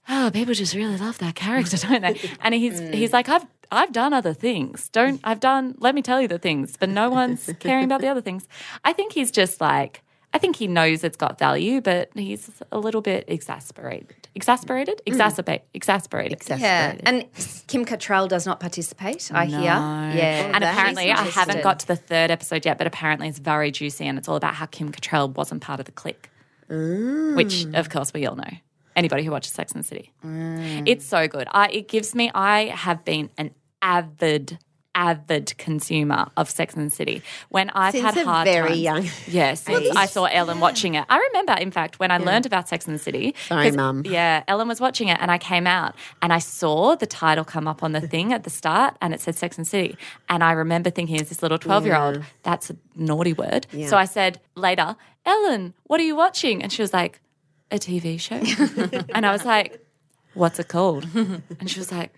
oh, 0.09 0.31
people 0.33 0.55
just 0.55 0.75
really 0.75 0.97
love 0.97 1.19
that 1.19 1.35
character, 1.35 1.77
don't 1.89 2.03
they? 2.03 2.19
And 2.41 2.55
he's 2.55 2.81
Mm. 2.81 2.95
he's 2.95 3.13
like, 3.13 3.29
I've 3.29 3.47
I've 3.71 3.93
done 3.93 4.13
other 4.13 4.35
things. 4.35 4.89
Don't 4.91 5.21
I've 5.25 5.41
done? 5.41 5.75
Let 5.79 5.95
me 5.95 6.03
tell 6.03 6.21
you 6.21 6.29
the 6.29 6.39
things, 6.39 6.77
but 6.79 6.89
no 6.89 7.09
one's 7.11 7.51
caring 7.61 7.85
about 7.85 8.01
the 8.01 8.09
other 8.09 8.21
things. 8.23 8.47
I 8.85 8.93
think 8.93 9.13
he's 9.13 9.31
just 9.31 9.61
like. 9.61 10.03
I 10.35 10.39
think 10.39 10.57
he 10.57 10.67
knows 10.67 11.05
it's 11.05 11.17
got 11.17 11.39
value, 11.39 11.81
but 11.83 12.11
he's 12.15 12.51
a 12.73 12.79
little 12.79 13.03
bit 13.03 13.25
exasperated. 13.29 14.29
Exasperated? 14.35 15.03
Exacerbate. 15.07 15.61
Exasperated. 15.75 16.41
Yeah, 16.49 16.97
and 17.05 17.27
Kim 17.67 17.85
Cattrall 17.85 18.29
does 18.29 18.47
not 18.47 18.59
participate. 18.59 19.31
I 19.35 19.45
hear. 19.45 19.61
Yeah, 19.61 20.53
And 20.55 20.65
apparently, 20.65 21.11
I 21.13 21.23
haven't 21.25 21.63
got 21.63 21.81
to 21.81 21.87
the 21.87 21.97
third 21.97 22.31
episode 22.31 22.65
yet, 22.65 22.79
but 22.79 22.87
apparently 22.87 23.29
it's 23.29 23.39
very 23.39 23.71
juicy 23.71 24.07
and 24.07 24.17
it's 24.17 24.27
all 24.29 24.37
about 24.37 24.55
how 24.55 24.65
Kim 24.67 24.91
Cattrall 24.91 25.35
wasn't 25.35 25.61
part 25.61 25.81
of 25.81 25.87
the 25.87 25.93
clique, 25.93 26.31
which, 27.37 27.67
of 27.75 27.91
course, 27.91 28.13
we 28.15 28.27
all 28.27 28.37
know. 28.37 28.51
Anybody 28.97 29.25
who 29.25 29.31
watches 29.31 29.53
Sex 29.53 29.73
and 29.73 29.83
the 29.85 29.89
City. 29.89 30.13
It's 30.87 31.05
so 31.07 31.27
good. 31.29 31.49
I, 31.51 31.69
it 31.69 31.89
gives 31.89 32.15
me, 32.15 32.31
I 32.35 32.67
have 32.67 33.05
been 33.05 33.31
an 33.39 33.51
avid, 33.81 34.59
avid 34.95 35.57
consumer 35.59 36.27
of 36.37 36.51
Sex 36.51 36.75
and 36.75 36.87
the 36.91 36.95
City. 36.95 37.23
When 37.49 37.71
I've 37.71 37.93
Since 37.93 38.15
had 38.15 38.27
hard 38.27 38.45
very 38.47 38.69
times- 38.69 38.81
young 38.81 39.09
Yes, 39.27 39.67
I 39.69 40.07
saw 40.07 40.25
Ellen 40.27 40.61
watching 40.61 40.95
it. 40.95 41.05
I 41.09 41.19
remember, 41.19 41.55
in 41.55 41.71
fact, 41.71 41.99
when 41.99 42.11
I 42.11 42.19
learned 42.19 42.47
about 42.47 42.69
Sex 42.69 42.87
and 42.87 42.95
the 42.95 42.99
City. 42.99 43.35
Sorry, 43.49 43.71
Mum. 43.71 44.03
Yeah, 44.05 44.43
Ellen 44.49 44.69
was 44.69 44.81
watching 44.81 45.09
it, 45.09 45.19
and 45.21 45.31
I 45.31 45.39
came 45.39 45.67
out 45.67 45.95
and 46.21 46.33
I 46.33 46.39
saw 46.39 46.95
the 46.95 47.07
title 47.07 47.45
come 47.45 47.67
up 47.67 47.83
on 47.83 47.93
the 47.93 48.01
thing 48.01 48.33
at 48.33 48.45
the 48.45 48.51
start, 48.51 48.97
and 49.01 49.15
it 49.15 49.21
said 49.21 49.35
Sex 49.37 49.57
and 49.57 49.65
the 49.67 49.71
City. 49.71 49.97
And 50.29 50.45
I 50.45 50.53
remember 50.53 50.91
thinking, 50.91 51.21
as 51.21 51.29
this 51.29 51.43
little 51.43 51.59
twelve-year-old, 51.59 52.23
that's 52.43 52.71
a 52.71 52.77
naughty 52.95 53.33
word. 53.33 53.67
So 53.89 53.97
I 53.97 54.05
said 54.05 54.41
later, 54.55 54.97
Ellen, 55.25 55.75
what 55.85 56.01
are 56.01 56.05
you 56.05 56.17
watching? 56.17 56.63
And 56.63 56.73
she 56.73 56.83
was 56.83 56.93
like, 56.93 57.21
a 57.71 57.77
TV 57.77 58.21
show. 58.21 58.35
and 59.15 59.25
I 59.25 59.33
was 59.33 59.45
like, 59.47 59.83
what's 60.35 60.59
it 60.59 60.69
called? 60.69 61.07
And 61.15 61.71
she 61.71 61.79
was 61.81 61.91
like. 61.91 62.13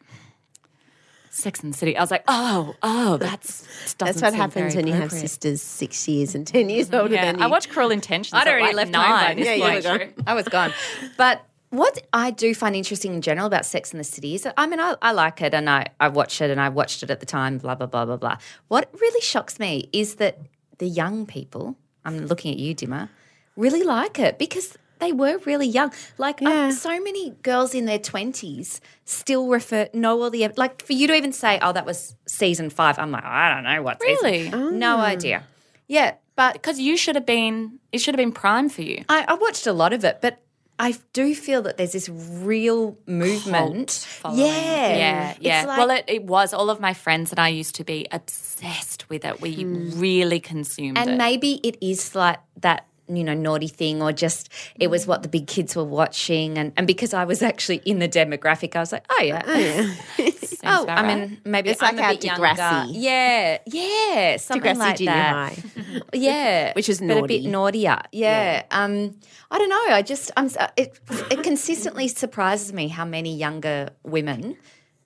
Sex 1.35 1.61
and 1.62 1.73
the 1.73 1.77
City. 1.77 1.97
I 1.97 2.01
was 2.01 2.11
like, 2.11 2.25
oh, 2.29 2.75
oh, 2.83 3.16
that's 3.16 3.66
That's 3.99 4.23
what 4.23 4.35
happens 4.35 4.75
when 4.77 4.87
you 4.87 4.94
have 4.94 5.11
sisters 5.11 5.61
six 5.62 6.07
years 6.09 6.35
and 6.35 6.47
ten 6.47 6.70
years 6.70 6.92
older 6.92 7.12
Yeah, 7.14 7.25
than 7.27 7.38
you. 7.38 7.44
I 7.44 7.49
watched 7.49 7.70
Cruel 7.70 7.90
Intentions. 7.90 8.35
I'd 8.40 8.47
already 8.47 8.66
like 8.75 8.77
left 8.77 8.94
home 8.94 9.05
by 9.05 9.20
nine. 9.29 9.37
this 9.37 9.47
Yeah, 9.47 9.55
you 9.55 9.62
point. 9.62 9.85
were 9.85 9.99
gone. 9.99 10.25
I 10.27 10.35
was 10.35 10.49
gone. 10.49 10.73
But 11.16 11.44
what 11.70 11.99
I 12.12 12.31
do 12.31 12.55
find 12.55 12.77
interesting 12.77 13.14
in 13.14 13.20
general 13.20 13.47
about 13.49 13.66
Sex 13.66 13.90
and 13.92 13.99
the 13.99 14.05
City 14.05 14.37
is 14.37 14.47
I 14.57 14.66
mean, 14.66 14.79
I, 14.79 14.94
I 15.03 15.11
like 15.11 15.42
it 15.42 15.55
and 15.55 15.68
I, 15.68 15.87
I 15.99 16.09
watch 16.09 16.40
it 16.40 16.51
and 16.51 16.61
I 16.61 16.68
watched 16.68 17.03
it 17.03 17.11
at 17.11 17.18
the 17.20 17.27
time, 17.27 17.59
blah, 17.59 17.75
blah, 17.75 17.88
blah, 17.88 18.05
blah, 18.05 18.16
blah. 18.16 18.37
What 18.68 18.88
really 19.01 19.20
shocks 19.20 19.59
me 19.59 19.88
is 19.92 20.14
that 20.16 20.38
the 20.79 20.87
young 20.87 21.27
people, 21.27 21.77
I'm 22.05 22.27
looking 22.27 22.53
at 22.53 22.59
you, 22.61 22.75
Dimmer, 22.75 23.11
really 23.57 23.83
like 23.83 24.20
it 24.20 24.38
because 24.38 24.79
they 25.04 25.12
were 25.12 25.38
really 25.44 25.66
young. 25.66 25.92
Like 26.18 26.40
uh, 26.42 26.70
so 26.72 26.88
many 27.00 27.30
girls 27.42 27.74
in 27.74 27.84
their 27.84 27.98
20s 27.98 28.80
still 29.04 29.48
refer, 29.48 29.88
know 29.92 30.22
all 30.22 30.30
the, 30.30 30.48
like 30.56 30.84
for 30.84 30.92
you 30.94 31.06
to 31.08 31.14
even 31.14 31.32
say, 31.32 31.58
oh, 31.62 31.72
that 31.72 31.86
was 31.86 32.14
season 32.26 32.70
five, 32.70 32.98
I'm 32.98 33.10
like, 33.10 33.24
I 33.24 33.54
don't 33.54 33.64
know 33.64 33.82
what 33.82 34.00
Really? 34.00 34.44
season. 34.44 34.78
No 34.78 34.98
idea. 34.98 35.44
Yeah, 35.86 36.14
but 36.36 36.54
Because 36.54 36.80
you 36.80 36.96
should 36.96 37.14
have 37.16 37.26
been, 37.26 37.78
it 37.92 37.98
should 37.98 38.14
have 38.14 38.18
been 38.24 38.32
prime 38.32 38.68
for 38.68 38.82
you. 38.82 39.04
I, 39.08 39.24
I 39.28 39.34
watched 39.34 39.66
a 39.66 39.72
lot 39.72 39.92
of 39.92 40.04
it, 40.04 40.18
but 40.22 40.40
I 40.78 40.96
do 41.12 41.34
feel 41.36 41.62
that 41.62 41.76
there's 41.76 41.92
this 41.92 42.08
real 42.08 42.98
movement. 43.06 43.90
following. 43.90 44.40
Yeah, 44.40 44.96
Yeah, 44.96 45.30
It's 45.30 45.38
yeah. 45.40 45.64
like- 45.66 45.78
well, 45.78 45.90
it, 45.90 46.04
it 46.08 46.24
was. 46.24 46.52
All 46.52 46.68
of 46.70 46.80
my 46.80 46.94
friends 46.94 47.30
and 47.30 47.38
I 47.38 47.48
used 47.48 47.74
to 47.76 47.84
be 47.84 48.06
obsessed 48.10 49.08
with 49.08 49.24
it. 49.24 49.40
We 49.40 49.64
really 49.64 50.40
consumed 50.40 50.98
and 50.98 51.10
it. 51.10 51.16
maybe 51.16 51.60
it 51.62 51.76
is 51.80 52.14
like 52.14 52.38
that. 52.60 52.86
You 53.06 53.22
know, 53.22 53.34
naughty 53.34 53.68
thing, 53.68 54.00
or 54.02 54.12
just 54.12 54.48
it 54.76 54.88
was 54.88 55.06
what 55.06 55.22
the 55.22 55.28
big 55.28 55.46
kids 55.46 55.76
were 55.76 55.84
watching, 55.84 56.56
and, 56.56 56.72
and 56.76 56.86
because 56.86 57.12
I 57.12 57.24
was 57.24 57.42
actually 57.42 57.82
in 57.84 57.98
the 57.98 58.08
demographic, 58.08 58.74
I 58.76 58.80
was 58.80 58.92
like, 58.92 59.04
oh 59.10 59.22
yeah, 59.22 59.42
oh, 59.46 59.94
about 60.62 60.88
I 60.88 61.02
right. 61.02 61.28
mean, 61.30 61.40
maybe 61.44 61.70
It's 61.70 61.82
I'm 61.82 61.96
like 61.96 62.04
a 62.04 62.14
bit 62.14 62.24
younger. 62.24 62.42
Degrassi. 62.42 62.90
Yeah, 62.92 63.58
yeah, 63.66 64.36
something 64.38 64.74
Degrassi 64.74 64.78
like 64.78 64.96
Junior 64.96 65.12
that. 65.12 65.32
High. 65.34 66.00
Yeah, 66.12 66.72
Which 66.74 66.88
is 66.88 67.00
but 67.00 67.18
a 67.18 67.26
bit 67.26 67.44
naughtier. 67.44 68.00
Yeah. 68.10 68.64
Um, 68.70 69.16
I 69.50 69.58
don't 69.58 69.68
know. 69.68 69.94
I 69.94 70.02
just 70.02 70.30
I'm 70.36 70.48
it 70.76 70.98
it 71.30 71.42
consistently 71.42 72.08
surprises 72.08 72.72
me 72.72 72.88
how 72.88 73.04
many 73.04 73.36
younger 73.36 73.90
women 74.02 74.56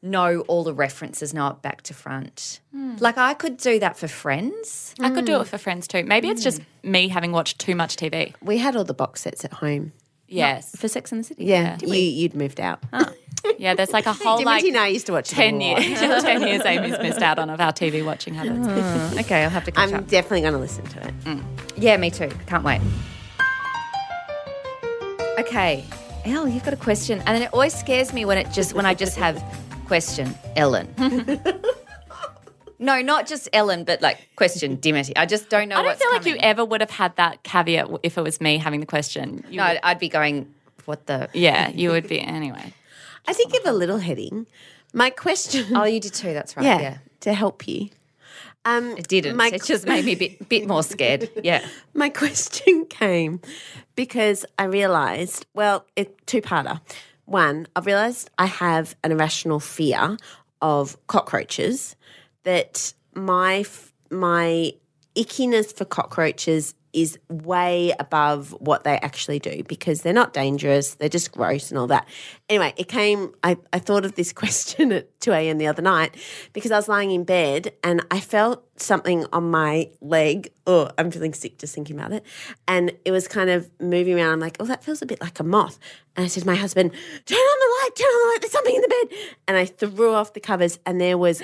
know 0.03 0.41
all 0.43 0.65
the 0.65 0.75
references, 0.75 1.35
know 1.35 1.49
it 1.49 1.63
back 1.63 1.83
to 1.83 1.95
front. 1.95 2.61
Hmm. 2.73 2.97
Like 3.01 3.19
I 3.19 3.35
could 3.35 3.57
do 3.57 3.79
that 3.81 3.97
for 3.97 4.09
friends. 4.09 4.95
I 5.01 5.11
could 5.11 5.25
do 5.25 5.37
it 5.37 5.39
hmm. 5.39 5.45
for 5.45 5.59
friends 5.59 5.89
too. 5.89 6.05
Maybe 6.05 6.29
it's 6.29 6.43
just 6.43 6.63
hmm. 6.83 6.91
me 6.91 7.09
having 7.09 7.33
watched 7.33 7.59
too 7.59 7.75
much 7.75 7.97
TV. 7.97 8.35
We 8.43 8.59
had 8.59 8.77
all 8.77 8.85
the 8.85 8.95
box 8.95 9.23
sets 9.23 9.45
at 9.45 9.55
home. 9.55 9.93
Yes. 10.31 10.77
For 10.77 10.89
Sex 10.89 11.11
and 11.11 11.21
the 11.21 11.25
City. 11.25 11.47
Yeah, 11.47 11.79
you, 11.81 11.95
you'd 11.95 12.35
moved 12.35 12.61
out. 12.61 12.83
Yeah, 13.57 13.75
there's 13.75 13.93
like 13.93 14.07
a 14.07 14.13
whole 14.25 14.39
Dimity 14.39 14.45
like 14.45 14.65
and 14.65 14.77
I 14.77 14.89
used 14.89 15.07
to 15.07 15.13
watch 15.13 15.33
it 15.33 15.37
10 15.37 15.61
years. 15.61 15.85
10 16.01 16.43
years 16.43 16.67
Amy's 16.67 16.99
missed 16.99 17.23
out 17.23 17.39
on 17.39 17.49
of 17.51 17.61
our 17.61 17.73
TV 17.73 18.05
watching 18.05 18.35
habits. 18.35 18.69
Okay, 19.19 19.45
I'll 19.45 19.51
have 19.51 19.65
to 19.65 19.71
catch 19.71 19.89
up. 19.89 19.95
I'm 19.95 20.01
up. 20.01 20.09
definitely 20.09 20.43
going 20.43 20.55
to 20.55 20.59
listen 20.59 20.85
to 20.85 21.07
it. 21.07 21.21
Mm. 21.21 21.45
Yeah, 21.77 21.97
me 21.97 22.11
too. 22.11 22.31
Can't 22.47 22.65
wait. 22.65 22.81
Okay, 25.39 25.85
Elle, 26.25 26.49
you've 26.49 26.65
got 26.65 26.75
a 26.75 26.77
question, 26.77 27.21
and 27.21 27.29
then 27.29 27.43
it 27.43 27.51
always 27.53 27.73
scares 27.73 28.13
me 28.13 28.25
when 28.25 28.39
it 28.39 28.51
just 28.53 28.75
when 28.75 28.85
I 28.85 28.93
just 28.93 29.17
have 29.17 29.43
question 29.89 30.35
Ellen. 30.55 30.95
no, 32.79 33.01
not 33.03 33.27
just 33.27 33.49
Ellen, 33.53 33.85
but 33.85 34.01
like 34.01 34.29
question 34.37 34.77
Dimity. 34.77 35.17
I 35.17 35.27
just 35.27 35.49
don't 35.49 35.69
know. 35.69 35.77
I 35.77 35.79
don't 35.79 35.87
what's 35.87 36.01
feel 36.03 36.13
like 36.13 36.27
you 36.27 36.37
ever 36.41 36.65
would 36.65 36.81
have 36.81 36.91
had 36.91 37.17
that 37.17 37.43
caveat 37.43 37.89
if 38.05 38.17
it 38.17 38.23
was 38.23 38.41
me 38.41 38.59
having 38.59 38.81
the 38.81 38.87
question. 38.87 39.45
You 39.51 39.57
No, 39.59 39.69
would- 39.69 39.81
I'd 39.83 39.99
be 39.99 40.09
going. 40.09 40.55
What 40.85 41.07
the? 41.07 41.29
yeah, 41.35 41.69
you 41.71 41.91
would 41.91 42.09
be 42.09 42.21
anyway. 42.21 42.73
I 43.27 43.33
did 43.33 43.51
give 43.51 43.63
a 43.67 43.73
little 43.73 43.99
heading. 43.99 44.47
My 44.95 45.11
question, 45.11 45.77
Oh, 45.77 45.85
you 45.85 46.01
did 46.01 46.15
too. 46.15 46.33
That's 46.33 46.57
right. 46.57 46.65
yeah, 46.65 46.81
Yeah, 46.81 46.99
to 47.21 47.35
help 47.35 47.69
you. 47.69 47.91
Um, 48.65 48.93
it 48.97 49.07
didn't. 49.09 49.37
My, 49.37 49.49
it 49.49 49.63
just 49.65 49.87
made 49.87 50.05
me 50.05 50.13
a 50.13 50.17
bit 50.17 50.49
bit 50.49 50.67
more 50.67 50.83
scared. 50.83 51.29
Yeah. 51.43 51.67
my 51.95 52.09
question 52.11 52.87
came 52.91 53.41
because 53.97 54.47
I 54.59 54.65
realised, 54.65 55.47
well, 55.55 55.85
it 55.97 56.27
two-parter. 56.27 56.81
One, 57.29 57.67
I've 57.77 57.85
realised 57.85 58.31
I 58.39 58.47
have 58.47 58.97
an 59.05 59.13
irrational 59.13 59.61
fear 59.61 60.17
of 60.63 60.97
cockroaches. 61.09 61.95
That 62.45 62.95
my 63.15 63.67
my 64.11 64.73
ickiness 65.15 65.71
for 65.77 65.85
cockroaches 65.85 66.75
is 66.93 67.19
way 67.29 67.93
above 68.01 68.51
what 68.61 68.85
they 68.85 68.97
actually 68.99 69.39
do 69.39 69.63
because 69.65 70.03
they're 70.03 70.13
not 70.13 70.33
dangerous. 70.33 70.95
They're 70.95 71.09
just 71.09 71.33
gross 71.33 71.71
and 71.71 71.79
all 71.79 71.87
that. 71.89 72.09
Anyway, 72.49 72.73
it 72.77 72.89
came, 72.89 73.35
I, 73.43 73.57
I 73.73 73.79
thought 73.79 74.05
of 74.05 74.15
this 74.15 74.33
question 74.39 74.93
at 74.93 75.21
2 75.21 75.33
a.m. 75.33 75.59
the 75.59 75.67
other 75.67 75.83
night 75.83 76.17
because 76.53 76.71
I 76.71 76.77
was 76.77 76.89
lying 76.89 77.11
in 77.11 77.25
bed 77.25 77.73
and 77.85 78.05
I 78.11 78.21
felt 78.21 78.65
something 78.77 79.27
on 79.33 79.51
my 79.51 79.91
leg. 80.01 80.51
Oh, 80.67 80.91
I'm 80.97 81.11
feeling 81.11 81.35
sick 81.35 81.59
just 81.59 81.75
thinking 81.75 81.99
about 81.99 82.13
it. 82.13 82.25
And 82.67 82.93
it 83.05 83.11
was 83.11 83.29
kind 83.29 83.51
of 83.51 83.71
moving 83.81 84.15
around. 84.15 84.33
I'm 84.33 84.41
like, 84.41 84.57
oh, 84.61 84.65
that 84.67 84.83
feels 84.83 85.03
a 85.03 85.07
bit 85.07 85.21
like 85.21 85.41
a 85.41 85.45
moth. 85.45 85.79
And 86.17 86.25
I 86.25 86.29
said 86.29 86.43
to 86.43 86.47
my 86.47 86.55
husband, 86.55 86.93
turn 87.27 87.39
on 87.39 87.59
the 87.61 87.83
light, 87.83 87.97
turn 87.97 88.07
on 88.07 88.27
the 88.27 88.33
light. 88.33 88.39
There's 88.41 88.53
something 88.53 88.75
in 88.75 88.83
the 88.83 88.89
bed. 88.89 89.19
And 89.49 89.57
I 89.57 89.65
threw 89.67 90.15
off 90.15 90.33
the 90.33 90.41
covers 90.41 90.79
and 90.87 91.01
there 91.01 91.19
was 91.19 91.43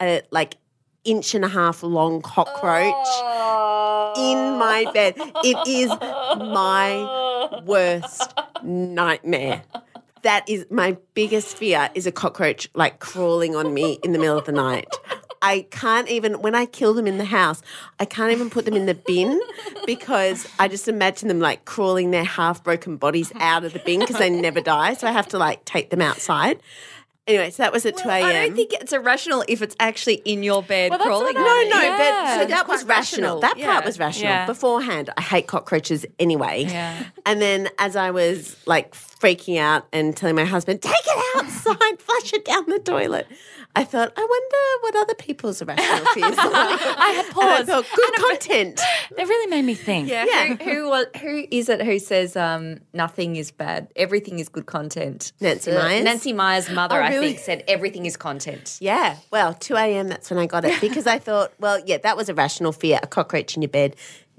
a 0.00 0.22
like 0.30 0.56
inch 1.04 1.34
and 1.34 1.44
a 1.44 1.48
half 1.48 1.82
long 1.82 2.20
cockroach 2.20 2.92
oh. 2.94 3.69
In 4.16 4.58
my 4.58 4.86
bed. 4.92 5.14
It 5.44 5.68
is 5.68 5.88
my 5.88 7.62
worst 7.64 8.34
nightmare. 8.62 9.62
That 10.22 10.48
is 10.48 10.66
my 10.70 10.96
biggest 11.14 11.56
fear 11.56 11.88
is 11.94 12.06
a 12.06 12.12
cockroach 12.12 12.68
like 12.74 12.98
crawling 13.00 13.56
on 13.56 13.72
me 13.72 13.98
in 14.04 14.12
the 14.12 14.18
middle 14.18 14.38
of 14.38 14.44
the 14.44 14.52
night. 14.52 14.94
I 15.42 15.66
can't 15.70 16.08
even 16.08 16.42
when 16.42 16.54
I 16.54 16.66
kill 16.66 16.92
them 16.92 17.06
in 17.06 17.16
the 17.16 17.24
house, 17.24 17.62
I 17.98 18.04
can't 18.04 18.30
even 18.32 18.50
put 18.50 18.66
them 18.66 18.74
in 18.74 18.84
the 18.84 18.94
bin 18.94 19.40
because 19.86 20.46
I 20.58 20.68
just 20.68 20.86
imagine 20.88 21.28
them 21.28 21.40
like 21.40 21.64
crawling 21.64 22.10
their 22.10 22.24
half 22.24 22.62
broken 22.62 22.98
bodies 22.98 23.32
out 23.36 23.64
of 23.64 23.72
the 23.72 23.78
bin 23.78 24.00
because 24.00 24.18
they 24.18 24.28
never 24.28 24.60
die. 24.60 24.94
So 24.94 25.06
I 25.06 25.12
have 25.12 25.28
to 25.28 25.38
like 25.38 25.64
take 25.64 25.88
them 25.90 26.02
outside. 26.02 26.60
Anyway, 27.30 27.50
so 27.50 27.62
that 27.62 27.72
was 27.72 27.86
at 27.86 27.96
2 27.96 28.08
a.m. 28.08 28.24
I 28.26 28.32
don't 28.32 28.54
think 28.56 28.72
it's 28.72 28.92
irrational 28.92 29.44
if 29.48 29.62
it's 29.62 29.76
actually 29.80 30.16
in 30.24 30.42
your 30.42 30.62
bed 30.62 30.90
Well, 30.90 30.98
crawling. 30.98 31.34
what 31.34 31.68
No, 31.68 31.76
no, 31.78 31.82
you. 31.82 31.96
but 31.96 32.40
so 32.40 32.46
that 32.46 32.66
was 32.68 32.84
rational. 32.84 33.40
rational, 33.40 33.40
That 33.40 33.58
part 33.58 33.84
was 33.84 33.98
rational. 33.98 34.30
Yeah. 34.30 34.46
Beforehand, 34.46 35.10
I 35.16 35.22
hate 35.22 35.46
cockroaches 35.46 36.04
anyway. 36.18 36.64
Yeah. 36.68 37.04
And 37.24 37.40
then 37.40 37.68
as 37.78 37.94
I 37.96 38.10
was 38.10 38.56
like 38.66 38.92
freaking 38.94 39.58
out 39.58 39.86
and 39.92 40.16
telling 40.16 40.34
my 40.36 40.44
husband, 40.44 40.82
take 40.82 40.92
it 41.06 41.36
outside, 41.36 42.00
flush 42.00 42.32
it 42.32 42.44
down 42.44 42.64
the 42.68 42.78
toilet, 42.80 43.26
I 43.76 43.84
thought, 43.84 44.12
I 44.16 44.20
wonder 44.20 44.82
what 44.82 44.96
other 45.04 45.14
people's 45.14 45.62
irrational 45.62 46.04
fears 46.06 46.34
are. 46.38 46.44
I 46.44 47.12
had 47.14 47.26
And 47.26 47.34
I 47.36 47.62
paused. 47.64 47.68
thought, 47.68 47.86
good 47.94 48.14
content. 48.14 48.80
It 49.16 49.28
really 49.28 49.50
made 49.50 49.64
me 49.64 49.74
think. 49.74 50.08
Yeah, 50.08 50.24
Yeah. 50.26 50.54
Who, 50.56 50.92
who 50.92 51.04
who 51.18 51.46
is 51.52 51.68
it 51.68 51.80
who 51.82 51.98
says 52.00 52.36
um, 52.36 52.78
nothing 52.92 53.36
is 53.36 53.52
bad, 53.52 53.88
everything 53.94 54.38
is 54.40 54.48
good 54.48 54.66
content? 54.66 55.32
Nancy 55.40 55.70
Uh, 55.70 55.78
Meyers? 55.78 56.04
Nancy 56.04 56.32
Meyers' 56.32 56.68
mother, 56.70 57.00
Oh, 57.00 57.04
I 57.04 57.10
think, 57.12 57.38
said 57.38 57.62
everything 57.68 58.06
is 58.06 58.16
content. 58.16 58.76
Yeah. 58.80 59.16
Well, 59.30 59.54
2 59.54 59.76
a.m., 59.76 60.08
that's 60.08 60.30
when 60.30 60.38
I 60.40 60.46
got 60.46 60.64
it 60.64 60.80
because 60.86 61.06
I 61.06 61.18
thought, 61.20 61.52
well, 61.60 61.80
yeah, 61.86 61.98
that 61.98 62.16
was 62.16 62.28
a 62.28 62.34
rational 62.34 62.72
fear. 62.72 62.98
A 63.02 63.06
cockroach 63.06 63.54
in 63.56 63.62
your 63.62 63.68
bed. 63.68 63.94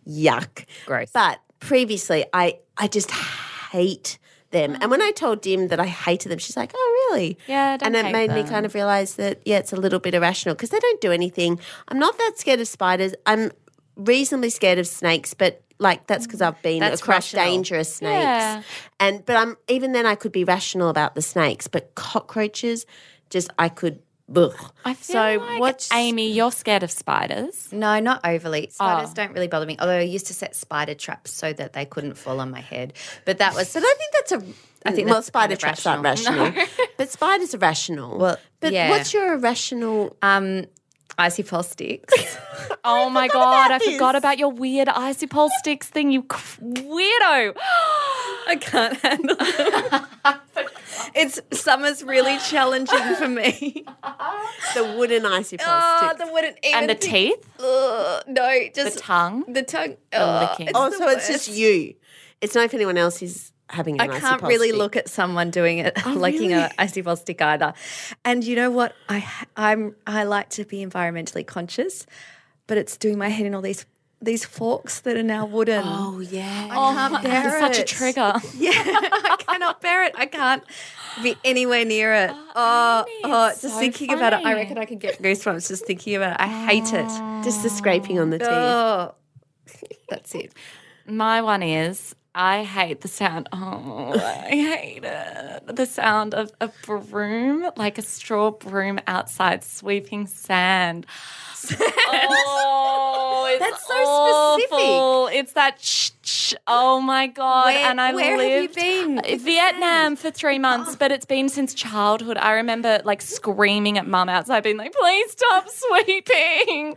Yuck. 0.08 0.66
Gross. 0.86 1.10
But 1.14 1.40
previously, 1.60 2.26
I, 2.34 2.60
I 2.78 2.88
just 2.88 3.12
hate 3.12 4.18
them. 4.52 4.78
And 4.80 4.92
when 4.92 5.02
I 5.02 5.12
mm. 5.12 5.16
told 5.16 5.42
Dim 5.42 5.70
that 5.70 5.80
I 5.80 5.88
hated 5.88 6.30
them, 6.30 6.40
she's 6.40 6.58
like, 6.58 6.72
oh, 6.76 7.10
really? 7.10 7.38
Yeah, 7.48 7.78
don't 7.78 7.96
And 7.96 8.08
it 8.08 8.12
made 8.12 8.32
me 8.32 8.44
kind 8.44 8.66
of 8.66 8.74
realize 8.74 9.16
that, 9.16 9.42
yeah, 9.46 9.58
it's 9.58 9.74
a 9.74 9.78
little 9.78 10.00
bit 10.00 10.14
irrational 10.14 10.56
because 10.56 10.70
they 10.70 10.80
don't 10.80 11.02
do 11.02 11.12
anything. 11.12 11.60
I'm 11.88 12.00
not 12.00 12.18
that 12.18 12.34
scared 12.38 12.60
of 12.60 12.68
spiders. 12.68 13.14
I'm 13.26 13.52
reasonably 13.96 14.50
scared 14.50 14.80
of 14.80 14.88
snakes, 14.88 15.34
but 15.34 15.64
like 15.82 16.06
that's 16.08 16.28
because 16.28 16.40
mm. 16.40 16.48
I've 16.48 16.62
been 16.62 16.80
That's 16.80 17.02
across 17.02 17.34
rational. 17.34 17.46
dangerous 17.46 17.96
snakes. 17.96 18.24
Yeah. 18.24 18.64
And 19.00 19.26
but 19.26 19.36
I'm 19.36 19.58
even 19.68 19.92
then 19.92 20.06
I 20.06 20.16
could 20.16 20.32
be 20.32 20.44
rational 20.44 20.90
about 20.90 21.16
the 21.16 21.22
snakes, 21.22 21.68
but 21.68 21.96
cockroaches, 21.96 22.86
just 23.30 23.50
I 23.58 23.68
could. 23.68 24.00
Ugh. 24.36 24.54
I 24.86 24.94
feel 24.94 25.14
so 25.14 25.38
like, 25.46 25.60
what's 25.60 25.92
Amy, 25.94 26.32
you're 26.32 26.52
scared 26.52 26.84
of 26.84 26.92
spiders. 26.92 27.72
No, 27.72 28.00
not 28.00 28.22
overly. 28.26 28.70
Spiders 28.72 29.10
Oh. 29.12 29.14
don't 29.14 29.34
really 29.34 29.48
bother 29.48 29.66
me. 29.66 29.78
Although 29.80 29.98
I 29.98 30.02
used 30.02 30.28
to 30.28 30.34
set 30.34 30.56
spider 30.56 30.94
traps 30.94 31.32
so 31.32 31.54
that 31.54 31.74
they 31.74 31.86
couldn't 31.86 32.16
fall 32.18 32.40
on 32.40 32.52
my 32.52 32.62
head. 32.62 32.94
But 33.26 33.40
that 33.40 33.56
was. 33.56 33.74
But 33.74 33.84
I 33.84 33.94
think 33.98 34.12
that's 34.14 34.32
a. 34.32 34.44
I 34.84 34.92
think 34.92 35.10
well, 35.10 35.22
spider 35.22 35.42
kind 35.42 35.54
of 35.54 35.60
traps 35.60 35.86
aren't 35.86 36.04
rational. 36.04 36.46
rational, 36.46 36.68
but 36.98 37.10
spiders 37.12 37.54
are 37.54 37.60
rational. 37.60 38.18
Well, 38.18 38.38
but 38.62 38.74
yeah. 38.74 38.90
what's 38.90 39.14
your 39.14 39.34
irrational? 39.34 40.16
um, 40.24 40.66
icy 41.18 41.44
pole 41.44 41.64
sticks. 41.64 42.14
Oh 42.84 43.12
my 43.12 43.28
god, 43.28 43.70
I 43.72 43.76
about 43.76 43.84
forgot 43.84 44.16
about 44.16 44.40
your 44.40 44.50
weird 44.50 44.88
icy 44.90 45.28
pole 45.28 45.52
sticks 45.60 45.88
thing, 45.88 46.10
you 46.12 46.24
weirdo. 46.24 47.56
I 48.48 48.58
can't 48.60 48.98
handle 48.98 49.36
them. 49.36 50.40
it's 51.16 51.40
summer's 51.52 52.04
really 52.04 52.38
challenging 52.40 53.16
for 53.16 53.28
me. 53.28 53.86
the 54.76 54.96
wooden 54.98 55.26
icy 55.26 55.58
ah, 55.60 56.00
pole 56.02 56.10
Oh, 56.12 56.26
the 56.26 56.34
wouldn't 56.34 56.58
even 56.64 56.80
and 56.80 56.90
the 56.90 56.96
teeth, 56.96 57.46
Ugh, 57.60 58.24
no, 58.28 58.60
just 58.74 58.96
the 58.96 59.02
tongue. 59.02 59.44
the 59.48 59.64
tongue. 59.64 59.98
Oh, 60.14 60.48
licking. 60.50 60.68
it's 60.68 60.78
oh, 60.78 60.90
the 60.90 60.98
so 60.98 61.10
it's 61.10 61.28
just 61.28 61.50
you. 61.50 61.96
It's 62.42 62.56
not 62.56 62.66
if 62.66 62.74
anyone 62.74 62.98
else 62.98 63.22
is 63.22 63.52
having 63.70 64.00
I 64.02 64.06
an 64.06 64.12
icy 64.12 64.20
can't 64.20 64.42
pole 64.42 64.50
really 64.50 64.70
stick. 64.70 64.78
look 64.78 64.96
at 64.96 65.10
someone 65.10 65.50
doing 65.50 65.80
it, 65.80 65.94
oh, 66.06 66.12
licking 66.18 66.50
really? 66.50 66.64
a 66.64 66.72
icy 66.78 67.04
pole 67.04 67.16
stick 67.16 67.42
either. 67.42 67.74
And 68.26 68.44
you 68.44 68.56
know 68.56 68.72
what? 68.72 68.94
I 69.10 69.28
I'm 69.56 69.96
I 70.06 70.24
like 70.24 70.50
to 70.52 70.66
be 70.66 70.86
environmentally 70.86 71.46
conscious, 71.46 72.06
but 72.68 72.78
it's 72.78 72.98
doing 72.98 73.18
my 73.18 73.30
head 73.30 73.46
in 73.46 73.56
all 73.56 73.62
these 73.62 73.86
these 74.22 74.46
forks 74.46 75.02
that 75.02 75.18
are 75.18 75.24
now 75.24 75.46
wooden. 75.46 75.84
Oh 75.84 76.20
yeah. 76.20 76.68
I 76.72 77.10
can't 77.10 77.24
bear 77.24 77.48
It's 77.48 77.60
such 77.60 77.80
a 77.80 77.84
trigger. 77.84 78.34
Yeah, 78.54 78.72
I 78.76 79.36
cannot 79.40 79.82
bear 79.82 80.04
it. 80.04 80.14
I 80.16 80.28
can't 80.28 80.64
be 81.24 81.36
anywhere 81.44 81.84
near 81.84 82.14
it. 82.14 82.32
Oh, 82.32 82.46
oh 82.56 83.06
Amy, 83.08 83.34
oh 83.34 83.50
just 83.50 83.62
so 83.62 83.80
thinking 83.80 84.14
about 84.14 84.34
it, 84.34 84.46
I 84.46 84.54
reckon 84.54 84.78
I 84.78 84.86
could 84.86 85.00
get 85.00 85.22
goosebumps 85.22 85.68
just 85.68 85.86
thinking 85.86 86.16
about 86.16 86.34
it. 86.34 86.42
I 86.42 86.48
hate 86.48 86.94
it. 86.94 87.06
Oh. 87.08 87.42
Just 87.44 87.64
the 87.64 87.70
scraping 87.70 88.20
on 88.20 88.30
the 88.30 88.40
teeth. 88.40 88.48
Oh, 88.50 89.16
that's 90.10 90.36
it. 90.36 90.54
My 91.08 91.42
one 91.42 91.64
is 91.64 92.16
I 92.34 92.64
hate 92.64 93.02
the 93.02 93.08
sound. 93.08 93.50
Oh, 93.54 94.14
I 94.14 94.50
hate 94.50 95.04
it. 95.04 95.76
The 95.76 95.86
sound 95.86 96.34
of 96.34 96.52
a 96.62 96.70
broom, 96.86 97.70
like 97.78 97.98
a 97.98 98.02
straw 98.02 98.52
broom 98.52 99.00
outside 99.08 99.64
sweeping 99.64 100.28
sand. 100.28 101.06
oh, 101.78 103.48
it's 103.50 103.60
That's 103.60 103.88
so 103.88 103.94
awful. 104.06 105.28
It's 105.28 105.54
that 105.54 105.82
sh- 105.82 106.12
sh- 106.32 106.54
Oh 106.68 107.02
my 107.02 107.28
god! 107.28 107.66
Where- 107.66 107.88
and 107.90 108.00
I 108.02 108.14
where 108.14 108.32
have 108.38 108.42
you 108.42 108.62
lived 108.62 108.76
been 108.76 109.40
Vietnam 109.40 110.16
for 110.16 110.32
three 110.32 110.60
months, 110.60 110.96
but 110.96 111.12
it's 111.12 111.26
been 111.26 111.50
since 111.50 111.74
childhood. 111.74 112.38
I 112.38 112.54
remember 112.54 113.02
like 113.04 113.22
screaming 113.22 113.98
at 113.98 114.08
mum 114.08 114.30
outside, 114.30 114.64
being 114.64 114.78
like, 114.78 114.94
"Please 114.94 115.32
stop 115.32 115.66
sweeping." 115.70 116.96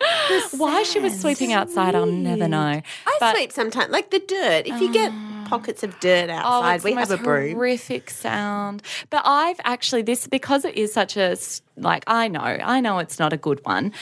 Why 0.57 0.83
she 0.85 1.01
was 1.01 1.19
sweeping 1.21 1.53
outside, 1.53 1.95
I'll 1.95 2.07
never 2.07 2.49
know. 2.49 2.81
I 3.07 3.17
But- 3.21 3.35
sweep 3.37 3.53
sometimes, 3.53 3.91
like 3.91 4.11
the 4.11 4.21
dirt. 4.21 4.67
If 4.67 4.81
you 4.81 4.93
get 4.93 5.11
ah. 5.13 5.34
Pockets 5.45 5.83
of 5.83 5.99
dirt 6.01 6.31
Oh, 6.31 6.33
outside, 6.33 6.75
it's 6.77 6.85
we 6.85 6.93
have 6.93 7.11
a 7.11 7.17
broom. 7.17 7.55
Horrific 7.55 8.11
sound. 8.11 8.83
But 9.11 9.23
I've 9.25 9.61
actually 9.65 10.03
this 10.03 10.27
because 10.27 10.65
it 10.65 10.77
is 10.77 10.93
such 10.93 11.17
a 11.17 11.37
like 11.77 12.05
I 12.07 12.29
know 12.29 12.41
I 12.41 12.81
know 12.81 12.99
it's 12.99 13.19
not 13.19 13.33
a 13.33 13.37
good 13.37 13.61
one. 13.65 13.93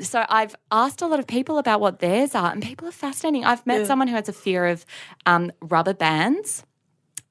So 0.00 0.24
I've 0.28 0.54
asked 0.70 1.02
a 1.02 1.06
lot 1.06 1.18
of 1.18 1.26
people 1.26 1.58
about 1.58 1.80
what 1.80 2.00
theirs 2.00 2.34
are, 2.34 2.50
and 2.50 2.62
people 2.62 2.88
are 2.88 2.92
fascinating. 2.92 3.44
I've 3.44 3.64
met 3.66 3.86
someone 3.86 4.08
who 4.08 4.14
has 4.16 4.28
a 4.28 4.32
fear 4.32 4.66
of 4.66 4.84
um, 5.26 5.52
rubber 5.60 5.94
bands. 5.94 6.64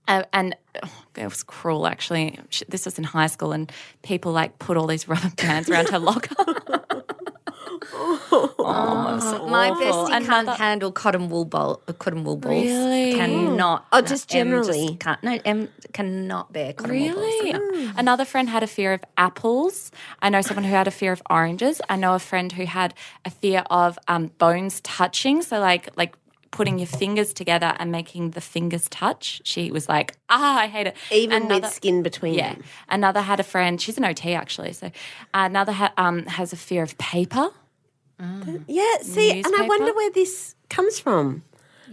Uh, 0.07 0.23
and 0.33 0.55
oh, 0.83 1.03
it 1.15 1.25
was 1.25 1.43
cruel, 1.43 1.85
actually. 1.85 2.37
This 2.67 2.85
was 2.85 2.97
in 2.97 3.03
high 3.03 3.27
school, 3.27 3.51
and 3.51 3.71
people 4.01 4.31
like 4.31 4.57
put 4.59 4.75
all 4.75 4.87
these 4.87 5.07
rubber 5.07 5.31
bands 5.37 5.69
around 5.69 5.89
her 5.89 5.99
locker. 5.99 6.35
oh, 7.93 8.53
it 8.57 9.15
was 9.15 9.49
My 9.49 9.69
awful. 9.69 9.85
bestie 9.85 10.09
can't 10.09 10.25
Another- 10.29 10.51
handle 10.53 10.91
cotton 10.91 11.29
wool 11.29 11.45
ball, 11.45 11.81
uh, 11.87 11.93
cotton 11.93 12.23
wool 12.23 12.37
balls. 12.37 12.63
Really? 12.63 13.13
Cannot. 13.13 13.85
Oh, 13.91 13.99
No, 13.99 14.05
just 14.05 14.33
Em 14.33 14.47
generally? 14.47 14.95
can't. 14.99 15.21
No, 15.23 15.39
Em 15.45 15.69
cannot 15.93 16.53
bear 16.53 16.73
cotton 16.73 16.99
wool 16.99 17.13
balls. 17.13 17.17
Really? 17.43 17.51
balls. 17.85 17.93
Another 17.97 18.25
friend 18.25 18.49
had 18.49 18.63
a 18.63 18.67
fear 18.67 18.93
of 18.93 19.03
apples. 19.17 19.91
I 20.21 20.29
know 20.29 20.41
someone 20.41 20.63
who 20.63 20.71
had 20.71 20.87
a 20.87 20.91
fear 20.91 21.11
of 21.11 21.21
oranges. 21.29 21.81
I 21.89 21.95
know 21.95 22.13
a 22.15 22.19
friend 22.19 22.51
who 22.51 22.65
had 22.65 22.93
a 23.25 23.29
fear 23.29 23.63
of 23.69 23.97
um, 24.07 24.27
bones 24.37 24.81
touching. 24.81 25.41
So 25.41 25.59
like 25.59 25.89
like 25.97 26.15
putting 26.51 26.77
your 26.77 26.87
fingers 26.87 27.33
together 27.33 27.73
and 27.79 27.93
making 27.93 28.31
the 28.31 28.41
fingers 28.41 28.89
touch. 28.89 29.41
She 29.45 29.71
was 29.71 29.87
like, 29.87 30.17
ah, 30.29 30.59
I 30.59 30.67
hate 30.67 30.85
it. 30.87 30.97
Even 31.09 31.43
Another- 31.43 31.61
with 31.61 31.71
skin 31.73 32.03
between 32.03 32.33
Yeah. 32.33 32.55
them. 32.55 32.63
Another 32.89 33.21
had 33.21 33.39
a 33.39 33.43
friend. 33.43 33.79
She's 33.81 33.97
an 33.97 34.03
OT 34.03 34.33
actually. 34.33 34.73
So 34.73 34.91
another 35.33 35.71
ha- 35.71 35.93
um, 35.97 36.25
has 36.25 36.51
a 36.51 36.57
fear 36.57 36.83
of 36.83 36.97
paper. 36.97 37.51
Yeah, 38.67 38.97
see, 39.01 39.41
and 39.41 39.55
I 39.57 39.67
wonder 39.67 39.93
where 39.93 40.11
this 40.11 40.55
comes 40.69 40.99
from. 40.99 41.43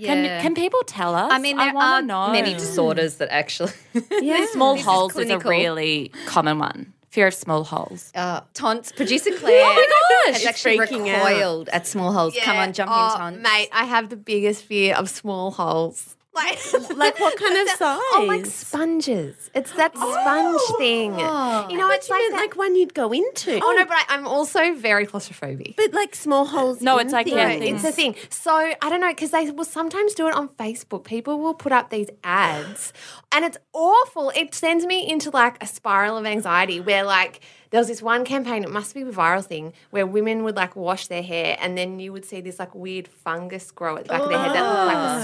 Can 0.01 0.43
can 0.43 0.55
people 0.55 0.81
tell 0.87 1.15
us? 1.15 1.33
I 1.33 1.39
mean, 1.39 1.57
there 1.57 1.75
wanna 1.75 1.97
are 1.97 2.03
know. 2.03 2.33
many 2.33 2.55
disorders 2.55 3.17
that 3.17 3.31
actually. 3.31 3.73
Yeah. 4.11 4.47
Small 4.53 4.75
This 4.77 4.85
holes 4.85 5.17
is, 5.17 5.31
a 5.31 5.39
really 5.39 6.13
common 6.27 6.59
one. 6.59 6.93
Fear 7.11 7.29
of 7.29 7.35
small 7.35 7.65
holes. 7.65 8.13
Uh, 8.15 8.43
Tonts, 8.55 8.95
producer 8.95 9.31
Claire. 9.37 9.65
Oh 9.65 9.75
my 9.75 10.33
gosh, 10.33 10.43
has 10.43 10.47
actually 10.47 10.79
freaking 10.79 11.09
out. 11.09 11.69
at 11.69 11.87
small 11.87 12.13
holes. 12.13 12.37
Come 12.43 12.59
on, 12.59 12.73
jump 12.73 12.91
oh, 12.93 12.95
in, 12.95 13.21
Tonts. 13.21 13.43
Mate, 13.43 13.71
I 13.73 13.85
have 13.87 14.11
the 14.11 14.17
biggest 14.17 14.65
fear 14.65 14.95
of 14.95 15.09
small 15.09 15.51
holes. 15.51 16.17
Like, 16.39 16.97
Like 16.97 17.21
what 17.21 17.37
kind 17.37 17.57
of 17.57 17.69
size? 17.77 17.99
Oh, 18.01 18.25
like 18.29 18.47
sponges. 18.47 19.51
It's 19.55 19.73
that 19.73 19.93
oh. 19.97 20.13
sponge 20.13 20.79
thing. 20.79 21.19
You 21.19 21.25
oh. 21.27 21.67
know, 21.71 21.91
it's 21.91 22.09
You 22.09 22.15
like 22.15 22.21
meant 22.23 22.35
that. 22.35 22.41
like 22.41 22.57
one 22.57 22.77
you'd 22.77 22.95
go 22.95 23.13
into. 23.13 23.57
oh 23.63 23.73
no, 23.77 23.83
oh. 23.83 23.85
but 23.87 23.97
I, 23.97 24.05
I'm 24.11 24.27
also 24.27 24.75
very 24.75 25.05
claustrophobic. 25.07 25.75
But 25.77 25.93
like 25.95 26.15
small 26.15 26.45
holes. 26.47 26.81
No, 26.81 26.99
in 26.99 27.07
it's 27.07 27.13
like, 27.13 27.27
things. 27.27 27.37
yeah, 27.37 27.55
No, 27.55 27.59
things- 27.59 27.85
it's 27.85 27.93
a 27.93 27.97
thing. 27.97 28.15
So 28.31 28.53
I 28.53 28.77
don't 28.89 29.01
know 29.01 29.09
because 29.09 29.33
they 29.33 29.51
will 29.51 29.65
sometimes 29.65 30.15
do 30.15 30.29
it 30.29 30.35
on 30.35 30.49
Facebook. 30.51 31.05
People 31.05 31.41
will 31.41 31.55
put 31.55 31.73
up 31.73 31.91
these 31.91 32.09
ads, 32.23 32.93
and 33.33 33.45
it's 33.45 33.59
awful. 33.73 34.31
It 34.37 34.55
sends 34.55 34.87
me 34.87 35.09
into 35.11 35.31
like 35.31 35.61
a 35.63 35.67
spiral 35.67 36.17
of 36.17 36.25
anxiety 36.27 36.81
where 36.81 37.03
like 37.05 37.41
there 37.71 37.81
was 37.81 37.89
this 37.89 38.03
one 38.03 38.25
campaign. 38.25 38.63
It 38.65 38.71
must 38.71 38.95
be 38.95 39.03
a 39.03 39.07
viral 39.07 39.45
thing 39.45 39.73
where 39.91 40.07
women 40.07 40.45
would 40.45 40.57
like 40.57 40.77
wash 40.77 41.07
their 41.07 41.23
hair, 41.23 41.57
and 41.61 41.77
then 41.77 42.01
you 42.01 42.13
would 42.13 42.25
see 42.25 42.41
this 42.41 42.59
like 42.59 42.75
weird 42.75 43.09
fungus 43.09 43.71
grow 43.71 43.97
at 43.97 44.05
the 44.05 44.09
back 44.11 44.23
of 44.23 44.29
their 44.29 44.39
head 44.39 44.55
that 44.55 44.63
looked 44.63 44.95
like 44.95 45.19
a 45.19 45.23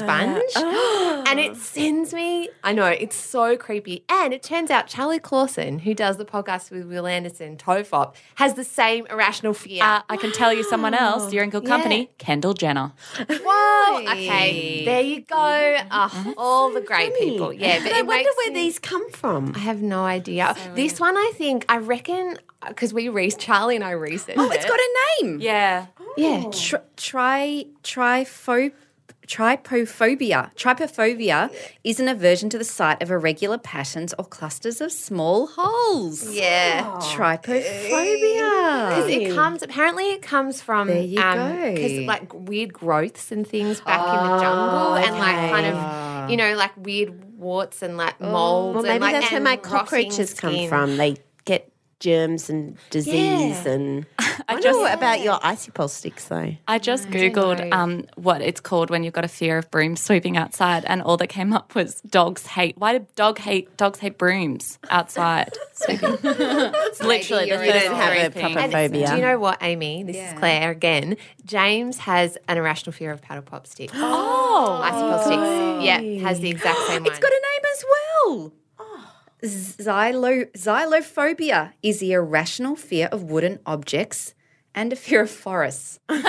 sponge, 0.52 1.26
and 1.28 1.40
it 1.40 1.56
sends 1.56 2.12
me. 2.14 2.48
I 2.62 2.72
know 2.72 2.86
it's 2.86 3.16
so 3.16 3.56
creepy, 3.56 4.04
and 4.08 4.32
it 4.34 4.42
turns 4.42 4.70
out 4.70 4.86
Charlie 4.86 5.20
Clauser, 5.20 5.80
who 5.80 5.94
does 5.94 6.16
the 6.16 6.24
podcast 6.24 6.70
with 6.70 6.84
Wil 6.86 7.06
Anderson, 7.06 7.56
TOFOP, 7.56 8.14
has 8.36 8.54
the 8.54 8.64
same 8.64 9.06
irrational 9.06 9.54
fear. 9.54 9.82
Uh, 9.82 10.02
I 10.08 10.16
can 10.16 10.32
tell 10.32 10.52
you 10.52 10.62
someone 10.64 10.94
else. 10.94 11.32
You're 11.32 11.44
in 11.44 11.50
good 11.50 11.64
company. 11.66 12.10
Kendall 12.18 12.54
Jenner. 12.54 12.92
Whoa. 13.28 14.00
Okay. 14.02 14.84
There 14.84 15.00
you 15.00 15.20
go. 15.22 15.76
Oh, 15.90 16.34
all 16.36 16.72
the 16.72 16.80
great 16.80 17.14
people. 17.18 17.52
Yeah. 17.52 17.82
But 17.82 17.92
I 17.92 18.02
wonder 18.02 18.28
where 18.38 18.52
these 18.52 18.78
come 18.78 19.10
from. 19.10 19.52
I 19.54 19.60
have 19.60 19.82
no 19.82 20.04
idea. 20.04 20.54
this 20.74 21.00
one, 21.00 21.16
I 21.16 21.32
think, 21.34 21.64
I 21.68 21.78
reckon, 21.78 22.33
because 22.68 22.94
we 22.94 23.08
re 23.08 23.30
Charlie 23.30 23.76
and 23.76 23.84
I 23.84 23.90
researched 23.90 24.38
Oh, 24.38 24.50
it's 24.50 24.64
it. 24.64 24.68
got 24.68 24.78
a 24.78 25.22
name. 25.22 25.40
Yeah. 25.40 25.86
Yeah, 26.16 26.44
tri, 26.52 26.80
tri, 26.96 27.66
tripho, 27.82 28.72
trypophobia. 29.26 30.54
Trypophobia 30.54 31.52
is 31.82 31.98
an 31.98 32.08
aversion 32.08 32.50
to 32.50 32.58
the 32.58 32.64
sight 32.64 33.02
of 33.02 33.10
irregular 33.10 33.58
patterns 33.58 34.14
or 34.18 34.24
clusters 34.24 34.80
of 34.80 34.92
small 34.92 35.48
holes. 35.48 36.32
Yeah. 36.32 36.84
Oh, 36.86 36.98
trypophobia. 36.98 39.08
It 39.08 39.34
comes, 39.34 39.62
apparently, 39.62 40.12
it 40.12 40.22
comes 40.22 40.62
from 40.62 40.88
There 40.88 41.02
you 41.02 41.20
um, 41.20 41.56
go. 41.56 41.74
Because 41.74 42.06
like 42.06 42.32
weird 42.32 42.72
growths 42.72 43.32
and 43.32 43.46
things 43.46 43.80
back 43.80 44.00
in 44.00 44.14
the 44.14 44.36
oh, 44.36 44.40
jungle, 44.40 44.94
and 44.96 45.18
like 45.18 45.50
kind 45.50 45.66
of, 45.66 46.30
you 46.30 46.36
know, 46.36 46.54
like 46.54 46.76
weird 46.76 47.38
warts 47.38 47.82
and 47.82 47.96
like 47.96 48.14
oh, 48.20 48.30
molds. 48.30 48.74
Well, 48.74 48.82
maybe 48.84 48.94
and, 48.94 49.02
like, 49.02 49.12
that's 49.14 49.32
where 49.32 49.40
my 49.40 49.56
cockroaches 49.56 50.34
come 50.34 50.68
from. 50.68 50.96
They 50.96 51.16
get 51.44 51.72
germs 52.00 52.50
and 52.50 52.76
disease 52.90 53.64
and. 53.66 54.06
I, 54.48 54.60
just- 54.60 54.78
know 54.78 54.92
about 54.92 55.20
your 55.20 55.38
icy 55.42 55.70
pole 55.70 55.88
sticks 55.88 56.26
though. 56.26 56.54
I 56.68 56.78
just 56.78 57.08
Googled 57.08 57.72
um, 57.72 58.04
what 58.16 58.42
it's 58.42 58.60
called 58.60 58.90
when 58.90 59.02
you've 59.04 59.14
got 59.14 59.24
a 59.24 59.28
fear 59.28 59.56
of 59.58 59.70
brooms 59.70 60.00
sweeping 60.00 60.36
outside, 60.36 60.84
and 60.86 61.00
all 61.02 61.16
that 61.18 61.28
came 61.28 61.52
up 61.52 61.74
was 61.74 62.00
dogs 62.02 62.44
hate. 62.46 62.76
Why 62.76 62.98
do 62.98 63.06
dog 63.16 63.38
hate 63.38 63.74
dogs 63.76 64.00
hate 64.00 64.18
brooms 64.18 64.78
outside 64.90 65.52
sweeping? 65.72 66.18
it's 66.22 67.00
literally 67.02 67.42
the 67.44 67.48
you're 67.48 67.58
first 67.58 67.84
don't 67.86 67.94
have 67.96 68.12
a 68.12 68.30
things. 68.30 68.54
proper 68.54 68.70
phobia. 68.70 69.08
Do 69.08 69.14
you 69.16 69.22
know 69.22 69.38
what, 69.38 69.58
Amy? 69.62 70.02
This 70.02 70.16
is 70.16 70.38
Claire 70.38 70.70
again. 70.72 71.16
James 71.44 71.98
has 71.98 72.36
an 72.48 72.58
irrational 72.58 72.92
fear 72.92 73.12
of 73.12 73.22
paddle 73.22 73.42
pop 73.42 73.66
sticks. 73.66 73.92
Oh, 74.56 74.80
Icy 74.84 74.94
pop 74.96 75.24
sticks. 75.24 75.84
Yeah, 75.84 76.28
has 76.28 76.38
the 76.40 76.48
exact 76.50 76.78
same 76.86 77.02
one. 77.04 77.10
It's 77.10 77.18
got 77.18 77.30
a 77.32 77.34
name 77.34 77.72
as 77.72 77.84
well. 77.90 78.52
Xylo, 79.44 80.50
xylophobia 80.52 81.72
is 81.82 82.00
the 82.00 82.12
irrational 82.12 82.76
fear 82.76 83.08
of 83.12 83.24
wooden 83.24 83.58
objects 83.66 84.34
and 84.74 84.90
a 84.92 84.96
fear 84.96 85.22
of 85.22 85.30
forests. 85.30 86.00
I'm 86.08 86.24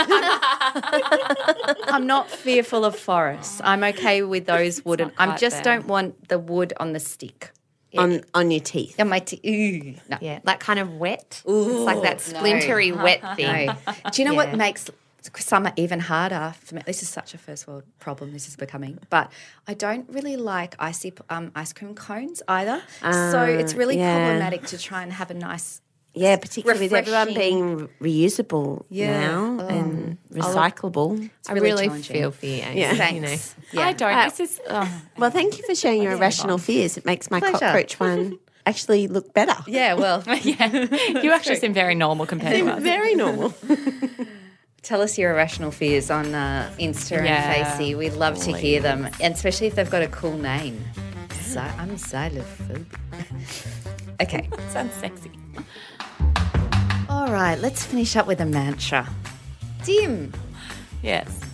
not 2.06 2.30
fearful 2.30 2.86
of 2.86 2.96
forests. 2.98 3.60
I'm 3.64 3.84
okay 3.84 4.22
with 4.22 4.46
those 4.46 4.86
wooden. 4.86 5.12
I 5.18 5.36
just 5.38 5.64
there. 5.64 5.78
don't 5.78 5.88
want 5.88 6.28
the 6.28 6.38
wood 6.38 6.74
on 6.78 6.94
the 6.94 7.00
stick. 7.00 7.52
on 7.98 8.22
on 8.34 8.52
your 8.52 8.60
teeth. 8.60 9.00
On 9.00 9.08
my 9.10 9.20
t- 9.20 9.40
ooh, 9.48 9.96
no. 10.10 10.18
Yeah, 10.22 10.40
like 10.44 10.60
kind 10.60 10.80
of 10.80 10.94
wet. 10.94 11.42
it's 11.46 11.46
like 11.46 12.02
that 12.04 12.18
splintery 12.18 12.92
wet 12.92 13.36
thing. 13.36 13.68
No. 13.68 13.76
Do 14.12 14.22
you 14.22 14.28
know 14.28 14.36
what 14.36 14.50
Yeah. 14.50 14.56
Makes 15.34 15.66
are 15.68 15.74
even 15.76 16.00
harder 16.00 16.54
for 16.62 16.76
me? 16.76 16.82
This 16.86 17.02
is 17.02 17.10
such 17.10 17.34
a 17.34 17.38
first 17.38 17.68
world 17.68 17.84
problem. 18.00 18.32
This 18.34 18.48
is 18.48 18.56
becoming, 18.56 19.00
but 19.10 19.32
I 19.68 19.74
don't 19.74 20.08
really 20.10 20.38
like 20.38 20.76
icy 20.80 21.14
um, 21.30 21.52
ice 21.56 21.74
cream 21.74 21.96
cones 21.96 22.42
either. 22.48 22.82
so 23.02 23.44
it's 23.44 23.74
really 23.74 23.98
yeah. 23.98 24.16
problematic 24.16 24.66
to 24.68 24.78
try 24.78 25.04
and 25.04 25.12
have 25.14 25.32
a 25.32 25.34
nice. 25.34 25.82
Yeah, 26.18 26.38
particularly 26.38 26.86
with 26.86 26.94
everyone 26.94 27.34
being 27.34 27.90
reusable 28.00 28.86
Yeah. 28.90 29.20
now 29.20 29.58
Oh. 29.60 29.68
and 29.68 30.18
recyclable. 30.32 31.30
I 31.50 31.54
really 31.54 31.90
really 31.90 32.02
feel 32.02 32.32
for 32.32 32.46
you. 32.46 32.62
Amy, 32.64 32.80
Yeah. 32.80 33.10
You 33.10 33.20
know. 33.20 33.28
Thanks. 33.28 33.56
I 33.78 33.92
don't. 33.92 34.30
this 34.30 34.40
is. 34.40 34.62
Oh. 34.70 35.02
Well, 35.18 35.30
thank 35.30 35.58
you 35.58 35.66
for 35.66 35.76
sharing 35.76 36.02
your 36.02 36.14
irrational 36.14 36.58
fears. 36.58 36.96
It 36.98 37.06
makes 37.06 37.30
my 37.30 37.40
Pleasure. 37.42 37.58
cockroach 37.60 38.00
one 38.00 38.40
actually 38.66 39.08
look 39.08 39.34
better. 39.34 39.56
Yeah. 39.68 39.94
Well, 39.96 40.24
yeah, 40.42 40.68
you 41.22 41.32
actually 41.34 41.58
seem 41.58 41.74
very 41.74 41.96
normal 41.96 42.26
compared 42.26 42.60
to 42.60 42.72
us. 42.72 42.82
Very 42.82 43.14
normal. 43.16 43.54
Tell 44.86 45.02
us 45.02 45.18
your 45.18 45.32
irrational 45.32 45.72
fears 45.72 46.10
on 46.10 46.34
uh, 46.34 46.72
Insta 46.80 47.24
Yeah, 47.24 47.52
and 47.52 47.68
Facey. 47.68 47.96
We'd 47.96 48.14
love 48.14 48.38
to 48.44 48.56
hear 48.56 48.80
them, 48.82 49.10
and 49.20 49.34
especially 49.34 49.68
if 49.68 49.76
they've 49.76 49.90
got 49.90 50.04
a 50.04 50.08
cool 50.08 50.38
name. 50.38 50.82
So 51.42 51.60
I'm 51.60 51.92
xylophobic. 51.92 52.86
okay. 54.22 54.50
Sounds 54.70 54.94
sexy. 54.94 55.32
All 57.10 57.32
right. 57.32 57.58
Let's 57.60 57.86
finish 57.86 58.16
up 58.16 58.28
with 58.28 58.40
a 58.42 58.46
mantra. 58.46 59.10
Dim. 59.84 60.34
Yes. 61.02 61.45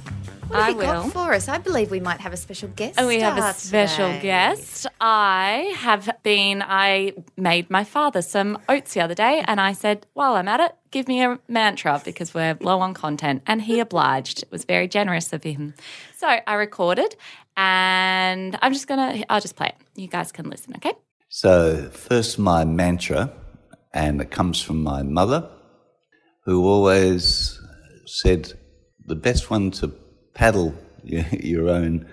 What 0.51 0.59
have 0.59 0.67
I 0.67 0.69
you 0.71 0.81
got 0.81 1.03
will. 1.05 1.11
for 1.11 1.33
us? 1.33 1.47
I 1.47 1.59
believe 1.59 1.91
we 1.91 2.01
might 2.01 2.19
have 2.19 2.33
a 2.33 2.37
special 2.37 2.67
guest. 2.67 2.99
And 2.99 3.07
we 3.07 3.21
have 3.21 3.37
a 3.37 3.53
special 3.53 4.09
today. 4.09 4.21
guest. 4.21 4.85
I 4.99 5.73
have 5.77 6.09
been, 6.23 6.61
I 6.61 7.13
made 7.37 7.69
my 7.69 7.85
father 7.85 8.21
some 8.21 8.57
oats 8.67 8.93
the 8.93 8.99
other 8.99 9.15
day 9.15 9.45
and 9.47 9.61
I 9.61 9.71
said, 9.71 10.07
while 10.11 10.35
I'm 10.35 10.49
at 10.49 10.59
it, 10.59 10.75
give 10.91 11.07
me 11.07 11.23
a 11.23 11.39
mantra 11.47 12.01
because 12.03 12.33
we're 12.33 12.57
low 12.59 12.81
on 12.81 12.93
content. 12.93 13.43
And 13.47 13.61
he 13.61 13.79
obliged. 13.79 14.43
It 14.43 14.51
was 14.51 14.65
very 14.65 14.89
generous 14.89 15.31
of 15.31 15.41
him. 15.41 15.73
So 16.17 16.27
I 16.27 16.53
recorded 16.55 17.15
and 17.55 18.59
I'm 18.61 18.73
just 18.73 18.87
going 18.87 19.21
to, 19.21 19.31
I'll 19.31 19.39
just 19.39 19.55
play 19.55 19.67
it. 19.67 19.75
You 19.95 20.09
guys 20.09 20.33
can 20.33 20.49
listen, 20.49 20.73
okay? 20.75 20.91
So, 21.29 21.89
first, 21.93 22.37
my 22.37 22.65
mantra, 22.65 23.31
and 23.93 24.19
it 24.19 24.31
comes 24.31 24.61
from 24.61 24.83
my 24.83 25.01
mother, 25.01 25.49
who 26.43 26.67
always 26.67 27.57
said 28.05 28.51
the 29.05 29.15
best 29.15 29.49
one 29.49 29.71
to 29.71 29.93
paddle 30.33 30.75
your, 31.03 31.69
own 31.69 32.05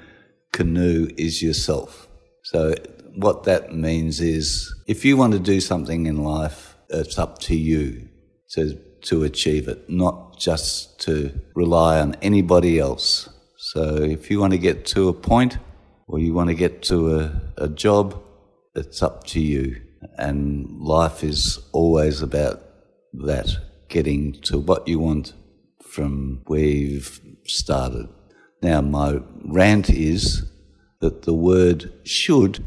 canoe 0.53 1.09
is 1.17 1.43
yourself. 1.43 2.09
So, 2.43 2.75
what 3.15 3.45
that 3.45 3.75
means 3.75 4.21
is 4.21 4.75
if 4.87 5.05
you 5.05 5.17
want 5.17 5.33
to 5.33 5.39
do 5.39 5.61
something 5.61 6.07
in 6.07 6.23
life, 6.23 6.77
it's 6.89 7.19
up 7.19 7.39
to 7.41 7.57
you 7.57 8.09
to, 8.51 8.75
to 9.03 9.25
achieve 9.25 9.69
it, 9.69 9.91
not 9.91 10.39
just 10.39 11.01
to 11.01 11.39
rely 11.55 12.01
on 12.01 12.15
anybody 12.23 12.79
else. 12.79 13.29
So, 13.57 13.97
if 13.97 14.31
you 14.31 14.41
want 14.41 14.53
to 14.53 14.59
get 14.59 14.87
to 14.87 15.09
a 15.09 15.13
point 15.13 15.59
or 16.07 16.19
you 16.19 16.33
want 16.33 16.49
to 16.49 16.55
get 16.55 16.83
to 16.85 17.19
a, 17.21 17.43
a 17.59 17.69
job, 17.69 18.23
it's 18.75 19.03
up 19.03 19.25
to 19.29 19.41
you. 19.41 19.83
And 20.17 20.81
life 20.81 21.25
is 21.25 21.59
always 21.73 22.23
about 22.23 22.63
that, 23.13 23.57
getting 23.89 24.33
to 24.43 24.59
what 24.59 24.87
you 24.87 25.01
want 25.01 25.33
from 25.83 26.43
where 26.47 26.61
you've 26.61 27.21
started. 27.51 28.09
Now, 28.63 28.81
my 28.81 29.21
rant 29.45 29.91
is 29.91 30.45
that 31.01 31.23
the 31.23 31.35
word 31.35 31.93
should 32.05 32.67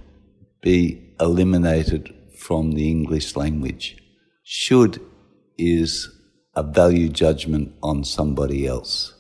be 0.62 1.14
eliminated 1.20 2.14
from 2.38 2.72
the 2.72 2.90
English 2.90 3.36
language. 3.36 3.98
Should 4.44 5.02
is 5.58 6.10
a 6.56 6.64
value 6.64 7.10
judgment 7.10 7.74
on 7.84 8.04
somebody 8.04 8.66
else. 8.66 9.14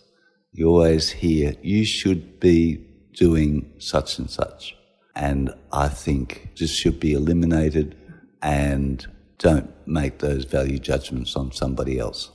You 0.51 0.69
always 0.69 1.09
hear, 1.11 1.55
you 1.61 1.85
should 1.85 2.39
be 2.39 2.85
doing 3.13 3.73
such 3.77 4.19
and 4.19 4.29
such. 4.29 4.75
And 5.15 5.53
I 5.71 5.87
think 5.87 6.51
this 6.57 6.71
should 6.71 6.99
be 6.99 7.13
eliminated 7.13 7.95
and 8.41 9.05
don't 9.37 9.71
make 9.87 10.19
those 10.19 10.45
value 10.45 10.79
judgments 10.79 11.35
on 11.35 11.51
somebody 11.51 11.99
else. 11.99 12.31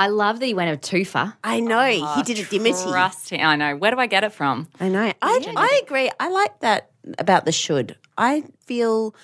I 0.00 0.06
love 0.06 0.40
that 0.40 0.48
you 0.48 0.56
went 0.56 0.70
a 0.72 0.78
twofer. 0.78 1.34
I 1.44 1.60
know. 1.60 1.86
he 1.86 2.00
ah, 2.02 2.22
did 2.22 2.38
a 2.38 2.44
dimity. 2.44 2.84
Trust 2.88 3.28
him. 3.28 3.46
I 3.46 3.54
know. 3.56 3.76
Where 3.76 3.90
do 3.90 3.98
I 3.98 4.06
get 4.06 4.24
it 4.24 4.32
from? 4.32 4.66
I 4.80 4.88
know. 4.88 5.12
I, 5.20 5.54
I 5.54 5.82
agree. 5.82 6.10
I 6.18 6.30
like 6.30 6.58
that 6.60 6.90
about 7.18 7.44
the 7.44 7.52
should. 7.52 7.98
I 8.16 8.44
feel 8.64 9.14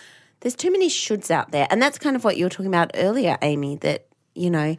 there's 0.40 0.54
too 0.54 0.70
many 0.70 0.90
shoulds 0.90 1.30
out 1.30 1.50
there. 1.50 1.66
And 1.70 1.80
that's 1.80 1.98
kind 1.98 2.14
of 2.14 2.24
what 2.24 2.36
you 2.36 2.44
were 2.44 2.50
talking 2.50 2.66
about 2.66 2.90
earlier, 2.92 3.38
Amy, 3.40 3.76
that, 3.76 4.06
you 4.34 4.50
know, 4.50 4.76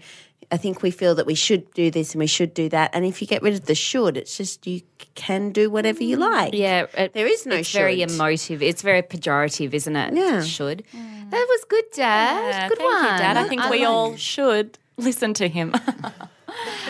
I 0.52 0.58
think 0.58 0.84
we 0.84 0.92
feel 0.92 1.16
that 1.16 1.26
we 1.26 1.34
should 1.34 1.74
do 1.74 1.90
this 1.90 2.14
and 2.14 2.20
we 2.20 2.28
should 2.28 2.54
do 2.54 2.70
that. 2.70 2.92
And 2.94 3.04
if 3.04 3.20
you 3.20 3.28
get 3.28 3.42
rid 3.42 3.56
of 3.56 3.66
the 3.66 3.74
should, 3.74 4.18
it's 4.18 4.38
just 4.38 4.68
you 4.68 4.82
can 5.16 5.52
do 5.52 5.72
whatever 5.72 6.04
you 6.04 6.18
mm, 6.18 6.32
like. 6.32 6.54
Yeah, 6.54 6.86
it, 6.94 7.14
There 7.14 7.26
is 7.26 7.48
no 7.48 7.56
It's 7.56 7.72
very 7.72 8.04
emotive. 8.04 8.62
It's 8.62 8.84
very 8.84 9.02
pejorative, 9.02 9.74
isn't 9.74 9.96
it? 9.96 10.14
Yeah. 10.14 10.44
should. 10.44 10.84
That 10.94 11.46
was 11.50 11.66
good, 11.68 11.86
Dad. 11.96 12.50
Yeah, 12.50 12.70
good 12.70 12.78
thank 12.78 12.92
one, 12.92 13.04
you, 13.04 13.10
Dad. 13.18 13.36
I 13.36 13.48
think 13.48 13.64
we 13.64 13.80
like- 13.80 13.88
all 13.88 14.16
should 14.16 14.78
listen 14.98 15.34
to 15.36 15.48
him. 15.48 15.74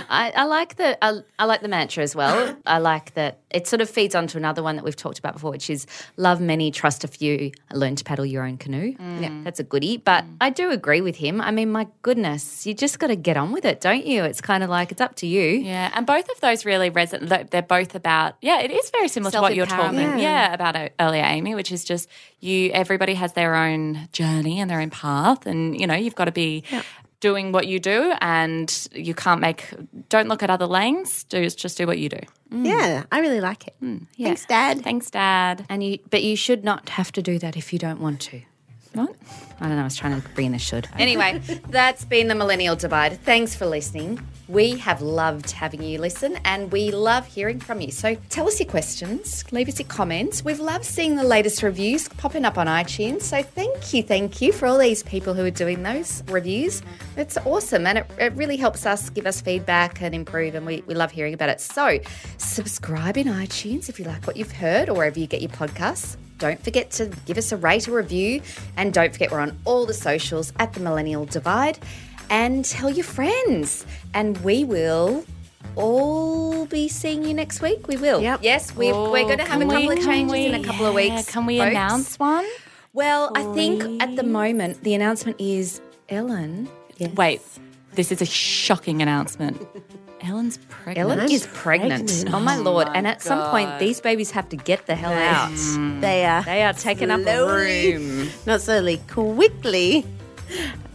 I, 0.09 0.31
I 0.35 0.43
like 0.45 0.75
the 0.75 1.03
I, 1.03 1.19
I 1.39 1.45
like 1.45 1.61
the 1.61 1.67
mantra 1.67 2.03
as 2.03 2.15
well. 2.15 2.55
I 2.65 2.77
like 2.77 3.13
that 3.15 3.39
it 3.49 3.67
sort 3.67 3.81
of 3.81 3.89
feeds 3.89 4.15
onto 4.15 4.37
another 4.37 4.63
one 4.63 4.75
that 4.75 4.85
we've 4.85 4.95
talked 4.95 5.19
about 5.19 5.33
before, 5.33 5.51
which 5.51 5.69
is 5.69 5.85
love 6.15 6.39
many, 6.39 6.71
trust 6.71 7.03
a 7.03 7.07
few, 7.07 7.51
learn 7.73 7.95
to 7.95 8.03
paddle 8.03 8.25
your 8.25 8.45
own 8.45 8.57
canoe. 8.57 8.95
Yeah, 9.19 9.31
that's 9.43 9.59
a 9.59 9.63
goodie. 9.63 9.97
But 9.97 10.23
I 10.39 10.51
do 10.51 10.69
agree 10.69 11.01
with 11.01 11.17
him. 11.17 11.41
I 11.41 11.51
mean, 11.51 11.71
my 11.71 11.87
goodness, 12.03 12.65
you 12.65 12.73
just 12.73 12.99
got 12.99 13.07
to 13.07 13.15
get 13.15 13.35
on 13.35 13.51
with 13.51 13.65
it, 13.65 13.81
don't 13.81 14.05
you? 14.05 14.23
It's 14.23 14.39
kind 14.41 14.63
of 14.63 14.69
like 14.69 14.91
it's 14.91 15.01
up 15.01 15.15
to 15.15 15.27
you. 15.27 15.43
Yeah, 15.43 15.91
and 15.93 16.05
both 16.05 16.29
of 16.29 16.39
those 16.39 16.63
really 16.63 16.89
resonate. 16.91 17.49
They're 17.49 17.61
both 17.61 17.95
about 17.95 18.35
yeah. 18.41 18.61
It 18.61 18.71
is 18.71 18.89
very 18.91 19.07
similar 19.07 19.31
to 19.31 19.41
what 19.41 19.55
you're 19.55 19.65
talking 19.65 19.97
Self-empowerment. 19.97 20.21
yeah. 20.21 20.53
about 20.53 20.75
uh, 20.75 20.89
earlier, 20.99 21.23
Amy, 21.23 21.55
which 21.55 21.71
is 21.71 21.83
just 21.83 22.07
you. 22.39 22.69
Everybody 22.71 23.15
has 23.15 23.33
their 23.33 23.55
own 23.55 24.07
journey 24.13 24.61
and 24.61 24.69
their 24.69 24.79
own 24.79 24.91
path, 24.91 25.45
and 25.45 25.79
you 25.79 25.87
know 25.87 25.95
you've 25.95 26.15
got 26.15 26.25
to 26.25 26.31
be 26.31 26.63
doing 27.20 27.51
what 27.51 27.68
you 27.68 27.80
do, 27.80 28.13
and 28.22 28.88
you 28.93 29.13
can't 29.13 29.41
make. 29.41 29.74
Don't 30.09 30.28
look 30.28 30.43
at 30.43 30.49
other 30.49 30.68
lanes. 30.68 31.24
Do 31.26 31.49
just 31.49 31.78
do 31.78 31.88
what 31.88 31.97
you 31.97 32.09
do. 32.09 32.20
Mm. 32.51 32.65
Yeah, 32.65 33.03
I 33.11 33.20
really 33.20 33.41
like 33.41 33.68
it. 33.68 33.76
Mm, 33.82 34.07
Thanks, 34.18 34.45
Dad. 34.45 34.84
Thanks, 34.84 35.09
Dad. 35.09 35.65
And 35.70 35.84
you, 35.84 35.99
but 36.09 36.24
you 36.24 36.36
should 36.36 36.63
not 36.63 36.89
have 36.89 37.11
to 37.13 37.22
do 37.22 37.39
that 37.39 37.57
if 37.57 37.74
you 37.74 37.80
don't 37.80 37.99
want 37.99 38.22
to. 38.22 38.41
What? 38.93 39.15
I 39.59 39.67
don't 39.67 39.75
know. 39.75 39.81
I 39.81 39.85
was 39.85 39.95
trying 39.95 40.21
to 40.21 40.27
bring 40.29 40.47
in 40.47 40.53
a 40.53 40.59
should. 40.59 40.87
Anyway, 40.99 41.39
that's 41.69 42.05
been 42.05 42.27
the 42.27 42.35
Millennial 42.35 42.75
Divide. 42.75 43.19
Thanks 43.21 43.55
for 43.55 43.65
listening. 43.65 44.19
We 44.47 44.77
have 44.77 45.01
loved 45.01 45.51
having 45.51 45.83
you 45.83 45.99
listen 45.99 46.37
and 46.45 46.71
we 46.71 46.91
love 46.91 47.25
hearing 47.25 47.59
from 47.59 47.81
you. 47.81 47.91
So 47.91 48.15
tell 48.29 48.47
us 48.47 48.59
your 48.61 48.69
questions, 48.69 49.43
leave 49.51 49.67
us 49.67 49.77
your 49.77 49.89
comments. 49.89 50.45
We've 50.45 50.59
loved 50.59 50.85
seeing 50.85 51.17
the 51.17 51.23
latest 51.25 51.63
reviews 51.63 52.07
popping 52.07 52.45
up 52.45 52.57
on 52.57 52.67
iTunes. 52.67 53.23
So 53.23 53.43
thank 53.43 53.93
you, 53.93 54.03
thank 54.03 54.41
you 54.41 54.53
for 54.53 54.67
all 54.67 54.77
these 54.77 55.03
people 55.03 55.33
who 55.33 55.43
are 55.43 55.51
doing 55.51 55.83
those 55.83 56.23
reviews. 56.27 56.81
It's 57.17 57.35
awesome 57.37 57.85
and 57.85 57.97
it, 57.97 58.09
it 58.19 58.33
really 58.33 58.55
helps 58.55 58.85
us 58.85 59.09
give 59.09 59.25
us 59.25 59.41
feedback 59.41 60.01
and 60.01 60.15
improve, 60.15 60.55
and 60.55 60.65
we, 60.65 60.81
we 60.87 60.93
love 60.93 61.11
hearing 61.11 61.33
about 61.33 61.49
it. 61.49 61.59
So 61.59 61.99
subscribe 62.37 63.17
in 63.17 63.27
iTunes 63.27 63.89
if 63.89 63.99
you 63.99 64.05
like 64.05 64.25
what 64.27 64.37
you've 64.37 64.51
heard 64.53 64.87
or 64.87 64.93
wherever 64.93 65.19
you 65.19 65.27
get 65.27 65.41
your 65.41 65.51
podcasts. 65.51 66.15
Don't 66.37 66.63
forget 66.63 66.91
to 66.91 67.07
give 67.25 67.37
us 67.37 67.51
a 67.51 67.57
rate 67.57 67.87
or 67.87 67.93
review. 67.93 68.41
And 68.75 68.93
don't 68.93 69.11
forget, 69.11 69.31
we're 69.31 69.39
on 69.39 69.46
all 69.65 69.85
the 69.85 69.93
socials 69.93 70.53
at 70.59 70.73
the 70.73 70.79
Millennial 70.79 71.25
Divide. 71.25 71.77
And 72.29 72.65
tell 72.65 72.89
your 72.89 73.05
friends. 73.05 73.85
And 74.13 74.37
we 74.39 74.63
will 74.63 75.23
all 75.75 76.65
be 76.65 76.87
seeing 76.87 77.23
you 77.23 77.33
next 77.33 77.61
week. 77.61 77.87
We 77.87 77.97
will. 77.97 78.21
Yep. 78.21 78.39
Yes, 78.43 78.75
we, 78.75 78.91
Oh, 78.91 79.11
we're 79.11 79.23
going 79.23 79.37
to 79.37 79.45
have 79.45 79.61
a 79.61 79.65
couple 79.65 79.87
we- 79.87 79.97
of 79.97 80.03
changes 80.03 80.31
we- 80.33 80.45
in 80.47 80.55
a 80.55 80.63
couple 80.63 80.85
of 80.85 80.93
weeks. 80.95 81.25
Can 81.31 81.45
we 81.45 81.59
folks. 81.59 81.71
announce 81.71 82.19
one? 82.19 82.45
Well, 82.93 83.31
I 83.35 83.43
think 83.53 84.01
at 84.01 84.15
the 84.15 84.23
moment, 84.23 84.83
the 84.83 84.93
announcement 84.95 85.39
is 85.39 85.81
Ellen. 86.09 86.67
Yes. 86.97 87.11
Wait, 87.15 87.41
this 87.93 88.11
is 88.11 88.21
a 88.21 88.25
shocking 88.25 89.01
announcement. 89.03 89.61
Ellen's 90.22 90.57
pregnant. 90.70 90.97
Ellen 90.97 91.32
is 91.32 91.47
pregnant. 91.53 92.07
pregnant. 92.07 92.34
Oh, 92.34 92.39
my 92.39 92.57
oh 92.57 92.61
Lord. 92.61 92.88
And 92.93 93.07
at 93.07 93.22
some 93.22 93.49
point, 93.49 93.80
these 93.80 94.01
babies 94.01 94.32
have 94.32 94.49
to 94.49 94.55
get 94.55 94.86
the 94.86 94.95
hell 94.95 95.13
out. 95.13 95.51
Mm. 95.51 96.01
They 96.01 96.26
are. 96.26 96.43
They 96.43 96.63
are 96.63 96.74
taking 96.74 97.11
up 97.11 97.22
a 97.26 97.45
room. 97.45 98.30
Not 98.45 98.61
slowly, 98.61 99.01
quickly. 99.07 100.05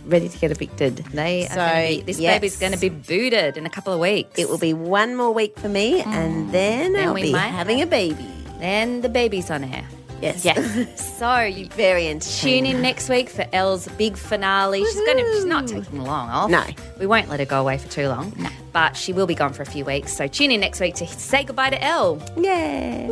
Ready 0.06 0.28
to 0.28 0.38
get 0.38 0.50
evicted. 0.50 0.96
They 0.96 1.46
So, 1.46 1.60
are 1.60 1.68
gonna 1.68 1.88
be, 1.88 2.00
this 2.02 2.18
yes. 2.18 2.34
baby's 2.36 2.58
going 2.58 2.72
to 2.72 2.78
be 2.78 2.88
booted 2.88 3.56
in 3.56 3.66
a 3.66 3.70
couple 3.70 3.92
of 3.92 4.00
weeks. 4.00 4.38
It 4.38 4.48
will 4.48 4.58
be 4.58 4.74
one 4.74 5.14
more 5.14 5.32
week 5.32 5.56
for 5.58 5.68
me, 5.68 6.00
and 6.00 6.48
mm. 6.48 6.52
then, 6.52 6.92
Then 6.94 7.08
I'll 7.08 7.14
we 7.14 7.22
be 7.22 7.32
might 7.32 7.48
having 7.48 7.80
a 7.82 7.86
baby. 7.86 8.26
Then 8.58 9.00
the 9.00 9.08
baby's 9.08 9.50
on 9.50 9.62
air. 9.64 9.86
Yes. 10.22 10.44
Yes. 10.44 11.18
so 11.18 11.40
you 11.40 11.66
Very 11.66 12.06
in 12.06 12.20
tune 12.20 12.64
in 12.64 12.80
next 12.80 13.08
week 13.08 13.28
for 13.28 13.44
Elle's 13.52 13.88
big 13.98 14.16
finale. 14.16 14.84
She's 14.84 14.94
going 14.94 15.18
to. 15.18 15.32
She's 15.34 15.44
not 15.44 15.66
taking 15.66 16.02
long 16.02 16.30
off. 16.30 16.50
No. 16.50 16.64
we 16.98 17.06
won't 17.06 17.28
let 17.28 17.40
her 17.40 17.46
go 17.46 17.60
away 17.60 17.76
for 17.78 17.88
too 17.88 18.08
long. 18.08 18.32
No. 18.38 18.48
But 18.72 18.96
she 18.96 19.12
will 19.12 19.26
be 19.26 19.34
gone 19.34 19.52
for 19.52 19.62
a 19.62 19.66
few 19.66 19.84
weeks. 19.84 20.16
So 20.16 20.28
tune 20.28 20.52
in 20.52 20.60
next 20.60 20.80
week 20.80 20.94
to 20.96 21.06
say 21.06 21.44
goodbye 21.44 21.70
to 21.70 21.82
Elle. 21.84 22.22
Yeah. 22.36 23.10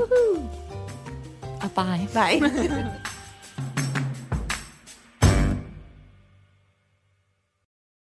Uh, 1.60 1.68
bye. 1.68 2.08
Bye. 2.14 2.96